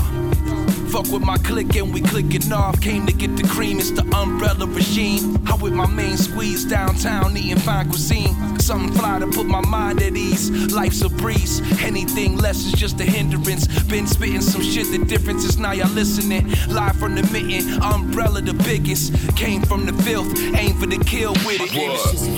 Fuck 0.92 1.10
with 1.10 1.22
my 1.22 1.38
click 1.38 1.74
and 1.76 1.94
we 1.94 2.02
clicking 2.02 2.52
off. 2.52 2.78
Came 2.82 3.06
to 3.06 3.14
get 3.14 3.34
the 3.34 3.44
cream, 3.44 3.78
it's 3.78 3.90
the 3.90 4.02
umbrella 4.14 4.66
regime. 4.66 5.42
I'm 5.46 5.58
with 5.58 5.72
my 5.72 5.86
main 5.86 6.18
squeeze 6.18 6.66
downtown, 6.66 7.34
eating 7.34 7.56
fine 7.56 7.88
cuisine. 7.88 8.60
Something 8.60 8.92
fly 8.92 9.18
to 9.18 9.26
put 9.28 9.46
my 9.46 9.62
mind 9.62 10.02
at 10.02 10.14
ease. 10.18 10.50
Life's 10.70 11.00
a 11.00 11.08
breeze, 11.08 11.62
anything 11.82 12.36
less 12.36 12.66
is 12.66 12.72
just 12.72 13.00
a 13.00 13.04
hindrance. 13.04 13.66
Been 13.84 14.06
spitting 14.06 14.42
some 14.42 14.60
shit, 14.60 14.86
the 14.92 15.02
difference 15.06 15.44
is 15.44 15.56
now 15.56 15.72
y'all 15.72 15.88
listening. 15.92 16.52
Live 16.68 16.96
from 16.96 17.14
the 17.14 17.22
mitten, 17.32 17.82
umbrella 17.82 18.42
the 18.42 18.52
biggest. 18.52 19.14
Came 19.34 19.62
from 19.62 19.86
the 19.86 19.94
filth, 20.02 20.28
aim 20.54 20.74
for 20.76 20.84
the 20.84 21.02
kill 21.04 21.32
with 21.46 21.58
it. 21.62 21.70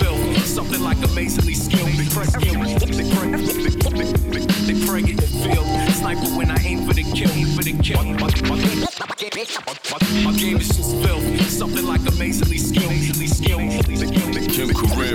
Filth. 0.00 0.46
Something 0.46 0.80
like 0.80 0.98
amazingly 0.98 1.54
skilled. 1.54 1.88
They 1.88 2.06
pray, 2.14 2.26
they 2.26 2.54
they 2.54 2.62
they 5.02 5.12
the 5.12 5.26
field. 5.42 5.66
Sniper 5.94 6.26
when 6.36 6.50
I 6.50 6.58
aim 6.64 6.86
for 6.86 6.94
the 6.94 7.02
kill, 7.02 7.30
aim 7.32 7.48
for 7.48 7.62
the 7.62 7.72
kill. 7.82 8.04
My, 8.04 8.30
my, 8.48 10.32
game 10.36 10.56
is 10.58 10.68
just 10.68 10.96
filth. 11.02 11.50
Something 11.50 11.86
like 11.86 12.00
amazingly 12.00 12.58
skilled, 12.58 12.92
amazingly 12.92 13.26
skilled. 13.26 14.33
Kim 14.54 14.68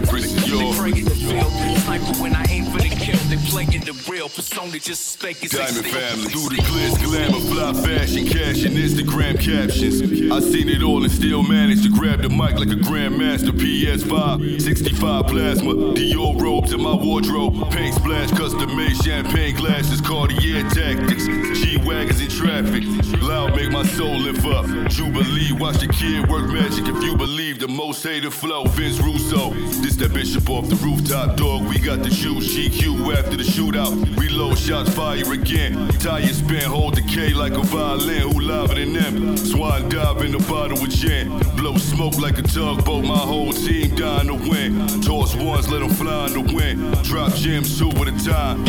Prison 0.03 0.35
They 0.41 0.47
York. 0.49 0.75
pray 0.75 0.89
in 0.99 1.05
the 1.05 1.11
field. 1.11 1.79
Sniper 1.83 2.21
when 2.21 2.35
I 2.35 2.43
aim 2.49 2.65
for 2.65 2.79
the 2.79 2.89
kill. 2.89 3.15
They 3.29 3.37
play 3.47 3.63
in 3.71 3.79
the 3.87 3.95
real. 4.11 4.27
Persona 4.27 4.77
just 4.79 5.17
fake 5.17 5.41
it. 5.45 5.51
Diamond 5.51 5.85
family. 5.87 6.27
Through 6.27 6.49
the 6.49 6.61
glitz, 6.67 6.99
glamour, 7.01 7.39
fly 7.47 7.71
fashion, 7.81 8.25
cash, 8.27 8.65
and 8.65 8.75
Instagram 8.75 9.39
captions. 9.39 10.01
I 10.29 10.41
seen 10.41 10.67
it 10.67 10.83
all 10.83 11.03
and 11.03 11.11
still 11.11 11.41
managed 11.43 11.83
to 11.83 11.89
grab 11.89 12.21
the 12.21 12.27
mic 12.27 12.59
like 12.59 12.67
a 12.67 12.79
grandmaster. 12.83 13.51
PS5, 13.55 14.61
65 14.61 15.27
plasma, 15.27 15.73
Dior 15.93 16.35
robes 16.41 16.73
in 16.73 16.81
my 16.81 16.93
wardrobe. 16.93 17.71
Paint 17.71 17.95
splash, 17.95 18.31
custom 18.31 18.75
made 18.75 18.97
champagne 18.97 19.55
glasses, 19.55 20.01
Cartier 20.01 20.63
tactics. 20.69 21.25
G 21.57 21.77
wagons 21.85 22.19
in 22.19 22.27
traffic. 22.27 22.83
Loud 23.21 23.55
make 23.55 23.71
my 23.71 23.83
soul 23.83 24.17
lift 24.17 24.45
up. 24.45 24.65
Jubilee, 24.89 25.53
watch 25.53 25.79
the 25.79 25.87
kid 25.87 26.27
work 26.29 26.51
magic. 26.51 26.85
If 26.87 27.01
you 27.01 27.15
believe 27.15 27.59
the 27.59 27.69
most 27.69 28.03
hated 28.03 28.33
flow, 28.33 28.65
Vince 28.65 28.99
Russo. 28.99 29.28
So, 29.29 29.51
this 29.83 29.95
that 29.97 30.11
bishop 30.11 30.49
off 30.49 30.67
the 30.69 30.75
rooftop, 30.77 31.37
dog. 31.37 31.69
We 31.69 31.77
got 31.77 32.01
the 32.01 32.09
shoes, 32.09 32.51
GQ 32.55 33.15
after 33.15 33.37
the 33.37 33.43
shootout. 33.43 34.17
Reload 34.17 34.57
shots, 34.57 34.89
fire 34.95 35.31
again. 35.31 35.87
Tire 35.99 36.33
spin, 36.33 36.63
hold 36.63 36.95
the 36.95 37.03
K 37.03 37.31
like 37.35 37.51
a 37.51 37.61
violin. 37.61 38.23
Who 38.23 38.39
liver 38.39 38.73
than 38.73 38.93
them? 38.93 39.37
Swan 39.37 39.87
dive 39.87 40.23
in 40.23 40.31
the 40.31 40.39
bottle 40.49 40.81
with 40.81 40.89
gin. 40.89 41.29
Blow 41.55 41.77
smoke 41.77 42.17
like 42.17 42.39
a 42.39 42.41
tugboat. 42.41 43.05
My 43.05 43.19
whole 43.19 43.53
team 43.53 43.95
dying 43.95 44.29
to 44.29 44.49
win. 44.49 44.87
Toss 45.03 45.35
ones, 45.35 45.69
let 45.69 45.81
them 45.81 45.91
fly 45.91 46.25
in 46.25 46.33
the 46.33 46.51
wind. 46.51 47.03
Drop 47.03 47.31
gems 47.35 47.77
two 47.77 47.91
at 47.91 48.07
a 48.07 48.25
time. 48.25 48.63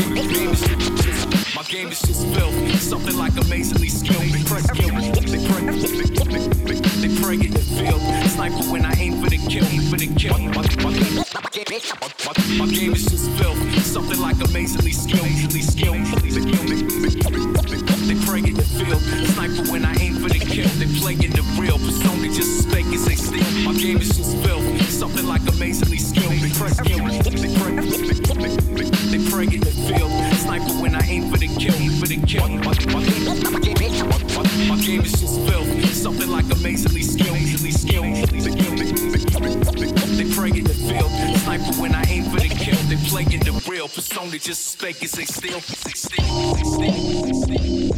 My 1.56 1.62
game 1.62 1.88
is 1.88 2.02
just 2.02 2.26
filth. 2.34 2.82
Something 2.82 3.16
like 3.16 3.32
amazingly 3.38 3.88
skilled. 3.88 4.20
Pray 7.30 7.46
in 7.46 7.52
the 7.52 7.60
field. 7.60 8.00
Sniper 8.30 8.64
when 8.72 8.84
I 8.84 8.92
aim 8.98 9.22
for 9.22 9.30
the 9.30 9.38
kill, 9.38 9.64
for 9.88 9.96
the 9.96 10.08
kill. 10.18 10.36
My, 10.50 10.66
my, 10.82 10.90
my, 12.26 12.58
my 12.58 12.66
game 12.72 12.92
is 12.92 13.06
just 13.06 13.30
filth. 13.38 13.58
Something 13.84 14.20
like 14.20 14.36
amazingly 14.48 14.90
skilled, 14.90 15.26
amazingly 15.26 15.62
skilled. 15.62 16.00
They, 18.10 18.18
pray 18.26 18.40
in 18.42 18.54
the 18.54 18.66
field. 18.66 19.00
Sniper 19.34 19.70
when 19.70 19.84
I 19.84 19.94
aim 20.00 20.16
for 20.16 20.28
the 20.28 20.40
kill. 20.40 20.66
They 20.82 20.90
play 20.98 21.14
in 21.14 21.30
the 21.30 21.42
real. 21.54 21.78
Persona 21.78 22.26
just 22.34 22.66
as 22.66 22.74
fake 22.74 22.86
as 22.86 23.06
they 23.06 23.14
steal. 23.14 23.46
My 23.62 23.74
game 23.78 23.98
is 23.98 24.16
just 24.16 24.36
filth. 24.42 24.66
Something 24.90 25.26
like 25.28 25.42
amazingly 25.46 25.98
skilled. 25.98 26.34
They 26.42 26.50
pray, 26.58 26.70
they 29.10 29.20
pray, 29.30 29.46
in 29.54 29.60
the 29.60 29.74
field. 29.86 30.10
Sniper 30.42 30.74
when 30.82 30.96
I 30.96 31.06
aim 31.06 31.30
for 31.30 31.38
the 31.38 31.46
kill, 31.46 31.78
for 32.00 32.08
the 32.08 32.18
kill. 32.26 33.69
Game 34.90 35.02
is 35.02 35.20
just 35.20 35.40
filth. 35.48 35.94
Something 35.94 36.30
like 36.30 36.44
amazingly 36.52 37.02
skilled, 37.02 37.38
skilled. 37.72 38.16
They, 40.16 40.24
pray 40.34 40.50
in 40.50 40.64
the 40.64 40.74
field. 40.74 41.10
Sniper 41.38 41.72
when 41.80 41.94
I 41.94 42.04
aim 42.08 42.24
for 42.24 42.40
the 42.40 42.48
kill. 42.48 42.76
They 42.88 42.96
play 43.08 43.22
in 43.22 43.40
the 43.40 43.52
real. 43.68 43.88
Persona 43.88 44.32
just 44.32 44.48
as 44.48 44.74
fake 44.74 45.02
as 45.04 45.12
they 45.12 45.24
steal. 45.24 45.60
They 45.84 45.94
they 46.80 46.90
they 47.46 47.89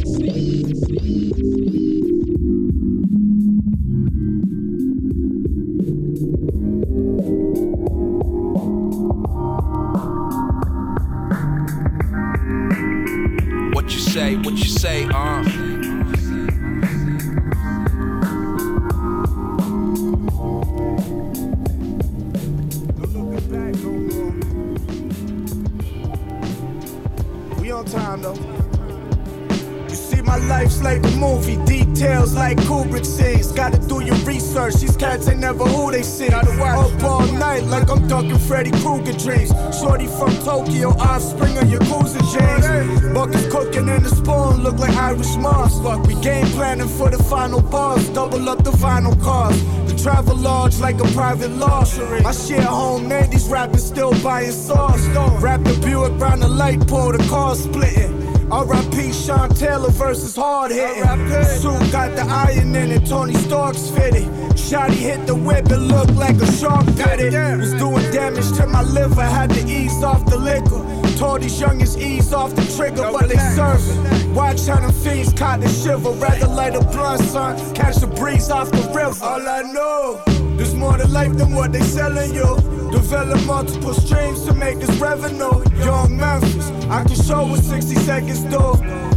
movie, 31.23 31.57
details 31.65 32.33
like 32.33 32.57
Kubrick 32.67 33.05
scenes. 33.05 33.51
Gotta 33.51 33.79
do 33.87 34.03
your 34.03 34.19
research, 34.31 34.75
these 34.75 34.97
cats 34.97 35.27
ain't 35.27 35.39
never 35.39 35.65
who 35.65 35.91
they 35.91 36.03
see. 36.03 36.27
Up 36.27 37.03
all 37.03 37.27
night 37.45 37.63
like 37.63 37.89
I'm 37.89 38.07
ducking 38.07 38.39
Freddy 38.39 38.71
Krueger 38.81 39.13
dreams. 39.13 39.51
Shorty 39.79 40.07
from 40.07 40.31
Tokyo, 40.43 40.89
offspring 41.11 41.57
of 41.57 41.65
Yakuza 41.73 42.21
James. 42.33 43.13
Buckets 43.13 43.47
cooking 43.51 43.87
in 43.87 44.03
the 44.03 44.09
spoon, 44.09 44.63
look 44.63 44.77
like 44.79 44.95
Irish 44.95 45.35
moss. 45.37 45.81
Fuck, 45.81 46.05
we 46.07 46.15
game 46.21 46.47
planning 46.57 46.89
for 46.97 47.09
the 47.09 47.21
final 47.23 47.61
boss, 47.61 48.03
double 48.09 48.49
up 48.49 48.63
the 48.63 48.71
vinyl 48.71 49.15
cars. 49.21 49.57
The 49.87 49.95
travel 50.03 50.35
large 50.35 50.79
like 50.79 50.99
a 50.99 51.07
private 51.19 51.51
law. 51.51 51.85
My 52.23 52.31
shit 52.31 52.63
homemade, 52.63 53.31
these 53.31 53.47
rappers 53.47 53.85
still 53.85 54.13
buying 54.23 54.51
sauce. 54.51 55.05
Wrap 55.41 55.63
the 55.63 55.73
Buick 55.85 56.19
round 56.19 56.41
the 56.41 56.47
light 56.47 56.85
pole, 56.87 57.11
the 57.11 57.23
car 57.29 57.55
splitting. 57.55 58.12
R.I.P. 58.53 59.11
Sean 59.13 59.49
Taylor 59.49 59.89
versus 59.89 60.35
hard 60.35 60.69
hitting. 60.69 61.03
Suit 61.43 61.91
got 61.91 62.15
the 62.15 62.21
iron 62.21 62.75
in 62.75 62.91
it, 62.91 63.03
Tony 63.03 63.33
Stark's 63.33 63.89
fitted. 63.89 64.25
Shotty 64.53 64.93
hit 64.93 65.25
the 65.25 65.33
whip, 65.33 65.71
it 65.71 65.77
looked 65.79 66.13
like 66.13 66.35
a 66.35 66.51
shark 66.51 66.85
bit 66.85 67.19
it. 67.19 67.57
Was 67.57 67.73
doing 67.73 68.11
damage 68.11 68.51
to 68.57 68.67
my 68.67 68.83
liver, 68.83 69.23
had 69.23 69.49
to 69.55 69.67
ease 69.67 70.03
off 70.03 70.23
the 70.27 70.37
liquor. 70.37 70.83
Told 71.17 71.41
these 71.41 71.59
youngins 71.59 71.99
ease 71.99 72.31
off 72.31 72.53
the 72.53 72.61
trigger, 72.77 73.09
but 73.11 73.27
they 73.27 73.37
serving. 73.55 74.35
Watch 74.35 74.67
how 74.67 74.79
them 74.81 74.91
fiends 74.91 75.33
caught 75.33 75.59
the 75.59 75.67
shiver. 75.69 76.11
Rather 76.11 76.47
light 76.47 76.75
a 76.75 76.81
blunt, 76.81 77.23
son. 77.23 77.57
Catch 77.73 77.95
the 77.97 78.07
breeze 78.07 78.51
off 78.51 78.69
the 78.69 78.87
river. 78.93 79.15
All 79.23 79.49
I 79.49 79.63
know, 79.63 80.21
there's 80.57 80.75
more 80.75 80.95
to 80.95 81.07
life 81.07 81.33
than 81.33 81.55
what 81.55 81.71
they 81.71 81.81
selling 81.81 82.35
you. 82.35 82.82
Develop 82.93 83.43
multiple 83.47 83.93
streams 83.95 84.45
to 84.45 84.53
make 84.53 84.79
this 84.79 84.95
revenue. 84.97 85.63
Young 85.83 86.15
Memphis, 86.15 86.69
I 86.91 87.03
can 87.03 87.15
show 87.15 87.43
what 87.47 87.63
60 87.63 87.95
seconds 87.95 88.43
do. 88.43 88.61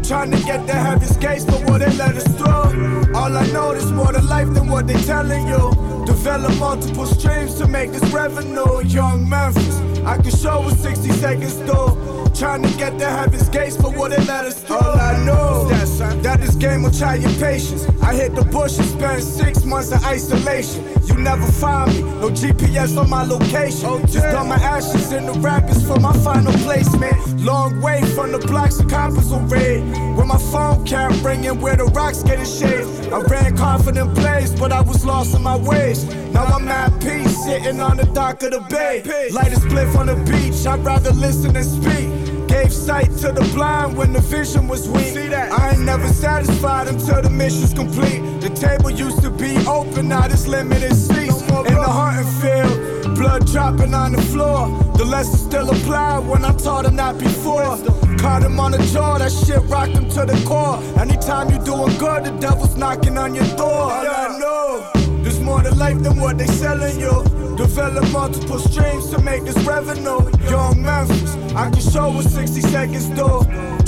Trying 0.03 0.31
to 0.31 0.39
get 0.45 0.67
the 0.67 0.73
heaven's 0.73 1.15
gates, 1.19 1.45
but 1.45 1.63
what 1.69 1.81
they 1.81 1.93
let 1.97 2.17
us 2.17 2.27
through. 2.39 3.15
All 3.15 3.37
I 3.37 3.47
know, 3.49 3.73
there's 3.73 3.93
more 3.93 4.13
to 4.13 4.23
life 4.23 4.51
than 4.55 4.69
what 4.69 4.87
they 4.87 4.99
telling 5.03 5.47
you. 5.47 5.73
Develop 6.07 6.57
multiple 6.59 7.05
streams 7.05 7.57
to 7.57 7.69
make 7.69 7.93
this 7.93 8.11
revenue. 8.15 8.83
Young 8.83 9.29
Memphis, 9.29 9.79
I 10.07 10.17
can 10.19 10.31
show 10.31 10.61
what 10.61 10.79
60 10.79 11.11
seconds 11.11 11.55
do. 11.57 12.07
Trying 12.33 12.63
to 12.63 12.69
get 12.79 12.97
the 12.99 13.09
heaven's 13.09 13.49
gates, 13.49 13.77
but 13.77 13.97
what 13.97 14.11
they 14.11 14.23
let 14.25 14.45
us 14.45 14.63
through. 14.63 14.77
All 14.77 15.01
I 15.01 15.25
know 15.25 15.69
is 15.83 15.99
that, 15.99 16.23
that 16.23 16.41
this 16.41 16.55
game 16.55 16.83
will 16.85 16.93
try 16.93 17.17
your 17.17 17.33
patience. 17.33 17.89
I 18.03 18.15
hit 18.15 18.35
the 18.35 18.45
bush 18.45 18.79
and 18.79 18.87
spent 18.87 19.23
six 19.25 19.65
months 19.65 19.91
in 19.91 19.99
isolation. 20.05 20.85
You 21.07 21.15
never 21.15 21.47
find 21.51 21.93
me, 21.93 22.03
no 22.03 22.29
GPS 22.31 22.97
on 22.97 23.11
my 23.11 23.25
location. 23.25 23.87
Oh, 23.89 23.99
Just 24.01 24.27
dump 24.33 24.49
my 24.51 24.57
ashes 24.57 25.13
in 25.13 25.27
the 25.27 25.33
rapids 25.41 25.85
for 25.87 25.99
my 25.99 26.13
final 26.19 26.53
placement. 26.65 27.17
Long 27.41 27.81
way 27.81 28.03
from 28.15 28.33
the 28.33 28.39
blocks 28.39 28.79
of 28.79 28.89
coppers 28.89 29.33
on 29.33 29.49
red. 29.49 29.81
Where 30.17 30.27
my 30.27 30.39
phone 30.39 30.85
kept 30.85 31.23
ringing, 31.25 31.59
where 31.61 31.77
the 31.77 31.87
rocks 31.87 32.23
getting 32.23 32.45
shaved. 32.45 33.13
I 33.13 33.21
ran 33.23 33.57
confident 33.57 34.15
plays, 34.15 34.55
but 34.61 34.73
I 34.73 34.83
was 34.83 35.05
lost 35.07 35.35
in 35.35 35.43
my 35.43 35.57
ways. 35.57 36.05
Now 36.35 36.45
I'm 36.45 36.69
at 36.69 36.91
peace, 37.01 37.26
sitting 37.47 37.81
on 37.81 37.97
the 37.97 38.07
dock 38.07 38.43
of 38.43 38.51
the 38.51 38.61
bay. 38.69 39.03
Light 39.31 39.53
a 39.53 39.57
spliff 39.57 39.97
on 39.97 40.07
the 40.07 40.17
beach, 40.31 40.67
I'd 40.67 40.85
rather 40.85 41.13
listen 41.13 41.53
than 41.55 41.65
speak. 41.65 42.09
Gave 42.49 42.73
sight 42.73 43.11
to 43.23 43.33
the 43.33 43.49
blind 43.55 43.97
when 43.97 44.13
the 44.13 44.21
vision 44.21 44.67
was 44.69 44.89
weak. 44.89 45.17
I 45.33 45.71
ain't 45.71 45.81
never 45.81 46.09
satisfied 46.09 46.89
until 46.89 47.23
the 47.23 47.31
mission's 47.31 47.73
complete. 47.73 48.21
The 48.41 48.51
table 48.51 48.91
used 48.91 49.23
to 49.23 49.31
be 49.31 49.57
open, 49.67 50.09
now 50.09 50.27
there's 50.27 50.47
limited 50.49 50.95
seats. 50.95 51.41
In 51.43 51.75
the 51.85 51.91
hunting 52.01 52.31
field, 52.41 53.17
blood 53.17 53.47
dropping 53.47 53.95
on 53.95 54.13
the 54.13 54.23
floor. 54.23 54.63
The 54.97 55.05
lesson 55.05 55.39
still 55.39 55.71
applied 55.71 56.27
when 56.27 56.45
I 56.45 56.53
taught 56.57 56.85
him 56.87 56.97
that 56.97 57.19
before. 57.19 57.77
Caught 58.19 58.43
him 58.43 58.59
on 58.59 58.73
the 58.73 58.83
jaw, 58.93 59.19
that 59.19 59.31
shit 59.31 59.63
rocked 59.71 59.93
him 59.93 60.09
to 60.11 60.25
the 60.25 60.39
core. 60.47 60.79
Anytime 60.99 61.51
you 61.51 61.59
doing 61.65 61.97
good, 61.99 62.25
the 62.25 62.33
devil's 62.41 62.77
knocking 62.77 63.17
on 63.19 63.35
your 63.35 63.47
door. 63.57 63.93
All 63.93 64.09
I 64.25 64.39
know. 64.41 65.06
There's 65.27 65.41
more 65.41 65.61
to 65.61 65.75
life 65.75 66.01
than 66.05 66.21
what 66.21 66.39
they 66.39 66.47
selling 66.47 67.01
you. 67.01 67.25
Develop 67.57 68.09
multiple 68.13 68.61
streams 68.61 69.11
to 69.11 69.21
make 69.21 69.43
this 69.43 69.59
revenue. 69.65 70.21
Young 70.49 70.81
Memphis, 70.81 71.35
I 71.53 71.69
can 71.69 71.81
show 71.81 72.11
what 72.13 72.27
60 72.27 72.61
seconds 72.61 73.07
do. 73.07 73.27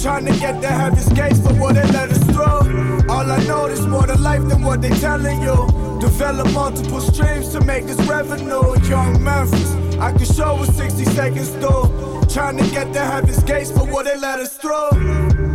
Trying 0.03 0.26
to 0.26 0.36
get 0.41 0.61
the 0.61 0.66
heaven's 0.66 1.09
gates 1.12 1.39
for 1.39 1.55
what 1.55 1.76
they 1.76 1.86
let 1.93 2.11
us 2.11 2.24
through. 2.24 3.09
All 3.09 3.30
I 3.30 3.39
know 3.45 3.66
is 3.66 3.86
more 3.86 4.05
to 4.05 4.16
life 4.16 4.49
than 4.49 4.62
what 4.62 4.82
they 4.82 4.91
telling 4.99 5.41
you. 5.41 5.99
Develop 6.01 6.53
multiple 6.53 7.01
streams 7.01 7.51
to 7.51 7.61
make 7.61 7.86
this 7.86 8.01
revenue. 8.09 8.74
Young 8.89 9.22
Memphis, 9.22 9.74
I 9.97 10.11
can 10.11 10.26
show 10.26 10.57
what 10.57 10.74
60 10.74 11.05
seconds 11.05 11.51
do. 11.51 12.26
Trying 12.28 12.57
to 12.57 12.68
get 12.72 12.93
the 12.93 13.05
heaven's 13.05 13.45
gates 13.45 13.70
for 13.70 13.86
what 13.86 14.07
they 14.07 14.18
let 14.18 14.41
us 14.41 14.57
through. 14.57 15.47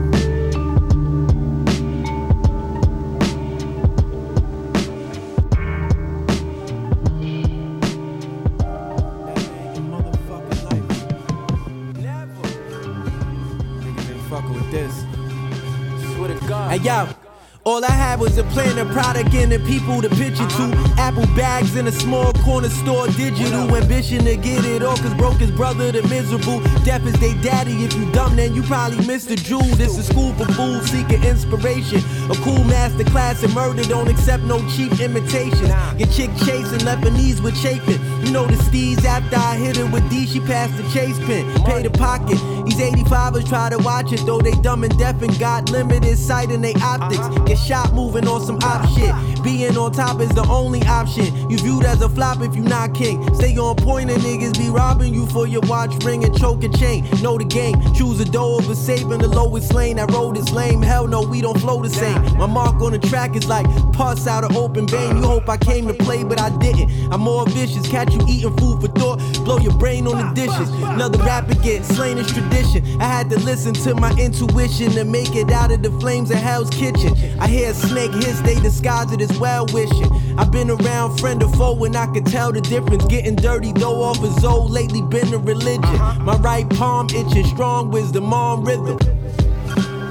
Hey 16.73 16.79
yo. 16.79 17.22
All 17.65 17.85
I 17.85 17.91
had 17.91 18.19
was 18.19 18.37
a 18.37 18.43
plan, 18.43 18.77
a 18.77 18.83
product, 18.91 19.33
and 19.33 19.49
the 19.49 19.59
people 19.59 20.01
to 20.01 20.09
pitch 20.09 20.37
it 20.37 20.49
to. 20.49 20.93
Apple 20.97 21.25
bags 21.27 21.77
in 21.77 21.87
a 21.87 21.93
small 21.93 22.33
corner 22.43 22.67
store, 22.67 23.07
digital 23.07 23.73
ambition 23.73 24.25
to 24.25 24.35
get 24.35 24.65
it 24.65 24.83
all. 24.83 24.97
Cause 24.97 25.13
broke 25.13 25.37
his 25.37 25.49
brother, 25.49 25.89
the 25.89 26.01
miserable. 26.09 26.59
Deaf 26.83 27.05
is 27.05 27.13
they 27.21 27.33
daddy. 27.35 27.85
If 27.85 27.93
you 27.93 28.11
dumb, 28.11 28.35
then 28.35 28.53
you 28.53 28.63
probably 28.63 29.07
missed 29.07 29.29
the 29.29 29.37
jewel. 29.37 29.63
This 29.77 29.97
is 29.97 30.07
school 30.07 30.33
for 30.33 30.45
fools 30.51 30.91
seeking 30.91 31.23
inspiration. 31.23 31.99
A 32.29 32.35
cool 32.43 32.61
master 32.65 33.05
class 33.05 33.41
in 33.43 33.51
murder, 33.53 33.83
don't 33.83 34.09
accept 34.09 34.43
no 34.43 34.59
cheap 34.71 34.99
imitation. 34.99 35.67
Your 35.97 36.09
chick 36.09 36.31
chasing, 36.43 36.83
left 36.83 37.05
her 37.05 37.11
knees 37.11 37.41
with 37.41 37.55
chafing. 37.61 38.01
You 38.25 38.31
know 38.33 38.45
the 38.45 38.55
steez 38.55 39.05
after 39.05 39.37
I 39.37 39.55
hit 39.55 39.77
her 39.77 39.85
with 39.85 40.09
D, 40.09 40.25
she 40.25 40.41
passed 40.41 40.75
the 40.75 40.83
chase 40.91 41.17
pin. 41.19 41.49
Pay 41.63 41.83
the 41.83 41.91
pocket. 41.91 42.37
These 42.65 42.79
85ers 42.79 43.47
try 43.47 43.69
to 43.69 43.77
watch 43.77 44.11
it, 44.11 44.25
though 44.25 44.41
they 44.41 44.51
dumb 44.51 44.83
and 44.83 44.97
deaf 44.99 45.21
and 45.21 45.39
got 45.39 45.69
limited 45.69 46.17
sight 46.17 46.51
in 46.51 46.61
they 46.61 46.73
optics. 46.75 47.52
Shot 47.55 47.93
moving 47.93 48.27
on 48.27 48.41
some 48.45 48.57
op 48.63 48.87
shit. 48.89 49.13
Being 49.43 49.77
on 49.77 49.91
top 49.91 50.19
is 50.19 50.29
the 50.29 50.45
only 50.49 50.81
option. 50.83 51.49
You 51.49 51.57
viewed 51.57 51.85
as 51.85 52.01
a 52.01 52.09
flop 52.09 52.41
if 52.41 52.55
you 52.55 52.61
not 52.61 52.93
king. 52.93 53.23
Stay 53.35 53.55
on 53.57 53.75
point 53.75 54.09
and 54.09 54.21
niggas 54.21 54.57
be 54.57 54.69
robbing 54.69 55.13
you 55.13 55.27
for 55.27 55.47
your 55.47 55.61
watch 55.61 56.03
ring 56.03 56.23
and 56.23 56.37
choke 56.37 56.63
chain. 56.75 57.03
Know 57.21 57.37
the 57.37 57.45
game. 57.45 57.75
Choose 57.93 58.19
a 58.19 58.25
door 58.25 58.61
over 58.61 58.75
saving 58.75 59.19
the 59.19 59.27
lowest 59.27 59.73
lane. 59.73 59.97
That 59.97 60.11
road 60.11 60.37
is 60.37 60.51
lame. 60.51 60.81
Hell 60.81 61.07
no, 61.07 61.21
we 61.21 61.41
don't 61.41 61.59
flow 61.59 61.81
the 61.81 61.89
same. 61.89 62.21
My 62.37 62.45
mark 62.45 62.81
on 62.81 62.93
the 62.93 62.99
track 62.99 63.35
is 63.35 63.47
like 63.47 63.65
pus 63.93 64.27
out 64.27 64.43
of 64.43 64.55
open 64.55 64.87
vein. 64.87 65.17
You 65.17 65.23
hope 65.23 65.47
I 65.49 65.57
came 65.57 65.87
to 65.87 65.93
play, 65.93 66.23
but 66.23 66.39
I 66.39 66.49
didn't. 66.57 66.89
I'm 67.11 67.21
more 67.21 67.45
vicious. 67.47 67.87
Catch 67.87 68.13
you 68.13 68.21
eating 68.27 68.55
food 68.57 68.81
for 68.81 68.87
thought. 68.87 69.19
Blow 69.45 69.57
your 69.59 69.73
brain 69.73 70.07
on 70.07 70.17
the 70.17 70.41
dishes. 70.41 70.69
Another 70.69 71.19
rapper 71.19 71.55
get 71.55 71.85
slain 71.85 72.17
is 72.17 72.31
tradition. 72.31 72.83
I 73.01 73.05
had 73.05 73.29
to 73.29 73.39
listen 73.39 73.73
to 73.73 73.95
my 73.95 74.11
intuition 74.17 74.91
to 74.91 75.03
make 75.03 75.35
it 75.35 75.51
out 75.51 75.71
of 75.71 75.83
the 75.83 75.91
flames 75.99 76.31
of 76.31 76.37
Hell's 76.37 76.69
Kitchen. 76.69 77.13
I 77.43 77.47
hear 77.47 77.71
a 77.71 77.73
snake 77.73 78.13
hiss, 78.13 78.39
they 78.39 78.55
disguise 78.55 79.11
it 79.11 79.19
as 79.19 79.37
well 79.37 79.65
wishing. 79.73 80.09
I've 80.37 80.49
been 80.49 80.69
around 80.71 81.17
friend 81.17 81.43
or 81.43 81.49
foe 81.49 81.83
and 81.83 81.93
I 81.93 82.05
can 82.05 82.23
tell 82.23 82.53
the 82.53 82.61
difference. 82.61 83.03
Getting 83.07 83.35
dirty 83.35 83.73
though 83.73 84.01
off 84.01 84.19
his 84.19 84.45
old, 84.45 84.71
lately 84.71 85.01
been 85.01 85.33
a 85.33 85.37
religion. 85.37 85.83
Uh-huh. 85.83 86.23
My 86.23 86.37
right 86.37 86.69
palm 86.69 87.07
itching, 87.07 87.45
strong 87.47 87.91
wisdom 87.91 88.33
on 88.33 88.63
rhythm. 88.63 88.97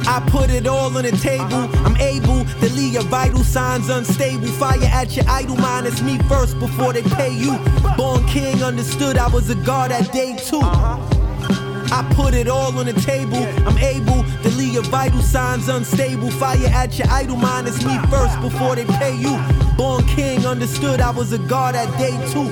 I 0.07 0.23
put 0.29 0.51
it 0.51 0.67
all 0.67 0.95
on 0.95 1.05
the 1.05 1.13
table. 1.13 1.45
Uh-huh. 1.45 1.85
I'm 1.87 1.97
able 1.97 2.45
to 2.45 2.75
leave 2.75 2.93
your 2.93 3.05
vital 3.05 3.43
signs 3.43 3.89
unstable. 3.89 4.49
Fire 4.49 4.79
at 4.83 5.17
your 5.17 5.25
idle 5.27 5.57
mind. 5.57 5.87
It's 5.87 6.03
me 6.03 6.19
first 6.29 6.59
before 6.59 6.93
they 6.93 7.03
pay 7.03 7.35
you. 7.35 7.57
Born 7.97 8.27
king, 8.27 8.63
understood 8.63 9.17
I 9.17 9.29
was 9.29 9.49
a 9.49 9.55
god 9.55 9.91
at 9.91 10.13
day 10.13 10.37
two. 10.37 10.59
Uh-huh. 10.59 11.22
I 11.93 12.03
put 12.15 12.33
it 12.33 12.49
all 12.49 12.79
on 12.79 12.87
the 12.87 12.95
table. 12.95 13.45
I'm 13.69 13.77
able 13.77 14.25
to 14.43 14.49
leave 14.57 14.73
your 14.73 14.83
vital 14.85 15.21
signs 15.21 15.69
unstable. 15.69 16.31
Fire 16.31 16.57
at 16.69 16.99
your 16.99 17.07
idle 17.11 17.37
mind. 17.37 17.69
It's 17.69 17.85
me 17.85 17.99
first 18.09 18.41
before 18.41 18.77
they 18.77 18.87
pay 18.87 19.15
you. 19.15 19.39
Born 19.77 20.03
king, 20.07 20.47
understood 20.47 21.03
I 21.03 21.11
was 21.11 21.33
a 21.33 21.39
god 21.39 21.75
at 21.75 21.87
day 21.99 22.17
two. 22.33 22.49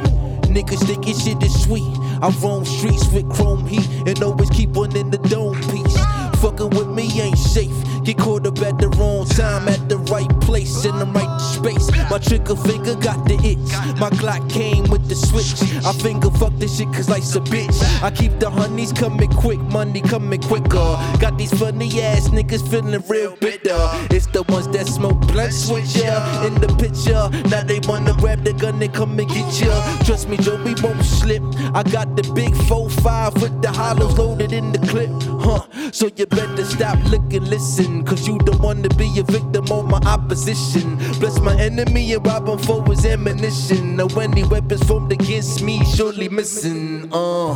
Niggas 0.53 0.87
thinking 0.87 1.17
shit 1.17 1.43
is 1.43 1.63
sweet. 1.63 1.97
I 2.21 2.29
roam 2.43 2.67
streets 2.67 3.11
with 3.13 3.31
chrome 3.31 3.67
heat 3.67 3.89
and 4.07 4.23
always 4.23 4.51
keep 4.51 4.71
one 4.71 4.95
in 4.95 5.11
the 5.11 5.17
dome 5.17 5.59
piece. 5.71 5.97
Fucking 6.43 6.71
with 6.71 6.89
me 6.89 7.09
ain't 7.19 7.39
safe. 7.39 7.73
Get 8.05 8.17
caught 8.19 8.47
up 8.47 8.59
at 8.63 8.79
the 8.79 8.89
wrong 8.91 9.27
time, 9.27 9.69
at 9.69 9.89
the 9.89 9.99
right 9.99 10.29
place, 10.41 10.85
in 10.85 10.99
the 10.99 11.07
right 11.07 11.39
space. 11.39 11.91
My 12.11 12.19
trigger 12.19 12.57
finger 12.57 12.95
got 12.95 13.27
the 13.29 13.35
itch. 13.45 13.71
My 14.01 14.11
Glock 14.11 14.49
came 14.51 14.85
with 14.85 15.09
the 15.09 15.15
switch. 15.15 15.53
I 15.85 15.93
finger 15.93 16.31
fuck 16.31 16.53
this 16.57 16.79
shit 16.79 16.89
cause 16.93 17.09
life's 17.09 17.37
a 17.37 17.41
bitch. 17.41 17.77
I 18.03 18.11
keep 18.11 18.39
the 18.39 18.49
honeys 18.49 18.93
coming 18.93 19.29
quick, 19.31 19.61
money 19.61 20.01
coming 20.01 20.41
quicker. 20.41 20.97
Got 21.21 21.37
these 21.37 21.53
funny 21.59 21.89
ass 22.01 22.29
niggas 22.29 22.69
feeling 22.71 23.03
real 23.09 23.37
bitter. 23.37 23.79
It's 24.11 24.27
the 24.27 24.45
ones 24.45 24.69
that 24.69 24.87
smoke 24.87 25.21
blunt 25.29 25.53
switch 25.53 25.97
ya 25.97 26.47
in 26.47 26.55
the 26.55 26.69
picture. 26.81 27.29
Now 27.51 27.63
they 27.65 27.81
wanna 27.87 28.15
grab 28.15 28.45
the 28.45 28.55
gun 28.55 28.83
and 28.83 28.95
come 28.95 29.19
and 29.19 29.29
get 29.29 29.61
ya. 29.61 29.99
Trust 30.05 30.29
me, 30.29 30.37
Joe, 30.39 30.57
we 30.65 30.75
won't 30.83 31.05
slip. 31.05 31.43
I 31.75 31.83
got 31.83 32.17
the 32.17 32.23
big 32.35 32.55
4-5 32.55 33.43
with 33.43 33.63
the 33.63 33.71
hollows 33.71 34.17
loaded 34.19 34.53
in 34.53 34.73
the 34.73 34.79
clip. 34.87 35.11
Huh, 35.45 35.67
so 35.93 36.09
you 36.17 36.27
better 36.27 36.65
stop, 36.65 36.99
looking, 37.11 37.45
and 37.45 37.90
Cause 38.05 38.27
you 38.27 38.39
don't 38.39 38.61
wanna 38.61 38.89
be 38.91 39.09
a 39.19 39.23
victim 39.23 39.65
of 39.71 39.89
my 39.89 40.01
opposition. 40.07 40.97
Bless 41.21 41.39
my 41.41 41.55
enemy 41.61 42.13
and 42.13 42.27
rob 42.27 42.49
him 42.49 42.59
for 42.59 42.85
his 42.87 43.05
ammunition. 43.05 43.97
Now 43.97 44.07
any 44.21 44.45
weapons 44.45 44.83
formed 44.85 45.13
against 45.13 45.63
me 45.63 45.85
surely 45.85 46.29
missing. 46.29 47.09
Uh. 47.13 47.55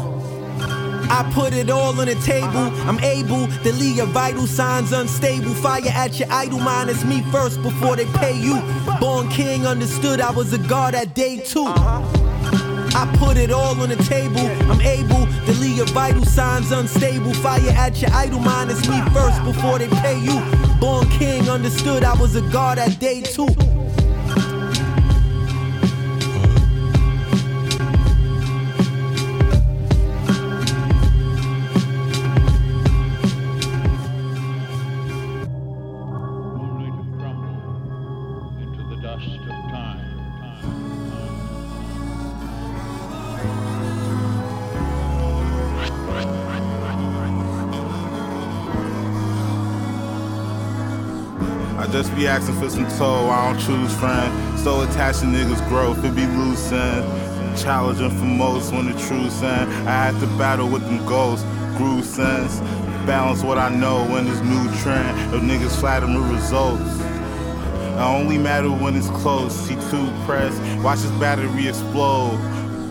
I 1.10 1.30
put 1.32 1.52
it 1.52 1.70
all 1.70 1.98
on 2.00 2.06
the 2.06 2.14
table. 2.16 2.70
I'm 2.88 2.98
able 3.00 3.46
to 3.46 3.72
leave 3.72 3.96
your 3.96 4.06
vital 4.06 4.46
signs 4.46 4.92
unstable. 4.92 5.54
Fire 5.54 5.82
at 5.86 6.18
your 6.18 6.30
idle 6.30 6.60
mind. 6.60 6.90
It's 6.90 7.04
me 7.04 7.22
first 7.30 7.62
before 7.62 7.96
they 7.96 8.06
pay 8.06 8.36
you. 8.36 8.60
Born 9.00 9.28
king, 9.28 9.66
understood 9.66 10.20
I 10.20 10.30
was 10.30 10.52
a 10.52 10.58
god 10.58 10.94
at 10.94 11.14
day 11.14 11.38
two. 11.38 11.66
I 12.94 13.12
put 13.18 13.36
it 13.36 13.50
all 13.50 13.80
on 13.80 13.88
the 13.88 13.96
table. 13.96 14.46
I'm 14.70 14.80
able 14.80 15.26
to 15.46 15.52
leave 15.60 15.76
your 15.76 15.86
vital 15.86 16.24
signs 16.24 16.70
unstable. 16.70 17.34
Fire 17.34 17.60
at 17.70 18.00
your 18.00 18.12
idle 18.12 18.38
mind. 18.38 18.70
It's 18.70 18.88
me 18.88 19.00
first 19.12 19.42
before 19.44 19.78
they 19.78 19.88
pay 19.88 20.18
you. 20.18 20.40
Born 20.80 21.08
king, 21.10 21.48
understood 21.48 22.04
I 22.04 22.14
was 22.14 22.36
a 22.36 22.42
god 22.52 22.78
at 22.78 22.98
day 23.00 23.22
two. 23.22 23.48
I 51.84 51.86
just 51.88 52.16
be 52.16 52.26
asking 52.26 52.58
for 52.58 52.70
some 52.70 52.88
toe, 52.96 53.28
I 53.28 53.52
don't 53.52 53.60
choose 53.60 53.94
friend. 53.98 54.58
So 54.58 54.80
attached 54.80 55.20
to 55.20 55.26
niggas' 55.26 55.68
growth, 55.68 56.02
it 56.02 56.16
be 56.16 56.24
loose 56.24 56.72
end. 56.72 57.04
Challenging 57.58 58.08
for 58.08 58.24
most 58.24 58.72
when 58.72 58.86
the 58.86 58.92
truth 58.92 59.42
end. 59.42 59.70
I 59.86 60.10
had 60.10 60.18
to 60.20 60.26
battle 60.38 60.66
with 60.66 60.80
them 60.84 61.04
ghosts, 61.04 61.44
grew 61.76 62.02
sense. 62.02 62.60
Balance 63.04 63.42
what 63.42 63.58
I 63.58 63.68
know 63.68 64.16
in 64.16 64.24
this 64.24 64.40
new 64.40 64.64
trend. 64.80 65.34
If 65.34 65.42
niggas 65.42 65.78
flatter 65.78 66.06
me 66.06 66.20
results. 66.32 67.02
I 68.00 68.16
only 68.16 68.38
matter 68.38 68.70
when 68.70 68.96
it's 68.96 69.10
close. 69.10 69.54
See 69.54 69.74
two 69.90 70.10
press, 70.24 70.58
watch 70.82 71.00
this 71.00 71.10
battery 71.20 71.68
explode. 71.68 72.40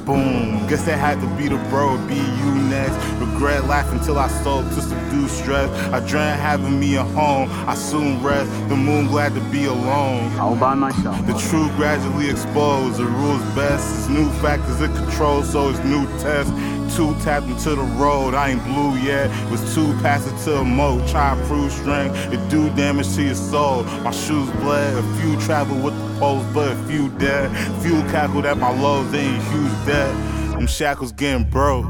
Boom. 0.05 0.67
Guess 0.67 0.83
that 0.83 0.99
had 0.99 1.21
to 1.21 1.27
be 1.37 1.47
the 1.47 1.55
bro, 1.69 1.97
be 2.07 2.15
you 2.15 2.55
next. 2.67 2.95
Regret 3.19 3.65
life 3.65 3.89
until 3.93 4.19
I 4.19 4.27
sold 4.43 4.65
to 4.71 4.81
subdue 4.81 5.29
stress. 5.29 5.69
I 5.93 6.05
dreamt 6.05 6.41
having 6.41 6.77
me 6.77 6.95
a 6.95 7.03
home. 7.03 7.49
I 7.69 7.75
soon 7.75 8.21
rest. 8.21 8.49
The 8.67 8.75
moon 8.75 9.07
glad 9.07 9.33
to 9.35 9.41
be 9.49 9.65
alone. 9.65 10.37
All 10.39 10.55
by 10.55 10.75
myself. 10.75 11.25
The 11.25 11.33
truth 11.33 11.73
gradually 11.77 12.29
exposed. 12.29 12.97
The 12.97 13.05
rules 13.05 13.43
best. 13.55 13.97
It's 13.97 14.09
new 14.09 14.29
factors 14.41 14.81
it 14.81 14.93
controls, 14.93 15.49
so 15.49 15.69
it's 15.69 15.79
new 15.85 16.05
tests. 16.19 16.51
Two 16.97 17.15
tapped 17.21 17.47
into 17.47 17.69
the 17.69 17.87
road. 17.97 18.33
I 18.33 18.49
ain't 18.49 18.63
blue 18.65 18.95
yet. 18.97 19.29
Was 19.49 19.73
two 19.73 19.93
passed 20.01 20.27
it 20.27 20.37
to 20.43 20.57
a 20.57 20.63
moat. 20.65 21.07
Try 21.07 21.33
to 21.33 21.45
prove 21.45 21.71
strength. 21.71 22.15
It 22.33 22.49
do 22.49 22.69
damage 22.75 23.15
to 23.15 23.23
your 23.23 23.35
soul. 23.35 23.83
My 24.03 24.11
shoes 24.11 24.49
bled. 24.61 24.97
A 24.97 25.03
few 25.21 25.39
travel 25.39 25.77
with 25.81 25.95
post, 26.23 26.53
but 26.53 26.73
few 26.87 27.09
dead. 27.19 27.51
Few 27.81 27.99
cackled 28.13 28.45
at 28.45 28.57
my. 28.57 28.71
They 29.11 29.19
ain't 29.19 29.43
huge 29.51 29.85
debt. 29.85 30.11
Them 30.51 30.67
shackles 30.67 31.11
getting 31.11 31.43
broke. 31.49 31.85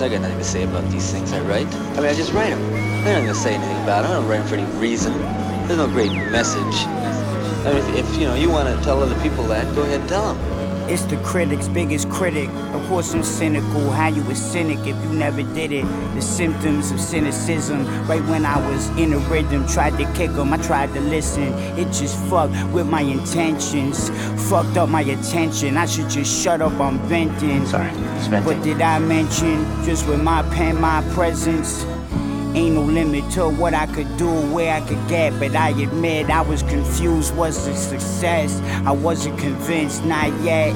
I 0.00 0.08
got 0.08 0.22
nothing 0.22 0.38
to 0.38 0.44
say 0.44 0.62
about 0.62 0.90
these 0.90 1.12
things 1.12 1.30
I 1.34 1.40
write. 1.40 1.66
I 1.66 1.96
mean, 1.96 2.06
I 2.06 2.14
just 2.14 2.32
write 2.32 2.48
them. 2.48 2.62
I'm 2.74 3.04
not 3.04 3.20
gonna 3.20 3.34
say 3.34 3.54
anything 3.56 3.76
about 3.82 4.04
it. 4.04 4.08
I 4.08 4.12
don't 4.14 4.26
write 4.26 4.38
them 4.38 4.48
for 4.48 4.54
any 4.54 4.78
reason. 4.78 5.12
There's 5.66 5.76
no 5.76 5.86
great 5.86 6.12
message. 6.32 6.76
I 7.66 7.74
mean, 7.74 7.76
if, 7.76 8.10
if 8.10 8.18
you 8.18 8.24
know 8.26 8.34
you 8.34 8.48
want 8.48 8.74
to 8.74 8.82
tell 8.82 9.02
other 9.02 9.20
people 9.20 9.44
that, 9.48 9.74
go 9.74 9.82
ahead 9.82 10.00
and 10.00 10.08
tell 10.08 10.32
them. 10.32 10.59
It's 10.90 11.04
the 11.04 11.16
critic's 11.18 11.68
biggest 11.68 12.10
critic. 12.10 12.48
Of 12.74 12.84
course, 12.88 13.14
I'm 13.14 13.22
cynical. 13.22 13.90
How 13.90 14.08
you 14.08 14.22
a 14.28 14.34
cynic 14.34 14.80
if 14.80 14.96
you 15.04 15.10
never 15.10 15.42
did 15.42 15.70
it? 15.70 15.84
The 16.16 16.20
symptoms 16.20 16.90
of 16.90 17.00
cynicism. 17.00 17.86
Right 18.08 18.24
when 18.24 18.44
I 18.44 18.58
was 18.68 18.88
in 18.98 19.12
a 19.12 19.18
rhythm, 19.30 19.68
tried 19.68 19.96
to 19.98 20.04
kick 20.14 20.30
kick 20.30 20.38
'em, 20.38 20.52
I 20.52 20.56
tried 20.56 20.92
to 20.94 21.00
listen. 21.00 21.52
It 21.78 21.92
just 21.92 22.16
fucked 22.28 22.54
with 22.72 22.86
my 22.86 23.02
intentions. 23.02 24.10
Fucked 24.50 24.76
up 24.76 24.88
my 24.88 25.02
attention. 25.02 25.76
I 25.76 25.86
should 25.86 26.10
just 26.10 26.42
shut 26.42 26.60
up, 26.60 26.78
I'm 26.80 26.98
venting. 27.08 27.66
Sorry, 27.66 27.90
What 28.42 28.62
did 28.62 28.82
I 28.82 28.98
mention? 28.98 29.64
Just 29.84 30.06
with 30.08 30.22
my 30.22 30.42
pen, 30.54 30.80
my 30.80 31.02
presence. 31.14 31.86
Ain't 32.52 32.74
no 32.74 32.82
limit 32.82 33.30
to 33.32 33.48
what 33.48 33.74
I 33.74 33.86
could 33.86 34.16
do, 34.16 34.28
where 34.52 34.74
I 34.74 34.80
could 34.80 34.98
get, 35.08 35.38
but 35.38 35.54
I 35.54 35.68
admit 35.70 36.30
I 36.30 36.40
was 36.40 36.64
confused. 36.64 37.36
Was 37.36 37.66
it 37.68 37.76
success? 37.76 38.60
I 38.84 38.90
wasn't 38.90 39.38
convinced, 39.38 40.04
not 40.04 40.28
yet. 40.42 40.74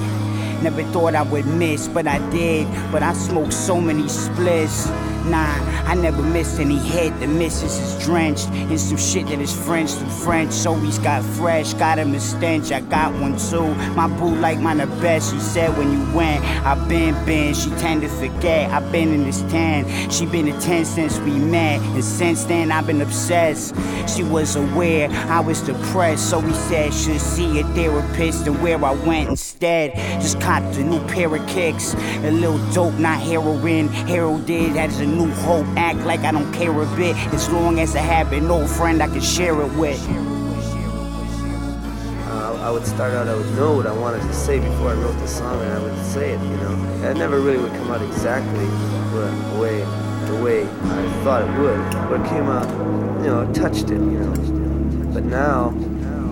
Never 0.63 0.85
thought 0.93 1.17
I 1.17 1.23
would 1.23 1.47
miss, 1.47 1.89
but 1.89 2.07
I 2.07 2.19
did. 2.31 2.69
But 2.93 3.03
I 3.03 3.13
smoked 3.13 3.53
so 3.53 3.81
many 3.81 4.09
splits. 4.09 4.89
Nah, 5.27 5.57
I 5.87 5.95
never 5.95 6.23
miss 6.23 6.59
any 6.59 6.77
hit. 6.77 7.19
The 7.19 7.27
missus 7.27 7.79
is 7.79 8.05
drenched 8.05 8.49
in 8.51 8.79
some 8.79 8.99
shit 8.99 9.27
that 9.29 9.41
is 9.41 9.55
French. 9.55 9.91
Some 9.91 10.11
French. 10.11 10.53
So 10.53 10.75
he's 10.75 10.99
got 10.99 11.23
fresh, 11.23 11.73
got 11.75 11.99
him 11.99 12.15
a 12.15 12.21
stench. 12.21 12.71
I 12.71 12.81
got 12.81 13.13
one 13.15 13.39
too. 13.39 13.75
My 13.95 14.07
boo 14.07 14.35
like 14.37 14.61
mine 14.61 14.79
the 14.79 14.87
best. 14.87 15.33
She 15.33 15.41
said 15.41 15.77
when 15.79 15.93
you 15.93 16.15
went, 16.15 16.45
I 16.45 16.75
been 16.89 17.15
been. 17.25 17.55
She 17.55 17.71
tend 17.71 18.03
to 18.03 18.09
forget. 18.09 18.71
I 18.71 18.81
been 18.91 19.15
in 19.15 19.25
this 19.25 19.41
ten. 19.51 20.11
She 20.11 20.27
been 20.27 20.49
a 20.49 20.61
ten 20.61 20.85
since 20.85 21.19
we 21.21 21.33
met, 21.33 21.81
and 21.81 22.05
since 22.05 22.45
then 22.45 22.71
I've 22.71 22.87
been 22.87 23.01
obsessed. 23.01 23.75
She 24.15 24.23
was 24.23 24.57
aware 24.57 25.09
I 25.11 25.41
was 25.41 25.63
depressed, 25.63 26.29
so 26.29 26.39
we 26.39 26.53
said 26.53 26.93
should 26.93 27.21
see 27.21 27.61
a 27.61 27.65
therapist. 27.69 28.47
And 28.47 28.63
where 28.63 28.83
I 28.85 28.93
went 28.93 29.31
instead, 29.31 29.95
just 30.21 30.39
copped 30.41 30.77
a 30.77 30.85
new 30.85 31.01
pair 31.07 31.35
of 31.35 31.47
kicks, 31.49 31.95
a 31.95 32.31
little 32.31 32.59
dope, 32.73 32.95
not 32.99 33.21
heroin. 33.21 33.89
Heralded 33.89 34.77
as 34.77 35.01
a 35.01 35.14
new 35.15 35.31
hope. 35.47 35.67
Act 35.77 36.01
like 36.01 36.21
I 36.21 36.33
don't 36.33 36.53
care 36.53 36.71
a 36.71 36.97
bit, 36.97 37.17
as 37.33 37.49
long 37.51 37.79
as 37.81 37.95
I 37.97 38.01
have 38.01 38.33
an 38.33 38.51
old 38.51 38.69
friend 38.69 39.03
I 39.03 39.09
can 39.09 39.21
share 39.21 39.61
it 39.61 39.73
with. 39.75 40.01
Uh, 42.27 42.59
I 42.63 42.71
would 42.71 42.87
start 42.87 43.13
out, 43.15 43.29
I 43.29 43.35
would 43.35 43.55
know 43.57 43.77
what 43.77 43.87
I 43.87 43.93
wanted 43.93 44.23
to 44.23 44.35
say 44.35 44.59
before 44.59 44.91
I 44.91 44.95
wrote 44.95 45.19
the 45.19 45.29
song, 45.29 45.61
and 45.63 45.73
I 45.73 45.83
would 45.83 46.05
say 46.05 46.33
it, 46.33 46.41
you 46.41 46.57
know. 46.57 47.09
It 47.09 47.17
never 47.17 47.41
really 47.41 47.59
would 47.63 47.73
come 47.73 47.91
out 47.91 48.03
exactly 48.03 48.67
the 48.67 49.59
way, 49.61 49.79
the 50.27 50.43
way 50.43 50.63
I 50.63 51.23
thought 51.23 51.43
it 51.43 51.61
would, 51.61 51.81
but 52.09 52.21
it 52.21 52.29
came 52.29 52.49
out, 52.49 52.69
you 53.23 53.31
know, 53.31 53.53
touched 53.53 53.91
it, 53.91 54.01
you 54.01 54.19
know. 54.19 55.13
But 55.13 55.25
now, 55.25 55.73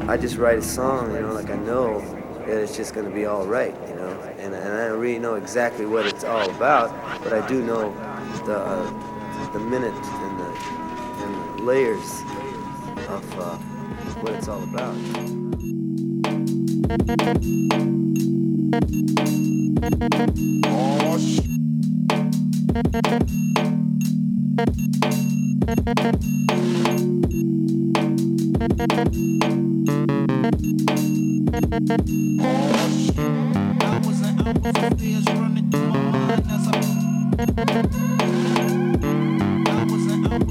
I 0.08 0.16
just 0.16 0.36
write 0.36 0.58
a 0.58 0.62
song, 0.62 1.14
you 1.14 1.20
know, 1.20 1.32
like 1.32 1.50
I 1.50 1.56
know 1.56 2.00
that 2.46 2.58
it's 2.60 2.76
just 2.76 2.92
gonna 2.92 3.10
be 3.10 3.24
all 3.24 3.46
right, 3.46 3.74
you 3.88 3.94
know. 3.94 4.10
And, 4.38 4.52
and 4.52 4.74
I 4.74 4.88
don't 4.88 4.98
really 4.98 5.20
know 5.20 5.36
exactly 5.36 5.86
what 5.86 6.06
it's 6.06 6.24
all 6.24 6.50
about, 6.50 6.90
but 7.22 7.32
I 7.32 7.46
do 7.46 7.62
know 7.62 7.94
the 8.44 8.56
uh, 8.56 9.50
the 9.52 9.58
minute 9.60 9.94
and 9.94 10.40
the, 10.40 10.46
and 11.22 11.58
the 11.58 11.62
layers 11.62 12.22
of 13.08 13.38
uh, 13.38 13.56
what 14.20 14.32
it's 14.34 14.48
all 14.48 14.62
about. 14.64 14.96